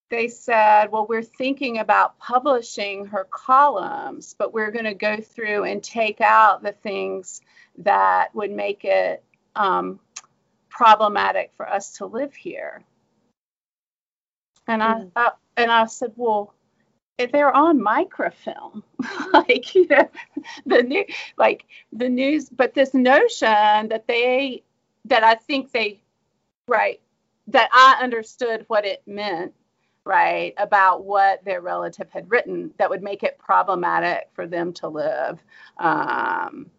they 0.08 0.28
said, 0.28 0.92
well, 0.92 1.08
we're 1.08 1.22
thinking 1.22 1.80
about 1.80 2.20
publishing 2.20 3.06
her 3.06 3.26
columns, 3.28 4.36
but 4.38 4.54
we're 4.54 4.70
going 4.70 4.84
to 4.84 4.94
go 4.94 5.20
through 5.20 5.64
and 5.64 5.82
take 5.82 6.20
out 6.20 6.62
the 6.62 6.70
things 6.70 7.40
that 7.78 8.32
would 8.36 8.52
make 8.52 8.84
it 8.84 9.24
um, 9.56 9.98
problematic 10.68 11.50
for 11.56 11.68
us 11.68 11.96
to 11.96 12.06
live 12.06 12.36
here. 12.36 12.84
And 14.68 14.82
I 14.82 14.94
mm. 14.94 15.10
uh, 15.16 15.30
and 15.56 15.70
I 15.70 15.86
said, 15.86 16.12
well, 16.16 16.54
they're 17.18 17.54
on 17.54 17.82
microfilm, 17.82 18.84
like 19.32 19.74
you 19.74 19.86
know, 19.88 20.08
the 20.66 20.82
new 20.82 21.04
like 21.36 21.64
the 21.92 22.08
news, 22.08 22.48
but 22.48 22.74
this 22.74 22.94
notion 22.94 23.88
that 23.88 24.04
they 24.06 24.62
that 25.06 25.24
I 25.24 25.34
think 25.34 25.72
they 25.72 26.00
right 26.68 27.00
that 27.48 27.70
I 27.72 27.98
understood 28.02 28.64
what 28.68 28.84
it 28.84 29.02
meant 29.06 29.54
right, 30.08 30.54
about 30.56 31.04
what 31.04 31.44
their 31.44 31.60
relative 31.60 32.08
had 32.10 32.30
written 32.30 32.72
that 32.78 32.88
would 32.88 33.02
make 33.02 33.22
it 33.22 33.38
problematic 33.38 34.30
for 34.32 34.46
them 34.46 34.72
to 34.72 34.88
live 34.88 35.38
um, 35.76 36.70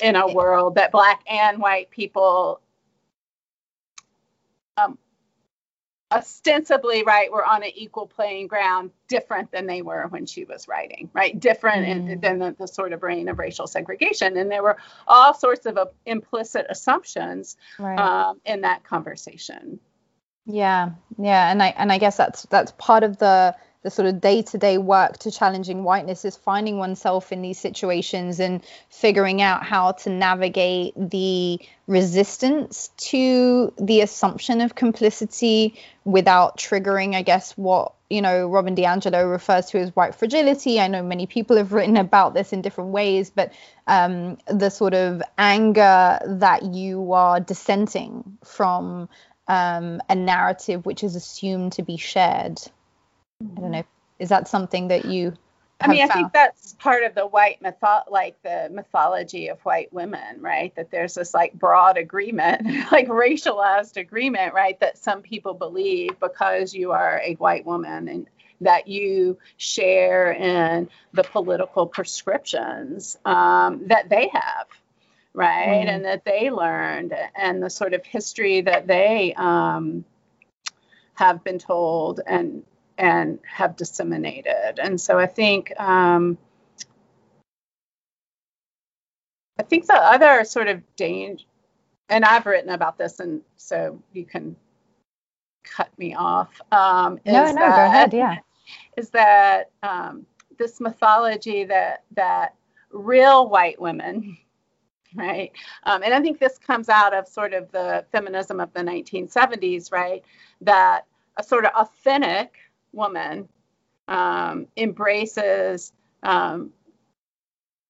in 0.00 0.16
a 0.16 0.32
world 0.34 0.74
that 0.74 0.92
black 0.92 1.22
and 1.26 1.58
white 1.58 1.90
people 1.90 2.60
um, 4.76 4.98
ostensibly 6.12 7.02
right 7.04 7.30
were 7.30 7.44
on 7.44 7.62
an 7.62 7.70
equal 7.74 8.06
playing 8.06 8.46
ground 8.46 8.90
different 9.08 9.50
than 9.52 9.66
they 9.66 9.82
were 9.82 10.06
when 10.08 10.26
she 10.26 10.44
was 10.44 10.66
writing 10.66 11.10
right? 11.12 11.38
Different 11.38 11.86
mm. 11.86 12.10
in, 12.10 12.20
than 12.20 12.38
the, 12.38 12.56
the, 12.58 12.68
sort 12.68 12.92
of 12.92 13.02
reign 13.02 13.28
of 13.28 13.38
racial 13.38 13.66
segregation. 13.66 14.36
And 14.36 14.50
there 14.50 14.62
were 14.62 14.76
all 15.06 15.34
sorts 15.34 15.66
of 15.66 15.76
uh, 15.76 15.86
implicit 16.06 16.66
assumptions 16.68 17.56
right. 17.78 17.98
um, 17.98 18.40
in 18.44 18.62
that 18.62 18.84
conversation. 18.84 19.80
Yeah, 20.46 20.90
yeah, 21.18 21.50
and 21.50 21.62
I 21.62 21.68
and 21.76 21.92
I 21.92 21.98
guess 21.98 22.16
that's 22.16 22.42
that's 22.44 22.72
part 22.72 23.04
of 23.04 23.18
the 23.18 23.54
the 23.82 23.90
sort 23.90 24.06
of 24.06 24.20
day-to-day 24.20 24.78
work 24.78 25.18
to 25.18 25.30
challenging 25.30 25.84
whiteness 25.84 26.24
is 26.24 26.36
finding 26.36 26.78
oneself 26.78 27.32
in 27.32 27.42
these 27.42 27.58
situations 27.58 28.38
and 28.38 28.62
figuring 28.90 29.40
out 29.40 29.64
how 29.64 29.92
to 29.92 30.10
navigate 30.10 30.92
the 30.96 31.58
resistance 31.86 32.90
to 32.96 33.72
the 33.78 34.00
assumption 34.00 34.60
of 34.60 34.74
complicity 34.74 35.74
without 36.04 36.56
triggering 36.56 37.14
i 37.14 37.22
guess 37.22 37.52
what 37.52 37.94
you 38.08 38.22
know 38.22 38.46
robin 38.46 38.76
diangelo 38.76 39.28
refers 39.28 39.66
to 39.66 39.78
as 39.78 39.94
white 39.96 40.14
fragility 40.14 40.78
i 40.78 40.86
know 40.86 41.02
many 41.02 41.26
people 41.26 41.56
have 41.56 41.72
written 41.72 41.96
about 41.96 42.32
this 42.32 42.52
in 42.52 42.62
different 42.62 42.90
ways 42.90 43.30
but 43.30 43.52
um, 43.86 44.38
the 44.46 44.70
sort 44.70 44.94
of 44.94 45.20
anger 45.36 46.18
that 46.24 46.62
you 46.62 47.12
are 47.12 47.40
dissenting 47.40 48.38
from 48.44 49.08
um, 49.50 50.00
a 50.08 50.14
narrative 50.14 50.86
which 50.86 51.02
is 51.02 51.16
assumed 51.16 51.72
to 51.72 51.82
be 51.82 51.96
shared. 51.96 52.60
I 53.40 53.60
don't 53.60 53.70
know. 53.70 53.84
Is 54.18 54.28
that 54.28 54.48
something 54.48 54.88
that 54.88 55.04
you? 55.04 55.34
I 55.80 55.88
mean, 55.88 56.00
found? 56.00 56.10
I 56.10 56.14
think 56.14 56.32
that's 56.32 56.74
part 56.74 57.04
of 57.04 57.14
the 57.14 57.26
white 57.26 57.62
mytho, 57.62 58.02
like 58.10 58.40
the 58.42 58.68
mythology 58.70 59.48
of 59.48 59.58
white 59.60 59.90
women, 59.92 60.40
right? 60.40 60.74
That 60.76 60.90
there's 60.90 61.14
this 61.14 61.32
like 61.32 61.54
broad 61.54 61.96
agreement, 61.96 62.66
like 62.92 63.08
racialized 63.08 63.96
agreement, 63.96 64.52
right? 64.52 64.78
That 64.80 64.98
some 64.98 65.22
people 65.22 65.54
believe 65.54 66.20
because 66.20 66.74
you 66.74 66.92
are 66.92 67.20
a 67.24 67.34
white 67.34 67.64
woman 67.64 68.08
and 68.08 68.26
that 68.60 68.88
you 68.88 69.38
share 69.56 70.32
in 70.32 70.88
the 71.14 71.22
political 71.22 71.86
prescriptions 71.86 73.16
um, 73.24 73.86
that 73.88 74.10
they 74.10 74.28
have, 74.32 74.66
right? 75.32 75.86
Mm. 75.86 75.94
And 75.94 76.04
that 76.04 76.26
they 76.26 76.50
learned 76.50 77.14
and 77.34 77.62
the 77.62 77.70
sort 77.70 77.94
of 77.94 78.04
history 78.04 78.60
that 78.60 78.86
they 78.86 79.32
um, 79.34 80.04
have 81.14 81.42
been 81.42 81.58
told 81.58 82.20
and 82.26 82.64
and 83.00 83.38
have 83.44 83.76
disseminated. 83.76 84.78
And 84.78 85.00
so 85.00 85.18
I 85.18 85.26
think 85.26 85.72
um, 85.80 86.36
I 89.58 89.62
think 89.62 89.86
the 89.86 89.94
other 89.94 90.44
sort 90.44 90.68
of 90.68 90.82
danger, 90.96 91.44
and 92.10 92.24
I've 92.24 92.44
written 92.44 92.70
about 92.70 92.98
this, 92.98 93.18
and 93.18 93.40
so 93.56 94.02
you 94.12 94.26
can 94.26 94.54
cut 95.64 95.90
me 95.98 96.14
off. 96.14 96.60
Um, 96.70 97.18
no, 97.24 97.46
no, 97.46 97.54
that, 97.54 97.76
go 97.76 97.86
ahead. 97.86 98.12
Yeah, 98.12 98.36
is 98.98 99.08
that 99.10 99.70
um, 99.82 100.26
this 100.58 100.78
mythology 100.78 101.64
that 101.64 102.04
that 102.16 102.54
real 102.92 103.48
white 103.48 103.80
women 103.80 104.36
right? 105.16 105.50
Um, 105.84 106.02
and 106.04 106.14
I 106.14 106.20
think 106.20 106.38
this 106.38 106.58
comes 106.58 106.88
out 106.88 107.14
of 107.14 107.26
sort 107.26 107.52
of 107.52 107.72
the 107.72 108.04
feminism 108.12 108.60
of 108.60 108.72
the 108.74 108.80
1970s, 108.80 109.90
right? 109.90 110.22
That 110.60 111.06
a 111.36 111.42
sort 111.42 111.64
of 111.64 111.72
authentic 111.74 112.54
woman 112.92 113.48
um, 114.08 114.66
embraces, 114.76 115.92
um, 116.22 116.70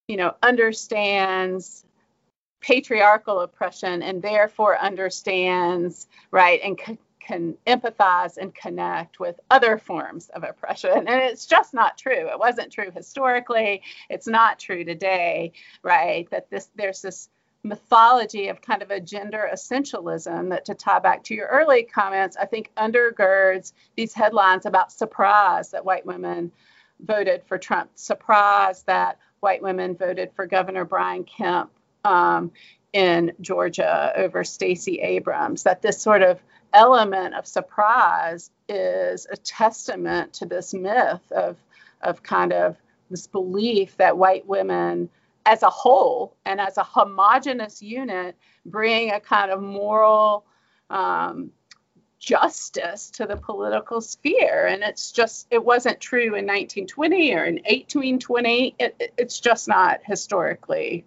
you 0.08 0.16
know, 0.16 0.34
understands 0.42 1.84
patriarchal 2.60 3.40
oppression 3.40 4.02
and 4.02 4.22
therefore 4.22 4.78
understands, 4.78 6.06
right, 6.30 6.60
and 6.62 6.78
can 7.30 7.56
empathize 7.66 8.38
and 8.38 8.54
connect 8.54 9.20
with 9.20 9.38
other 9.50 9.78
forms 9.78 10.30
of 10.30 10.42
oppression. 10.42 10.90
And 10.90 11.08
it's 11.08 11.46
just 11.46 11.72
not 11.72 11.96
true. 11.96 12.28
It 12.28 12.38
wasn't 12.38 12.72
true 12.72 12.90
historically. 12.94 13.82
It's 14.08 14.26
not 14.26 14.58
true 14.58 14.84
today, 14.84 15.52
right? 15.82 16.28
That 16.30 16.50
this 16.50 16.70
there's 16.74 17.02
this 17.02 17.28
mythology 17.62 18.48
of 18.48 18.62
kind 18.62 18.82
of 18.82 18.90
a 18.90 19.00
gender 19.00 19.48
essentialism 19.52 20.50
that 20.50 20.64
to 20.64 20.74
tie 20.74 20.98
back 20.98 21.24
to 21.24 21.34
your 21.34 21.46
early 21.46 21.82
comments, 21.82 22.36
I 22.36 22.46
think 22.46 22.70
undergirds 22.76 23.72
these 23.96 24.14
headlines 24.14 24.66
about 24.66 24.92
surprise 24.92 25.70
that 25.70 25.84
white 25.84 26.06
women 26.06 26.52
voted 27.00 27.42
for 27.46 27.58
Trump, 27.58 27.90
surprise 27.94 28.82
that 28.84 29.18
white 29.40 29.62
women 29.62 29.96
voted 29.96 30.32
for 30.34 30.46
Governor 30.46 30.84
Brian 30.84 31.24
Kemp 31.24 31.70
um, 32.04 32.52
in 32.92 33.32
Georgia 33.40 34.12
over 34.16 34.42
Stacey 34.44 35.00
Abrams, 35.00 35.64
that 35.64 35.82
this 35.82 36.00
sort 36.00 36.22
of 36.22 36.40
element 36.72 37.34
of 37.34 37.46
surprise 37.46 38.50
is 38.68 39.26
a 39.30 39.36
testament 39.36 40.34
to 40.34 40.46
this 40.46 40.72
myth 40.72 41.32
of, 41.32 41.56
of 42.00 42.22
kind 42.22 42.52
of 42.52 42.76
this 43.10 43.26
belief 43.26 43.96
that 43.96 44.16
white 44.16 44.46
women 44.46 45.10
as 45.46 45.62
a 45.62 45.70
whole 45.70 46.36
and 46.44 46.60
as 46.60 46.76
a 46.76 46.84
homogenous 46.84 47.82
unit 47.82 48.36
bring 48.66 49.10
a 49.10 49.20
kind 49.20 49.50
of 49.50 49.62
moral 49.62 50.44
um, 50.90 51.50
justice 52.18 53.10
to 53.10 53.26
the 53.26 53.36
political 53.36 54.00
sphere 54.00 54.66
and 54.66 54.82
it's 54.82 55.10
just 55.10 55.46
it 55.50 55.64
wasn't 55.64 55.98
true 56.00 56.34
in 56.34 56.46
1920 56.46 57.34
or 57.34 57.44
in 57.44 57.54
1820 57.54 58.74
it, 58.78 59.12
it's 59.16 59.40
just 59.40 59.68
not 59.68 60.00
historically 60.04 61.04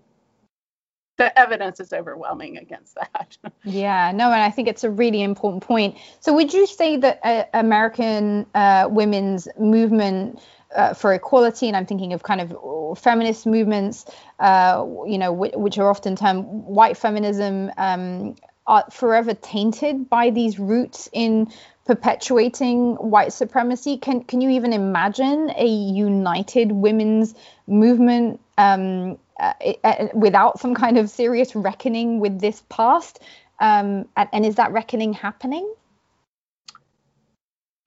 the 1.17 1.37
evidence 1.39 1.79
is 1.79 1.93
overwhelming 1.93 2.57
against 2.57 2.95
that. 2.95 3.37
yeah, 3.63 4.11
no, 4.11 4.31
and 4.31 4.41
I 4.41 4.49
think 4.49 4.67
it's 4.67 4.83
a 4.83 4.89
really 4.89 5.21
important 5.21 5.63
point. 5.63 5.97
So, 6.19 6.33
would 6.33 6.53
you 6.53 6.65
say 6.65 6.97
that 6.97 7.19
uh, 7.23 7.45
American 7.53 8.45
uh, 8.55 8.87
women's 8.89 9.47
movement 9.59 10.39
uh, 10.75 10.93
for 10.93 11.13
equality, 11.13 11.67
and 11.67 11.77
I'm 11.77 11.85
thinking 11.85 12.13
of 12.13 12.23
kind 12.23 12.41
of 12.41 12.97
feminist 12.97 13.45
movements, 13.45 14.05
uh, 14.39 14.85
you 15.07 15.17
know, 15.17 15.31
w- 15.31 15.57
which 15.57 15.77
are 15.77 15.89
often 15.89 16.15
termed 16.15 16.45
white 16.45 16.97
feminism, 16.97 17.71
um, 17.77 18.35
are 18.65 18.85
forever 18.91 19.33
tainted 19.33 20.09
by 20.09 20.29
these 20.29 20.57
roots 20.57 21.09
in 21.11 21.51
perpetuating 21.85 22.95
white 22.95 23.33
supremacy. 23.33 23.97
Can 23.97 24.23
can 24.23 24.41
you 24.41 24.49
even 24.51 24.73
imagine 24.73 25.51
a 25.55 25.65
united 25.65 26.71
women's 26.71 27.35
movement 27.67 28.39
um, 28.57 29.17
uh, 29.39 29.53
uh, 29.83 30.07
without 30.13 30.59
some 30.59 30.75
kind 30.75 30.97
of 30.97 31.09
serious 31.09 31.55
reckoning 31.55 32.19
with 32.19 32.39
this 32.39 32.63
past? 32.69 33.19
Um, 33.59 34.07
and, 34.17 34.29
and, 34.33 34.45
is 34.45 34.55
that 34.55 34.71
reckoning 34.71 35.13
happening? 35.13 35.71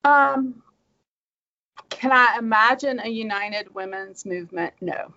Um, 0.05 0.63
can 1.97 2.13
I 2.13 2.37
imagine 2.39 3.01
a 3.01 3.09
united 3.09 3.75
women's 3.75 4.27
movement? 4.27 4.75
No. 4.81 5.13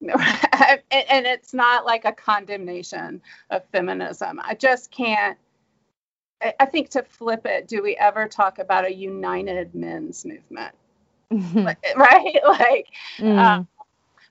No. 0.00 0.14
and, 0.52 0.80
and 0.90 1.26
it's 1.26 1.52
not 1.52 1.84
like 1.84 2.04
a 2.04 2.12
condemnation 2.12 3.20
of 3.50 3.64
feminism. 3.66 4.40
I 4.42 4.54
just 4.54 4.90
can't. 4.90 5.38
I 6.60 6.66
think 6.66 6.90
to 6.90 7.02
flip 7.02 7.46
it, 7.46 7.66
do 7.66 7.82
we 7.82 7.96
ever 7.96 8.28
talk 8.28 8.58
about 8.58 8.84
a 8.84 8.94
united 8.94 9.74
men's 9.74 10.24
movement? 10.24 10.74
like, 11.30 11.78
right? 11.96 12.36
Like, 12.44 12.88
mm. 13.18 13.38
um, 13.38 13.68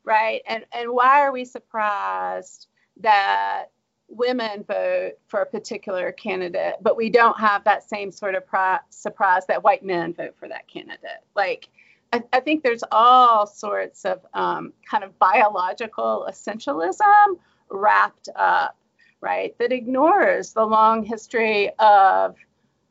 right? 0.04 0.42
And 0.48 0.66
and 0.72 0.92
why 0.92 1.22
are 1.22 1.32
we 1.32 1.46
surprised 1.46 2.68
that 3.02 3.68
women 4.08 4.64
vote 4.64 5.14
for 5.28 5.42
a 5.42 5.46
particular 5.46 6.12
candidate, 6.12 6.76
but 6.82 6.96
we 6.96 7.10
don't 7.10 7.40
have 7.40 7.64
that 7.64 7.88
same 7.88 8.12
sort 8.12 8.36
of 8.36 8.46
pri- 8.46 8.80
surprise 8.90 9.46
that 9.48 9.64
white 9.64 9.84
men 9.84 10.14
vote 10.14 10.36
for 10.38 10.48
that 10.48 10.68
candidate? 10.68 11.24
Like, 11.36 11.70
I, 12.14 12.22
I 12.34 12.40
think 12.40 12.64
there's 12.64 12.84
all 12.92 13.48
sorts 13.48 14.06
of 14.06 14.26
um, 14.34 14.74
kind 14.90 15.04
of 15.04 15.18
biological 15.20 16.28
essentialism 16.30 17.38
wrapped 17.70 18.30
up, 18.36 18.78
right? 19.22 19.58
That 19.60 19.72
ignores 19.72 20.54
the 20.54 20.66
long 20.66 21.04
history 21.04 21.72
of 21.80 22.36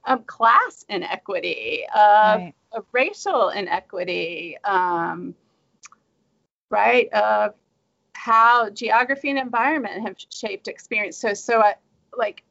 um, 0.04 0.24
class 0.24 0.84
inequity, 0.88 1.84
of, 1.94 2.40
right. 2.40 2.54
of 2.72 2.84
racial 2.92 3.50
inequity, 3.50 4.58
um, 4.64 5.34
right? 6.70 7.10
Of 7.12 7.54
how 8.14 8.70
geography 8.70 9.30
and 9.30 9.38
environment 9.38 10.06
have 10.06 10.16
shaped 10.32 10.68
experience. 10.68 11.16
So, 11.16 11.34
so 11.34 11.60
I 11.60 11.74
like, 12.16 12.42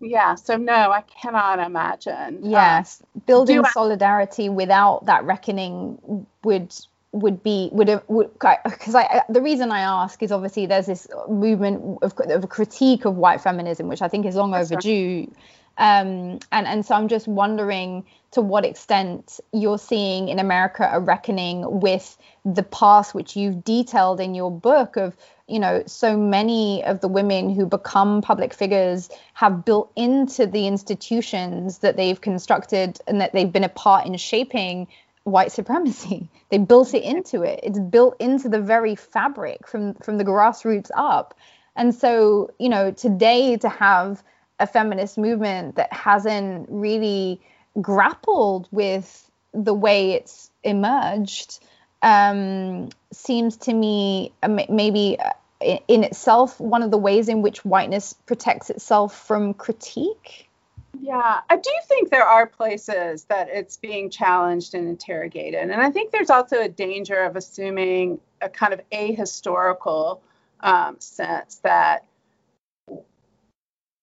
yeah. 0.00 0.34
So 0.34 0.56
no, 0.56 0.92
I 0.92 1.02
cannot 1.02 1.58
imagine. 1.58 2.12
Um, 2.12 2.38
yes, 2.42 3.02
um, 3.02 3.22
building 3.26 3.64
solidarity 3.72 4.48
without 4.48 5.06
that 5.06 5.24
reckoning 5.24 6.26
would 6.44 6.74
would 7.12 7.42
be 7.42 7.70
would 7.72 7.88
have 7.88 8.04
because 8.06 8.94
I 8.94 9.22
the 9.28 9.40
reason 9.40 9.72
I 9.72 9.80
ask 9.80 10.22
is 10.22 10.30
obviously 10.30 10.66
there's 10.66 10.86
this 10.86 11.08
movement 11.28 11.98
of, 12.02 12.12
of 12.18 12.44
a 12.44 12.46
critique 12.46 13.06
of 13.06 13.16
white 13.16 13.40
feminism 13.40 13.88
which 13.88 14.02
I 14.02 14.08
think 14.08 14.26
is 14.26 14.36
long 14.36 14.50
That's 14.50 14.70
overdue. 14.70 15.20
Right. 15.20 15.36
Um, 15.78 16.40
and 16.50 16.66
and 16.66 16.84
so 16.84 16.96
I'm 16.96 17.06
just 17.08 17.28
wondering 17.28 18.04
to 18.32 18.42
what 18.42 18.64
extent 18.64 19.38
you're 19.52 19.78
seeing 19.78 20.28
in 20.28 20.40
America 20.40 20.88
a 20.92 21.00
reckoning 21.00 21.80
with 21.80 22.18
the 22.44 22.64
past, 22.64 23.14
which 23.14 23.36
you've 23.36 23.62
detailed 23.62 24.20
in 24.20 24.34
your 24.34 24.50
book 24.50 24.96
of 24.96 25.16
you 25.46 25.60
know 25.60 25.84
so 25.86 26.16
many 26.16 26.84
of 26.84 27.00
the 27.00 27.08
women 27.08 27.54
who 27.54 27.64
become 27.64 28.22
public 28.22 28.52
figures 28.52 29.08
have 29.34 29.64
built 29.64 29.92
into 29.94 30.46
the 30.46 30.66
institutions 30.66 31.78
that 31.78 31.96
they've 31.96 32.20
constructed 32.20 32.98
and 33.06 33.20
that 33.20 33.32
they've 33.32 33.52
been 33.52 33.64
a 33.64 33.68
part 33.68 34.04
in 34.04 34.16
shaping 34.16 34.88
white 35.24 35.52
supremacy. 35.52 36.28
They 36.50 36.56
built 36.56 36.94
it 36.94 37.02
into 37.02 37.42
it. 37.42 37.60
It's 37.62 37.78
built 37.78 38.16
into 38.18 38.48
the 38.48 38.62
very 38.62 38.94
fabric 38.94 39.68
from 39.68 39.92
from 39.94 40.16
the 40.16 40.24
grassroots 40.24 40.90
up. 40.96 41.34
And 41.76 41.94
so, 41.94 42.50
you 42.58 42.70
know, 42.70 42.90
today 42.90 43.58
to 43.58 43.68
have 43.68 44.24
a 44.58 44.66
feminist 44.66 45.18
movement 45.18 45.76
that 45.76 45.92
hasn't 45.92 46.66
really 46.68 47.40
grappled 47.80 48.68
with 48.70 49.30
the 49.52 49.74
way 49.74 50.12
it's 50.12 50.50
emerged 50.62 51.60
um, 52.02 52.88
seems 53.12 53.56
to 53.56 53.72
me 53.72 54.32
uh, 54.42 54.48
maybe 54.68 55.18
uh, 55.18 55.78
in 55.88 56.04
itself 56.04 56.60
one 56.60 56.82
of 56.82 56.90
the 56.90 56.98
ways 56.98 57.28
in 57.28 57.42
which 57.42 57.64
whiteness 57.64 58.12
protects 58.12 58.70
itself 58.70 59.26
from 59.26 59.54
critique. 59.54 60.48
Yeah, 61.00 61.40
I 61.48 61.56
do 61.56 61.70
think 61.86 62.10
there 62.10 62.24
are 62.24 62.46
places 62.46 63.24
that 63.24 63.48
it's 63.50 63.76
being 63.76 64.10
challenged 64.10 64.74
and 64.74 64.88
interrogated. 64.88 65.70
And 65.70 65.80
I 65.80 65.90
think 65.90 66.12
there's 66.12 66.30
also 66.30 66.60
a 66.60 66.68
danger 66.68 67.22
of 67.24 67.36
assuming 67.36 68.20
a 68.40 68.48
kind 68.48 68.72
of 68.72 68.80
ahistorical 68.90 70.20
um, 70.60 70.96
sense 71.00 71.56
that 71.56 72.04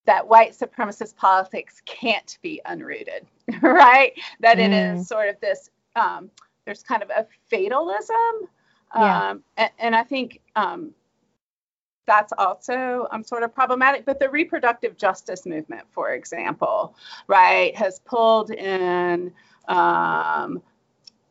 that 0.05 0.27
white 0.27 0.51
supremacist 0.51 1.15
politics 1.15 1.81
can't 1.85 2.37
be 2.41 2.61
unrooted, 2.65 3.25
right? 3.61 4.13
That 4.39 4.57
mm. 4.57 4.65
it 4.65 4.71
is 4.71 5.01
mm. 5.01 5.05
sort 5.05 5.29
of 5.29 5.39
this, 5.41 5.69
um, 5.95 6.29
there's 6.65 6.83
kind 6.83 7.03
of 7.03 7.09
a 7.09 7.27
fatalism. 7.49 8.49
Yeah. 8.95 9.29
Um, 9.29 9.43
and, 9.57 9.71
and, 9.79 9.95
I 9.95 10.03
think 10.03 10.39
um, 10.55 10.93
that's 12.05 12.31
also 12.37 13.07
um, 13.11 13.23
sort 13.23 13.43
of 13.43 13.53
problematic. 13.53 14.05
But 14.05 14.19
the 14.19 14.29
reproductive 14.29 14.95
justice 14.95 15.45
movement, 15.45 15.83
for 15.91 16.13
example, 16.13 16.95
right, 17.27 17.75
has 17.75 17.99
pulled 17.99 18.51
in 18.51 19.33
um, 19.67 20.61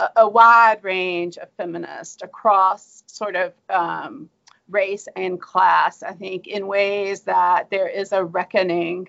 a, 0.01 0.09
a, 0.17 0.29
wide 0.29 0.83
range 0.83 1.39
of 1.39 1.49
feminists 1.57 2.23
across 2.23 3.05
sort 3.07 3.37
of 3.37 3.53
um, 3.71 4.29
race 4.69 5.09
and 5.15 5.41
class, 5.41 6.03
I 6.03 6.13
think, 6.13 6.47
in 6.47 6.67
ways 6.67 7.23
that 7.23 7.71
there 7.71 7.89
is 7.89 8.13
a 8.13 8.25
reckoning, 8.25 9.09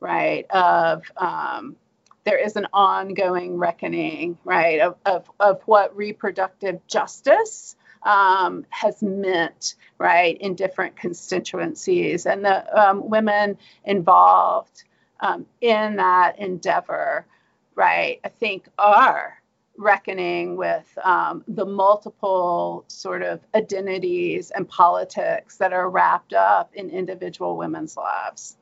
right, 0.00 0.46
of 0.50 1.02
um, 1.16 1.76
there 2.24 2.38
is 2.38 2.56
an 2.56 2.66
ongoing 2.72 3.58
reckoning, 3.58 4.38
right, 4.44 4.80
of, 4.80 4.96
of, 5.04 5.30
of 5.40 5.62
what 5.62 5.96
reproductive 5.96 6.86
justice 6.86 7.74
um, 8.04 8.64
has 8.70 9.02
meant, 9.02 9.74
right, 9.98 10.36
in 10.40 10.54
different 10.54 10.96
constituencies. 10.96 12.26
And 12.26 12.44
the 12.44 12.80
um, 12.80 13.08
women 13.08 13.58
involved 13.84 14.84
um, 15.20 15.46
in 15.60 15.96
that 15.96 16.38
endeavor, 16.38 17.26
right, 17.74 18.20
I 18.24 18.28
think 18.28 18.68
are 18.78 19.41
reckoning 19.76 20.56
with 20.56 20.86
um, 21.02 21.44
the 21.48 21.64
multiple 21.64 22.84
sort 22.88 23.22
of 23.22 23.40
identities 23.54 24.50
and 24.50 24.68
politics 24.68 25.56
that 25.56 25.72
are 25.72 25.88
wrapped 25.88 26.32
up 26.32 26.70
in 26.74 26.90
individual 26.90 27.56
women's 27.56 27.96
lives. 27.96 28.56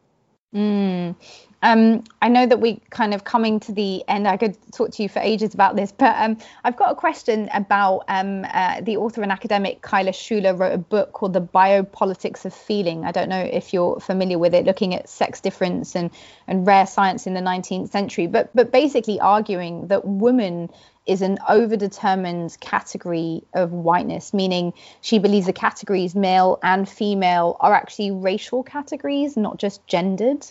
Mm. 0.55 1.15
Um, 1.63 2.05
I 2.23 2.29
know 2.29 2.47
that 2.47 2.59
we 2.59 2.81
kind 2.89 3.13
of 3.13 3.25
coming 3.25 3.61
to 3.61 3.73
the 3.73 4.03
end. 4.09 4.27
I 4.27 4.37
could 4.37 4.57
talk 4.73 4.93
to 4.93 5.03
you 5.03 5.09
for 5.09 5.19
ages 5.21 5.53
about 5.53 5.77
this, 5.77 5.93
but 5.93 6.17
um, 6.17 6.39
I've 6.65 6.77
got 6.77 6.91
a 6.91 6.95
question 6.95 7.51
about 7.53 8.05
um, 8.09 8.47
uh, 8.53 8.81
the 8.81 8.97
author 8.97 9.23
and 9.23 9.31
academic 9.31 9.83
Kyla 9.83 10.13
Schuller 10.13 10.59
wrote 10.59 10.73
a 10.73 10.79
book 10.79 11.13
called 11.13 11.35
The 11.35 11.43
Biopolitics 11.43 12.47
of 12.47 12.55
Feeling. 12.55 13.05
I 13.05 13.13
don't 13.13 13.29
know 13.29 13.43
if 13.43 13.75
you're 13.75 14.01
familiar 14.01 14.39
with 14.39 14.55
it, 14.55 14.65
looking 14.65 14.95
at 14.95 15.09
sex 15.09 15.41
difference 15.41 15.95
and, 15.95 16.11
and 16.49 16.67
rare 16.67 16.87
science 16.87 17.27
in 17.27 17.35
the 17.35 17.41
19th 17.41 17.91
century, 17.91 18.27
but 18.27 18.51
but 18.55 18.73
basically 18.73 19.21
arguing 19.21 19.89
that 19.89 20.07
woman 20.07 20.71
is 21.11 21.23
an 21.23 21.39
overdetermined 21.49 22.59
category 22.61 23.43
of 23.55 23.73
whiteness, 23.73 24.33
meaning 24.33 24.73
she 25.01 25.19
believes 25.19 25.47
the 25.47 25.53
categories 25.53 26.15
male 26.15 26.59
and 26.63 26.89
female 26.89 27.57
are 27.61 27.75
actually 27.75 28.11
racial 28.11 28.63
categories, 28.63 29.37
not 29.37 29.59
just 29.59 29.87
gendered 29.87 30.47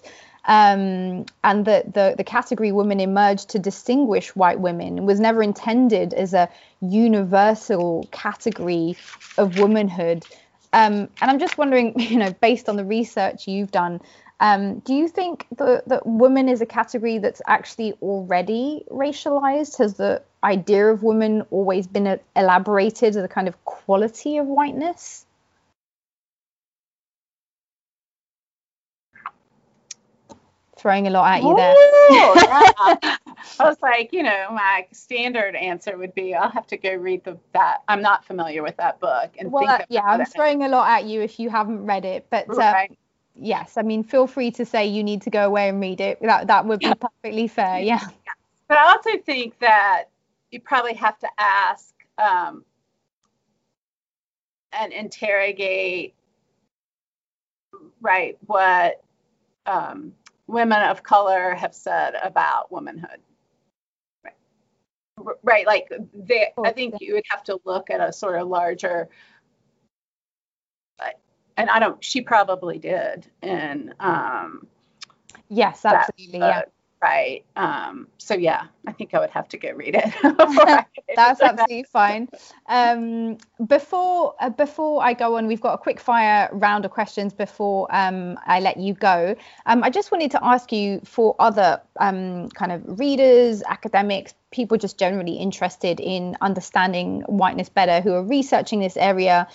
um, 0.45 1.26
and 1.43 1.66
the, 1.66 1.84
the, 1.93 2.16
the 2.18 2.24
category 2.24 2.72
woman 2.72 2.99
emerged 2.99 3.49
to 3.49 3.60
distinguish 3.60 4.36
white 4.36 4.60
women 4.60 5.05
was 5.05 5.20
never 5.20 5.43
intended 5.43 6.14
as 6.14 6.34
a 6.34 6.49
universal 6.82 8.07
category 8.12 8.97
of 9.38 9.60
womanhood. 9.60 10.26
Um, 10.74 11.10
and 11.22 11.32
I'm 11.32 11.39
just 11.39 11.57
wondering, 11.57 11.99
you 11.99 12.18
know, 12.18 12.34
based 12.41 12.70
on 12.70 12.78
the 12.78 12.86
research 12.86 13.47
you've 13.47 13.72
done, 13.72 14.01
um, 14.40 14.80
do 14.80 14.94
you 14.94 15.08
think 15.08 15.48
that, 15.58 15.88
that 15.88 16.06
woman 16.06 16.48
is 16.48 16.62
a 16.62 16.66
category 16.66 17.18
that's 17.18 17.42
actually 17.48 17.94
already 18.02 18.86
racialized? 18.90 19.78
Has 19.80 19.96
the 19.96 20.22
idea 20.44 20.88
of 20.88 21.04
woman 21.04 21.44
always 21.52 21.88
been 21.88 22.20
elaborated 22.36 23.16
as 23.16 23.24
a 23.24 23.28
kind 23.28 23.48
of 23.48 23.64
quality 23.66 24.38
of 24.38 24.48
whiteness? 24.48 25.26
throwing 30.80 31.08
a 31.08 31.10
lot 31.10 31.30
at 31.30 31.44
you 31.44 31.56
there. 31.56 31.74
yeah. 32.10 33.18
I 33.60 33.64
was 33.66 33.76
like, 33.82 34.14
you 34.14 34.24
know, 34.24 34.48
my 34.52 34.88
standard 34.92 35.56
answer 35.56 35.98
would 35.98 36.16
be, 36.16 36.34
I'll 36.34 36.50
have 36.50 36.68
to 36.68 36.78
go 36.78 36.94
read 36.94 37.24
the 37.26 37.38
that. 37.54 37.84
I'm 37.88 38.02
not 38.02 38.26
familiar 38.26 38.64
with 38.64 38.78
that 38.78 39.00
book. 39.00 39.32
And 39.38 39.52
well, 39.52 39.68
uh, 39.68 39.80
yeah, 39.90 40.04
I'm 40.06 40.22
it. 40.22 40.30
throwing 40.30 40.64
a 40.64 40.70
lot 40.70 40.90
at 40.90 41.06
you 41.06 41.22
if 41.22 41.40
you 41.40 41.50
haven't 41.50 41.86
read 41.86 42.06
it, 42.06 42.28
but 42.30 42.50
uh, 42.50 42.56
right. 42.56 42.98
Yes, 43.42 43.78
I 43.78 43.82
mean, 43.82 44.04
feel 44.04 44.28
free 44.28 44.52
to 44.52 44.66
say 44.66 44.88
you 44.88 45.04
need 45.04 45.22
to 45.24 45.30
go 45.30 45.46
away 45.46 45.70
and 45.70 45.80
read 45.80 46.02
it. 46.02 46.22
That 46.22 46.48
that 46.48 46.66
would 46.66 46.80
be 46.80 46.94
perfectly 46.94 47.48
fair. 47.48 47.80
Yeah. 47.80 48.00
yeah. 48.02 48.34
But 48.68 48.78
I 48.78 48.92
also 48.92 49.18
think 49.26 49.58
that 49.60 50.06
you 50.52 50.60
probably 50.60 50.94
have 50.94 51.18
to 51.20 51.28
ask 51.38 51.94
um, 52.18 52.64
and 54.72 54.94
interrogate, 54.94 56.14
right? 58.02 58.38
What 58.46 59.04
um, 59.66 60.14
women 60.48 60.82
of 60.84 61.04
color 61.04 61.54
have 61.56 61.74
said 61.74 62.14
about 62.22 62.72
womanhood. 62.72 63.20
Right, 64.24 65.36
right 65.44 65.66
like 65.68 65.92
they, 66.14 66.50
I 66.64 66.72
think 66.72 66.96
you 67.00 67.16
would 67.16 67.26
have 67.30 67.44
to 67.46 67.60
look 67.66 67.90
at 67.90 68.02
a 68.02 68.12
sort 68.14 68.40
of 68.40 68.48
larger, 68.48 69.10
and 71.60 71.70
I 71.70 71.80
don't, 71.80 72.03
she 72.03 72.22
probably 72.22 72.80
did. 72.80 73.28
And 73.41 73.93
um, 73.99 74.68
yes, 75.49 75.86
absolutely. 75.86 76.39
yeah 76.39 76.64
right 77.01 77.45
um, 77.55 78.07
so 78.18 78.34
yeah 78.34 78.66
i 78.88 78.91
think 78.91 79.14
i 79.14 79.20
would 79.20 79.30
have 79.30 79.47
to 79.47 79.57
go 79.57 79.72
read 79.72 79.95
it 79.95 80.14
that's 81.16 81.41
absolutely 81.41 81.84
fine 81.84 82.28
um, 82.68 83.38
before 83.66 84.34
uh, 84.39 84.49
before 84.49 85.03
i 85.03 85.14
go 85.14 85.38
on 85.38 85.47
we've 85.47 85.62
got 85.62 85.74
a 85.74 85.78
quick 85.78 85.99
fire 85.99 86.49
round 86.51 86.86
of 86.86 86.91
questions 86.91 87.34
before 87.34 87.88
um, 87.95 88.38
i 88.45 88.60
let 88.60 88.78
you 88.78 88.93
go 88.93 89.36
um, 89.66 89.84
i 89.84 89.89
just 89.89 90.12
wanted 90.12 90.32
to 90.32 90.43
ask 90.43 90.72
you 90.72 90.99
for 91.05 91.36
other 91.39 91.82
um, 91.99 92.49
kind 92.49 92.72
of 92.72 92.99
readers 92.99 93.64
academics 93.68 94.34
people 94.51 94.78
just 94.78 94.97
generally 94.97 95.34
interested 95.34 95.99
in 95.99 96.36
understanding 96.41 97.22
whiteness 97.28 97.70
better 97.70 98.01
who 98.01 98.14
are 98.14 98.24
researching 98.24 98.80
this 98.80 98.97
area 98.97 99.47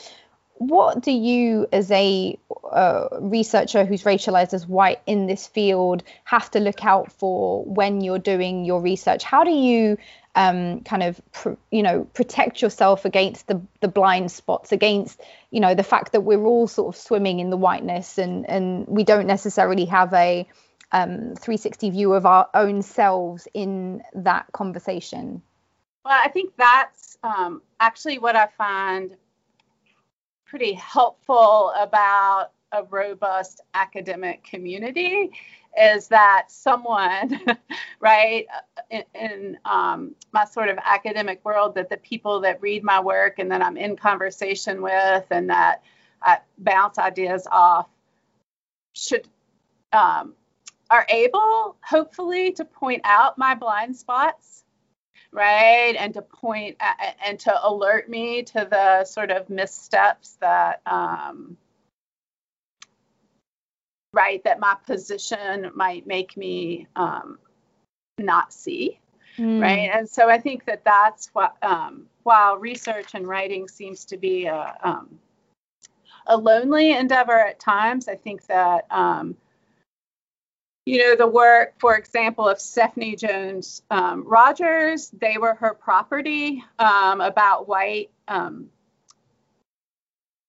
what 0.56 1.02
do 1.02 1.10
you, 1.10 1.66
as 1.72 1.90
a 1.90 2.38
uh, 2.70 3.08
researcher 3.20 3.84
who's 3.84 4.04
racialized 4.04 4.54
as 4.54 4.66
white 4.66 5.00
in 5.06 5.26
this 5.26 5.46
field, 5.46 6.02
have 6.24 6.50
to 6.52 6.60
look 6.60 6.84
out 6.84 7.12
for 7.12 7.64
when 7.64 8.00
you're 8.00 8.18
doing 8.18 8.64
your 8.64 8.80
research? 8.80 9.24
How 9.24 9.44
do 9.44 9.50
you 9.50 9.98
um, 10.36 10.80
kind 10.80 11.02
of, 11.02 11.20
pr- 11.32 11.54
you 11.70 11.82
know, 11.82 12.04
protect 12.14 12.62
yourself 12.62 13.04
against 13.04 13.46
the 13.46 13.60
the 13.80 13.88
blind 13.88 14.30
spots, 14.30 14.72
against, 14.72 15.20
you 15.50 15.60
know, 15.60 15.74
the 15.74 15.82
fact 15.82 16.12
that 16.12 16.22
we're 16.22 16.44
all 16.44 16.68
sort 16.68 16.94
of 16.94 17.00
swimming 17.00 17.40
in 17.40 17.50
the 17.50 17.56
whiteness 17.56 18.18
and 18.18 18.48
and 18.48 18.86
we 18.86 19.04
don't 19.04 19.26
necessarily 19.26 19.84
have 19.86 20.12
a 20.14 20.46
um, 20.92 21.34
360 21.36 21.90
view 21.90 22.12
of 22.14 22.26
our 22.26 22.48
own 22.54 22.82
selves 22.82 23.48
in 23.54 24.02
that 24.14 24.46
conversation? 24.52 25.42
Well, 26.04 26.20
I 26.22 26.28
think 26.28 26.52
that's 26.56 27.18
um, 27.24 27.62
actually 27.80 28.18
what 28.18 28.36
I 28.36 28.48
find 28.58 29.16
pretty 30.54 30.74
helpful 30.74 31.72
about 31.76 32.52
a 32.70 32.84
robust 32.84 33.60
academic 33.74 34.44
community 34.44 35.32
is 35.76 36.06
that 36.06 36.44
someone, 36.48 37.40
right, 38.00 38.46
in, 38.88 39.02
in 39.16 39.58
um, 39.64 40.14
my 40.30 40.44
sort 40.44 40.68
of 40.68 40.78
academic 40.84 41.44
world, 41.44 41.74
that 41.74 41.90
the 41.90 41.96
people 41.96 42.42
that 42.42 42.62
read 42.62 42.84
my 42.84 43.00
work 43.00 43.40
and 43.40 43.50
that 43.50 43.62
I'm 43.62 43.76
in 43.76 43.96
conversation 43.96 44.80
with 44.80 45.24
and 45.28 45.50
that 45.50 45.82
I 46.22 46.38
bounce 46.56 46.98
ideas 46.98 47.48
off 47.50 47.88
should 48.92 49.26
um, 49.92 50.34
are 50.88 51.04
able, 51.08 51.74
hopefully, 51.82 52.52
to 52.52 52.64
point 52.64 53.00
out 53.02 53.38
my 53.38 53.56
blind 53.56 53.96
spots, 53.96 54.63
right, 55.34 55.96
and 55.98 56.14
to 56.14 56.22
point 56.22 56.76
at, 56.80 57.16
and 57.26 57.38
to 57.40 57.66
alert 57.66 58.08
me 58.08 58.44
to 58.44 58.66
the 58.70 59.04
sort 59.04 59.30
of 59.30 59.50
missteps 59.50 60.36
that, 60.40 60.80
um, 60.86 61.56
right, 64.12 64.42
that 64.44 64.60
my 64.60 64.76
position 64.86 65.72
might 65.74 66.06
make 66.06 66.36
me 66.36 66.86
um, 66.94 67.38
not 68.16 68.52
see, 68.52 69.00
mm. 69.36 69.60
right, 69.60 69.90
and 69.92 70.08
so 70.08 70.30
I 70.30 70.38
think 70.38 70.64
that 70.66 70.84
that's 70.84 71.28
what 71.34 71.56
um, 71.62 72.06
while 72.22 72.56
research 72.56 73.14
and 73.14 73.26
writing 73.26 73.66
seems 73.68 74.04
to 74.06 74.16
be 74.16 74.46
a 74.46 74.76
um, 74.82 75.18
a 76.26 76.36
lonely 76.36 76.92
endeavor 76.92 77.38
at 77.38 77.58
times. 77.58 78.08
I 78.08 78.14
think 78.14 78.46
that 78.46 78.86
um, 78.90 79.36
you 80.86 80.98
know, 80.98 81.16
the 81.16 81.26
work, 81.26 81.74
for 81.78 81.96
example, 81.96 82.48
of 82.48 82.60
Stephanie 82.60 83.16
Jones 83.16 83.82
um, 83.90 84.24
Rogers, 84.26 85.10
they 85.18 85.38
were 85.38 85.54
her 85.54 85.74
property 85.74 86.62
um, 86.78 87.20
about 87.20 87.66
white 87.66 88.10
um, 88.28 88.68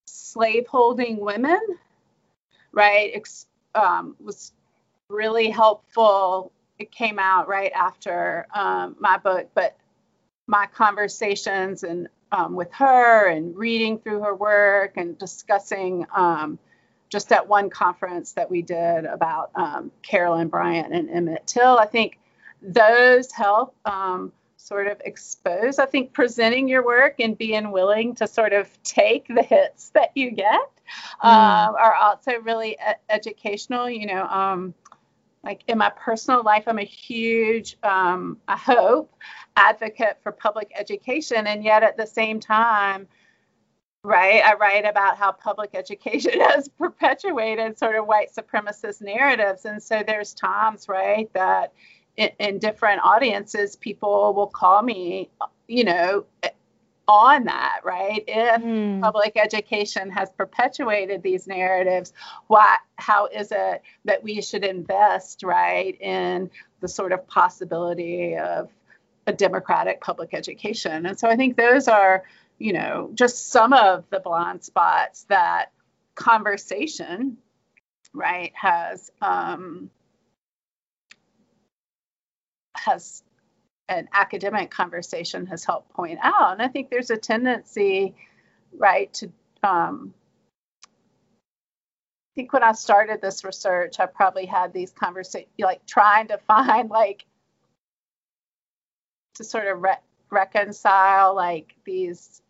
slaveholding 0.07 1.19
women, 1.19 1.59
right? 2.73 3.11
Ex- 3.13 3.47
um, 3.75 4.15
was 4.19 4.51
really 5.09 5.49
helpful. 5.49 6.51
It 6.79 6.91
came 6.91 7.17
out 7.17 7.47
right 7.47 7.71
after 7.73 8.45
um, 8.53 8.97
my 8.99 9.17
book, 9.17 9.49
but 9.53 9.77
my 10.47 10.67
conversations 10.67 11.83
and 11.83 12.09
um, 12.31 12.55
with 12.55 12.71
her 12.73 13.29
and 13.29 13.55
reading 13.55 13.99
through 13.99 14.21
her 14.21 14.35
work 14.35 14.97
and 14.97 15.17
discussing 15.17 16.05
just 17.09 17.31
at 17.31 17.47
one 17.47 17.69
conference 17.69 18.33
that 18.33 18.49
we 18.49 18.61
did 18.61 19.05
about 19.05 19.51
um, 19.55 19.91
Carolyn 20.01 20.47
Bryant 20.47 20.93
and 20.93 21.09
Emmett 21.09 21.45
Till. 21.47 21.77
I 21.77 21.85
think 21.85 22.19
those 22.61 23.31
help 23.31 23.75
um, 23.85 24.31
sort 24.57 24.87
of 24.87 24.99
expose. 25.05 25.77
I 25.79 25.85
think 25.85 26.13
presenting 26.13 26.67
your 26.67 26.83
work 26.83 27.19
and 27.19 27.37
being 27.37 27.71
willing 27.71 28.15
to 28.15 28.27
sort 28.27 28.53
of 28.53 28.67
take 28.83 29.27
the 29.27 29.43
hits 29.43 29.89
that 29.89 30.11
you 30.15 30.31
get 30.31 30.69
mm. 31.23 31.27
um, 31.27 31.75
are 31.75 31.93
also 31.93 32.33
really 32.41 32.71
e- 32.71 32.93
educational. 33.09 33.89
You 33.89 34.07
know, 34.07 34.23
um, 34.25 34.73
like 35.43 35.63
in 35.67 35.77
my 35.77 35.91
personal 35.91 36.43
life, 36.43 36.63
I'm 36.67 36.79
a 36.79 36.83
huge, 36.83 37.77
um, 37.83 38.37
I 38.47 38.57
hope, 38.57 39.13
advocate 39.55 40.17
for 40.23 40.31
public 40.31 40.71
education, 40.75 41.45
and 41.45 41.63
yet 41.63 41.83
at 41.83 41.97
the 41.97 42.07
same 42.07 42.39
time 42.39 43.07
right? 44.05 44.41
I 44.43 44.53
write 44.55 44.85
about 44.85 45.17
how 45.17 45.31
public 45.31 45.71
education 45.73 46.39
has 46.39 46.69
perpetuated 46.69 47.77
sort 47.77 47.95
of 47.95 48.07
white 48.07 48.29
supremacist 48.33 49.01
narratives. 49.01 49.65
And 49.65 49.81
so 49.81 50.03
there's 50.05 50.33
times, 50.33 50.87
right, 50.87 51.31
that 51.33 51.73
in, 52.15 52.29
in 52.39 52.59
different 52.59 53.01
audiences, 53.03 53.75
people 53.75 54.33
will 54.33 54.47
call 54.47 54.81
me, 54.81 55.29
you 55.67 55.83
know, 55.83 56.25
on 57.07 57.43
that, 57.45 57.81
right? 57.83 58.23
If 58.27 58.61
mm. 58.61 59.01
public 59.01 59.33
education 59.35 60.09
has 60.09 60.29
perpetuated 60.31 61.21
these 61.21 61.47
narratives, 61.47 62.13
why 62.47 62.77
how 62.95 63.27
is 63.27 63.51
it 63.51 63.83
that 64.05 64.23
we 64.23 64.41
should 64.41 64.63
invest, 64.63 65.43
right, 65.43 65.99
in 66.01 66.49
the 66.81 66.87
sort 66.87 67.11
of 67.11 67.27
possibility 67.27 68.37
of 68.37 68.69
a 69.27 69.33
democratic 69.33 70.01
public 70.01 70.33
education? 70.33 71.05
And 71.05 71.19
so 71.19 71.29
I 71.29 71.35
think 71.35 71.57
those 71.57 71.87
are 71.87 72.23
you 72.57 72.73
know, 72.73 73.11
just 73.13 73.49
some 73.49 73.73
of 73.73 74.05
the 74.09 74.19
blind 74.19 74.63
spots 74.63 75.25
that 75.29 75.71
conversation, 76.15 77.37
right, 78.13 78.53
has 78.55 79.11
um, 79.21 79.89
has 82.75 83.23
an 83.87 84.07
academic 84.13 84.71
conversation 84.71 85.45
has 85.47 85.63
helped 85.63 85.91
point 85.93 86.19
out. 86.21 86.53
And 86.53 86.61
I 86.61 86.67
think 86.67 86.89
there's 86.89 87.11
a 87.11 87.17
tendency, 87.17 88.15
right, 88.77 89.13
to 89.15 89.31
um, 89.63 90.13
I 90.85 92.31
think 92.35 92.51
when 92.51 92.63
I 92.63 92.73
started 92.73 93.21
this 93.21 93.43
research, 93.45 93.99
I 93.99 94.07
probably 94.07 94.45
had 94.45 94.73
these 94.73 94.91
conversations, 94.91 95.51
like 95.57 95.85
trying 95.85 96.27
to 96.29 96.37
find 96.47 96.89
like 96.89 97.25
to 99.35 99.43
sort 99.43 99.67
of 99.67 99.81
re- 99.81 99.97
reconcile 100.29 101.35
like 101.35 101.75
these 101.85 102.41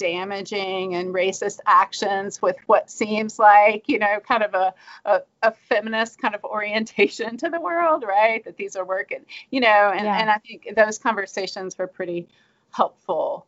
damaging 0.00 0.94
and 0.94 1.14
racist 1.14 1.58
actions 1.66 2.40
with 2.40 2.56
what 2.66 2.90
seems 2.90 3.38
like, 3.38 3.84
you 3.86 3.98
know, 3.98 4.18
kind 4.26 4.42
of 4.42 4.54
a, 4.54 4.74
a, 5.04 5.20
a, 5.42 5.52
feminist 5.68 6.18
kind 6.18 6.34
of 6.34 6.42
orientation 6.56 7.36
to 7.36 7.50
the 7.50 7.60
world, 7.60 8.02
right? 8.08 8.42
That 8.44 8.56
these 8.56 8.76
are 8.76 8.84
working, 8.84 9.26
you 9.50 9.60
know, 9.60 9.92
and, 9.94 10.06
yeah. 10.06 10.18
and 10.18 10.30
I 10.30 10.38
think 10.38 10.68
those 10.74 10.98
conversations 10.98 11.76
were 11.76 11.86
pretty 11.86 12.28
helpful 12.70 13.46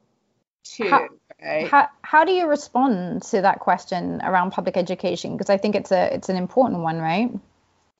too. 0.62 0.90
How, 0.90 1.08
right? 1.42 1.66
how, 1.68 1.88
how 2.02 2.24
do 2.24 2.32
you 2.32 2.46
respond 2.46 3.22
to 3.24 3.40
that 3.40 3.60
question 3.60 4.20
around 4.22 4.50
public 4.50 4.76
education? 4.76 5.32
Because 5.32 5.48
I 5.48 5.56
think 5.56 5.74
it's 5.74 5.90
a 5.90 6.14
it's 6.14 6.28
an 6.28 6.36
important 6.36 6.82
one, 6.82 7.00
right? 7.00 7.30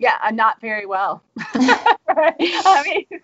yeah, 0.02 0.18
uh, 0.24 0.32
not 0.32 0.60
very 0.60 0.84
well. 0.84 1.22
I 1.48 2.82
mean, 2.84 3.20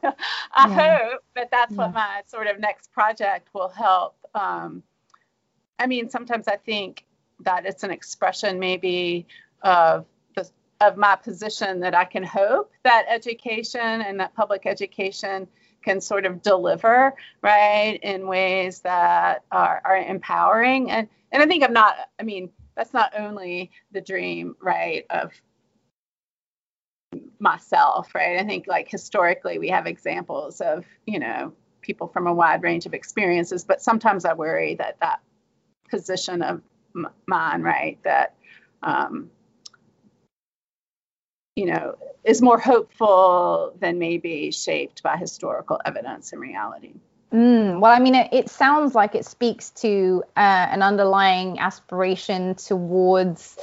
I 0.54 0.68
yeah. 0.68 0.98
hope 0.98 1.24
that 1.34 1.50
that's 1.50 1.72
yeah. 1.72 1.76
what 1.76 1.92
my 1.92 2.22
sort 2.26 2.46
of 2.46 2.60
next 2.60 2.92
project 2.92 3.48
will 3.52 3.68
help 3.68 4.16
um, 4.34 4.84
I 5.78 5.86
mean, 5.86 6.08
sometimes 6.10 6.48
I 6.48 6.56
think 6.56 7.04
that 7.40 7.66
it's 7.66 7.84
an 7.84 7.90
expression 7.90 8.58
maybe 8.58 9.26
of 9.62 10.06
the, 10.34 10.48
of 10.80 10.96
my 10.96 11.16
position 11.16 11.80
that 11.80 11.94
I 11.94 12.04
can 12.04 12.24
hope 12.24 12.72
that 12.84 13.06
education 13.08 13.80
and 13.80 14.20
that 14.20 14.34
public 14.34 14.66
education 14.66 15.48
can 15.82 16.00
sort 16.00 16.26
of 16.26 16.42
deliver 16.42 17.14
right 17.42 17.98
in 18.02 18.26
ways 18.26 18.80
that 18.80 19.44
are, 19.50 19.80
are 19.84 19.96
empowering. 19.96 20.90
And 20.90 21.08
and 21.30 21.42
I 21.42 21.46
think 21.46 21.62
I'm 21.62 21.72
not 21.72 21.94
I 22.18 22.22
mean 22.24 22.50
that's 22.74 22.92
not 22.92 23.12
only 23.16 23.70
the 23.92 24.00
dream 24.00 24.56
right 24.60 25.06
of 25.10 25.32
myself 27.38 28.14
right? 28.14 28.38
I 28.38 28.44
think 28.44 28.66
like 28.66 28.88
historically 28.90 29.58
we 29.58 29.68
have 29.68 29.86
examples 29.86 30.60
of 30.60 30.84
you 31.06 31.20
know 31.20 31.52
people 31.80 32.08
from 32.08 32.26
a 32.26 32.34
wide 32.34 32.62
range 32.62 32.86
of 32.86 32.92
experiences 32.92 33.64
but 33.64 33.80
sometimes 33.80 34.24
I 34.24 34.34
worry 34.34 34.74
that 34.74 34.98
that 35.00 35.20
position 35.88 36.42
of 36.42 36.62
mine, 37.26 37.62
right? 37.62 37.98
That, 38.04 38.34
um, 38.82 39.30
you 41.56 41.66
know, 41.66 41.96
is 42.24 42.40
more 42.40 42.58
hopeful 42.58 43.74
than 43.80 43.98
maybe 43.98 44.50
shaped 44.52 45.02
by 45.02 45.16
historical 45.16 45.80
evidence 45.84 46.32
and 46.32 46.40
reality. 46.40 46.94
Mm, 47.32 47.80
well, 47.80 47.92
I 47.92 47.98
mean, 47.98 48.14
it, 48.14 48.28
it, 48.32 48.48
sounds 48.48 48.94
like 48.94 49.14
it 49.14 49.26
speaks 49.26 49.70
to 49.70 50.22
uh, 50.36 50.40
an 50.70 50.82
underlying 50.82 51.58
aspiration 51.58 52.54
towards 52.54 53.58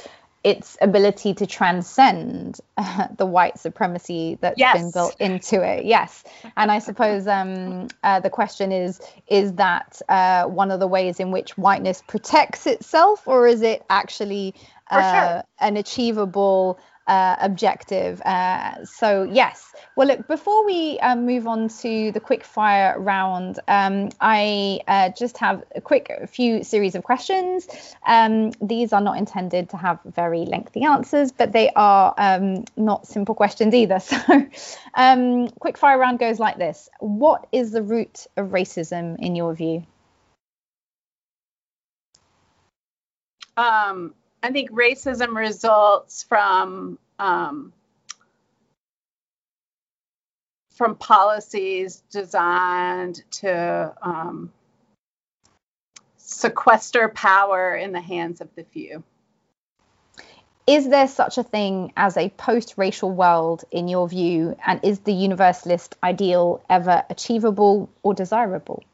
its 0.46 0.78
ability 0.80 1.34
to 1.34 1.44
transcend 1.44 2.60
uh, 2.76 3.08
the 3.18 3.26
white 3.26 3.58
supremacy 3.58 4.38
that's 4.40 4.56
yes. 4.56 4.80
been 4.80 4.92
built 4.92 5.16
into 5.18 5.60
it. 5.60 5.84
Yes, 5.84 6.22
and 6.56 6.70
I 6.70 6.78
suppose 6.78 7.26
um, 7.26 7.88
uh, 8.04 8.20
the 8.20 8.30
question 8.30 8.70
is: 8.70 9.00
is 9.26 9.54
that 9.54 10.00
uh, 10.08 10.44
one 10.44 10.70
of 10.70 10.78
the 10.78 10.86
ways 10.86 11.18
in 11.18 11.32
which 11.32 11.58
whiteness 11.58 12.00
protects 12.06 12.68
itself, 12.68 13.26
or 13.26 13.48
is 13.48 13.62
it 13.62 13.84
actually 13.90 14.54
sure. 14.88 15.00
Uh, 15.00 15.42
an 15.58 15.76
achievable 15.76 16.78
uh, 17.06 17.36
objective. 17.40 18.20
Uh, 18.22 18.84
so 18.84 19.24
yes. 19.24 19.72
Well, 19.96 20.08
look. 20.08 20.26
Before 20.28 20.64
we 20.66 20.98
uh, 21.00 21.16
move 21.16 21.46
on 21.46 21.68
to 21.68 22.12
the 22.12 22.20
quick 22.20 22.44
fire 22.44 22.98
round, 22.98 23.60
um, 23.68 24.10
I 24.20 24.80
uh, 24.88 25.10
just 25.10 25.38
have 25.38 25.62
a 25.74 25.80
quick 25.80 26.10
few 26.28 26.64
series 26.64 26.94
of 26.94 27.04
questions. 27.04 27.66
Um, 28.06 28.52
these 28.60 28.92
are 28.92 29.00
not 29.00 29.18
intended 29.18 29.70
to 29.70 29.76
have 29.76 30.00
very 30.04 30.44
lengthy 30.44 30.84
answers, 30.84 31.32
but 31.32 31.52
they 31.52 31.70
are 31.76 32.14
um, 32.18 32.64
not 32.76 33.06
simple 33.06 33.34
questions 33.34 33.74
either. 33.74 34.00
So, 34.06 34.46
um, 34.94 35.48
quick 35.48 35.76
fire 35.76 35.98
round 35.98 36.18
goes 36.18 36.38
like 36.38 36.58
this: 36.58 36.88
What 37.00 37.46
is 37.52 37.72
the 37.72 37.82
root 37.82 38.26
of 38.36 38.48
racism 38.48 39.16
in 39.18 39.34
your 39.34 39.54
view? 39.54 39.84
Um, 43.56 44.14
I 44.46 44.52
think 44.52 44.70
racism 44.70 45.34
results 45.34 46.22
from 46.22 47.00
um, 47.18 47.72
from 50.76 50.94
policies 50.94 52.00
designed 52.12 53.24
to 53.42 53.92
um, 54.00 54.52
sequester 56.16 57.08
power 57.08 57.74
in 57.74 57.90
the 57.90 58.00
hands 58.00 58.40
of 58.40 58.48
the 58.54 58.62
few. 58.62 59.02
Is 60.68 60.88
there 60.88 61.08
such 61.08 61.38
a 61.38 61.42
thing 61.42 61.92
as 61.96 62.16
a 62.16 62.28
post 62.28 62.74
racial 62.76 63.10
world 63.10 63.64
in 63.72 63.88
your 63.88 64.08
view? 64.08 64.56
And 64.64 64.78
is 64.84 65.00
the 65.00 65.12
universalist 65.12 65.96
ideal 66.04 66.62
ever 66.70 67.02
achievable 67.10 67.90
or 68.04 68.14
desirable? 68.14 68.84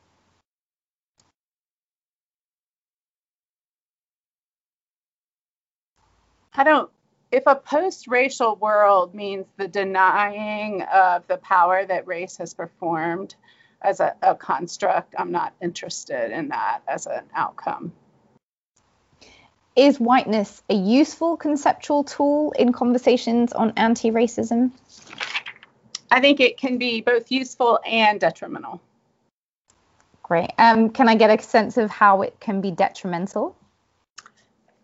I 6.55 6.65
don't 6.65 6.91
if 7.33 7.45
a 7.47 7.55
post-racial 7.55 8.57
world 8.57 9.15
means 9.15 9.47
the 9.57 9.67
denying 9.67 10.83
of 10.83 11.27
the 11.27 11.39
power 11.39 11.85
that 11.87 12.07
race 12.07 12.37
has 12.37 12.53
performed 12.53 13.35
as 13.81 14.01
a, 14.01 14.15
a 14.23 14.35
construct, 14.35 15.15
I'm 15.19 15.33
not 15.33 15.55
interested 15.61 16.31
in 16.31 16.49
that 16.49 16.83
as 16.87 17.07
an 17.07 17.25
outcome. 17.35 17.93
Is 19.75 19.99
whiteness 19.99 20.63
a 20.69 20.75
useful 20.75 21.39
conceptual 21.39 22.05
tool 22.05 22.53
in 22.53 22.73
conversations 22.73 23.55
on 23.55 23.73
anti-racism? 23.79 24.71
I 26.11 26.21
think 26.21 26.41
it 26.41 26.59
can 26.59 26.77
be 26.77 27.01
both 27.01 27.33
useful 27.33 27.81
and 27.87 28.21
detrimental. 28.21 28.83
Great. 30.23 30.51
Um, 30.59 30.91
can 30.91 31.09
I 31.09 31.15
get 31.15 31.31
a 31.31 31.43
sense 31.43 31.79
of 31.79 31.91
how 31.91 32.21
it 32.21 32.39
can 32.39 32.61
be 32.61 32.71
detrimental? 32.71 33.57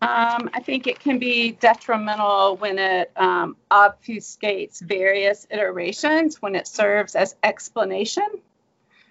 Um, 0.01 0.51
I 0.55 0.61
think 0.61 0.86
it 0.86 1.01
can 1.01 1.18
be 1.18 1.53
detrimental 1.53 2.57
when 2.57 2.78
it 2.78 3.11
um, 3.16 3.57
obfuscates 3.68 4.80
various 4.80 5.46
iterations, 5.51 6.40
when 6.40 6.55
it 6.55 6.68
serves 6.68 7.16
as 7.16 7.34
explanation, 7.42 8.28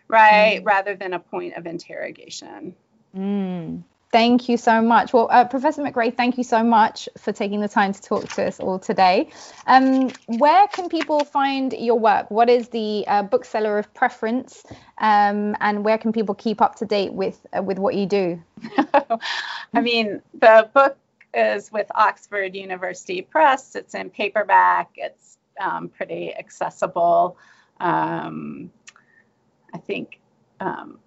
right, 0.07 0.61
mm. 0.61 0.65
rather 0.65 0.95
than 0.95 1.11
a 1.11 1.19
point 1.19 1.55
of 1.55 1.67
interrogation. 1.67 2.73
Mm. 3.15 3.83
Thank 4.11 4.47
you 4.47 4.55
so 4.55 4.81
much. 4.81 5.11
Well, 5.11 5.27
uh, 5.29 5.43
Professor 5.45 5.83
McRae, 5.83 6.15
thank 6.15 6.37
you 6.37 6.43
so 6.43 6.63
much 6.63 7.09
for 7.17 7.33
taking 7.33 7.59
the 7.59 7.67
time 7.67 7.91
to 7.91 8.01
talk 8.01 8.27
to 8.33 8.47
us 8.47 8.59
all 8.59 8.79
today. 8.79 9.29
Um, 9.65 10.09
where 10.27 10.65
can 10.69 10.87
people 10.87 11.25
find 11.25 11.73
your 11.73 11.99
work? 11.99 12.31
What 12.31 12.49
is 12.49 12.69
the 12.69 13.03
uh, 13.07 13.23
bookseller 13.23 13.77
of 13.77 13.93
preference, 13.93 14.63
um, 14.99 15.57
and 15.59 15.83
where 15.83 15.97
can 15.97 16.13
people 16.13 16.35
keep 16.35 16.61
up 16.61 16.75
to 16.75 16.85
date 16.85 17.11
with 17.11 17.45
uh, 17.55 17.61
with 17.61 17.79
what 17.79 17.95
you 17.95 18.05
do? 18.05 18.41
I 19.73 19.81
mean, 19.81 20.21
the 20.33 20.69
book 20.73 20.97
is 21.33 21.69
with 21.69 21.87
Oxford 21.93 22.55
University 22.55 23.21
Press. 23.21 23.75
It's 23.75 23.93
in 23.93 24.09
paperback. 24.09 24.89
It's 24.95 25.37
um, 25.59 25.89
pretty 25.89 26.33
accessible. 26.33 27.37
Um, 27.81 28.71
I 29.73 29.79
think 29.79 30.19
um, 30.61 30.99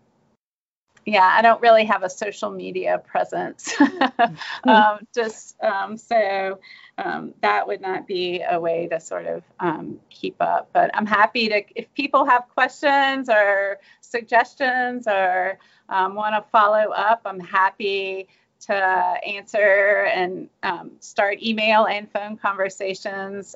yeah, 1.06 1.34
I 1.36 1.42
don't 1.42 1.60
really 1.60 1.84
have 1.84 2.02
a 2.02 2.10
social 2.10 2.50
media 2.50 3.02
presence. 3.06 3.74
um, 4.64 5.06
just 5.14 5.60
um, 5.62 5.96
so 5.96 6.58
um, 6.98 7.34
that 7.42 7.66
would 7.66 7.80
not 7.80 8.06
be 8.06 8.42
a 8.48 8.60
way 8.60 8.86
to 8.88 9.00
sort 9.00 9.26
of 9.26 9.42
um, 9.60 9.98
keep 10.10 10.36
up. 10.40 10.68
But 10.72 10.90
I'm 10.94 11.06
happy 11.06 11.48
to, 11.48 11.62
if 11.74 11.92
people 11.94 12.24
have 12.26 12.44
questions 12.52 13.28
or 13.28 13.78
suggestions 14.00 15.06
or 15.06 15.58
um, 15.88 16.14
want 16.14 16.34
to 16.34 16.50
follow 16.50 16.90
up, 16.90 17.22
I'm 17.24 17.40
happy 17.40 18.28
to 18.60 18.74
answer 18.74 20.04
and 20.12 20.48
um, 20.62 20.92
start 21.00 21.42
email 21.42 21.86
and 21.86 22.10
phone 22.12 22.36
conversations. 22.36 23.54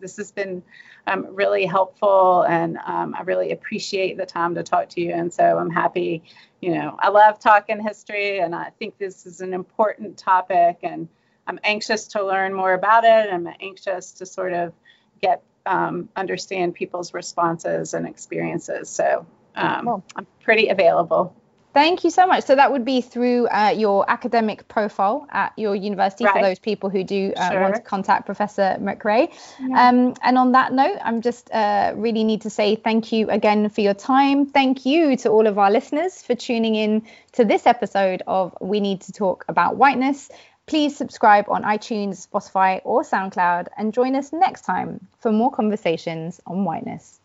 this 0.00 0.16
has 0.16 0.32
been 0.32 0.62
um, 1.06 1.26
really 1.30 1.66
helpful 1.66 2.42
and 2.42 2.78
um, 2.84 3.14
I 3.16 3.22
really 3.22 3.52
appreciate 3.52 4.16
the 4.16 4.26
time 4.26 4.54
to 4.54 4.62
talk 4.62 4.88
to 4.90 5.00
you. 5.00 5.12
And 5.12 5.32
so 5.32 5.58
I'm 5.58 5.70
happy, 5.70 6.22
you 6.60 6.74
know, 6.74 6.96
I 6.98 7.08
love 7.08 7.38
talking 7.38 7.82
history 7.82 8.40
and 8.40 8.54
I 8.54 8.70
think 8.78 8.98
this 8.98 9.26
is 9.26 9.40
an 9.40 9.54
important 9.54 10.16
topic 10.18 10.78
and 10.82 11.08
I'm 11.46 11.58
anxious 11.64 12.06
to 12.08 12.24
learn 12.24 12.54
more 12.54 12.74
about 12.74 13.04
it. 13.04 13.32
I'm 13.32 13.48
anxious 13.60 14.12
to 14.12 14.26
sort 14.26 14.52
of 14.52 14.72
get 15.20 15.42
um, 15.66 16.08
understand 16.16 16.74
people's 16.74 17.12
responses 17.12 17.94
and 17.94 18.06
experiences. 18.06 18.88
So 18.88 19.26
um, 19.56 19.84
cool. 19.84 20.04
I'm 20.16 20.26
pretty 20.42 20.68
available. 20.68 21.34
Thank 21.72 22.02
you 22.02 22.10
so 22.10 22.26
much. 22.26 22.44
So 22.44 22.56
that 22.56 22.72
would 22.72 22.84
be 22.84 23.00
through 23.00 23.46
uh, 23.46 23.72
your 23.76 24.04
academic 24.10 24.66
profile 24.66 25.28
at 25.30 25.52
your 25.56 25.76
university 25.76 26.24
right. 26.24 26.34
for 26.34 26.42
those 26.42 26.58
people 26.58 26.90
who 26.90 27.04
do 27.04 27.32
uh, 27.36 27.50
sure. 27.50 27.60
want 27.60 27.76
to 27.76 27.80
contact 27.80 28.26
Professor 28.26 28.76
McRae. 28.80 29.32
Yeah. 29.60 29.88
Um, 29.88 30.14
and 30.22 30.36
on 30.36 30.52
that 30.52 30.72
note, 30.72 30.98
I'm 31.02 31.20
just 31.20 31.48
uh, 31.52 31.92
really 31.96 32.24
need 32.24 32.42
to 32.42 32.50
say 32.50 32.74
thank 32.74 33.12
you 33.12 33.30
again 33.30 33.68
for 33.68 33.82
your 33.82 33.94
time. 33.94 34.46
Thank 34.46 34.84
you 34.84 35.16
to 35.18 35.28
all 35.28 35.46
of 35.46 35.58
our 35.58 35.70
listeners 35.70 36.22
for 36.22 36.34
tuning 36.34 36.74
in 36.74 37.06
to 37.32 37.44
this 37.44 37.66
episode 37.66 38.22
of 38.26 38.56
We 38.60 38.80
Need 38.80 39.02
to 39.02 39.12
Talk 39.12 39.44
About 39.48 39.76
Whiteness. 39.76 40.28
Please 40.66 40.96
subscribe 40.96 41.46
on 41.48 41.62
iTunes, 41.62 42.26
Spotify, 42.28 42.80
or 42.84 43.02
SoundCloud 43.02 43.68
and 43.76 43.92
join 43.92 44.16
us 44.16 44.32
next 44.32 44.62
time 44.62 45.06
for 45.20 45.30
more 45.30 45.50
conversations 45.52 46.40
on 46.46 46.64
whiteness. 46.64 47.19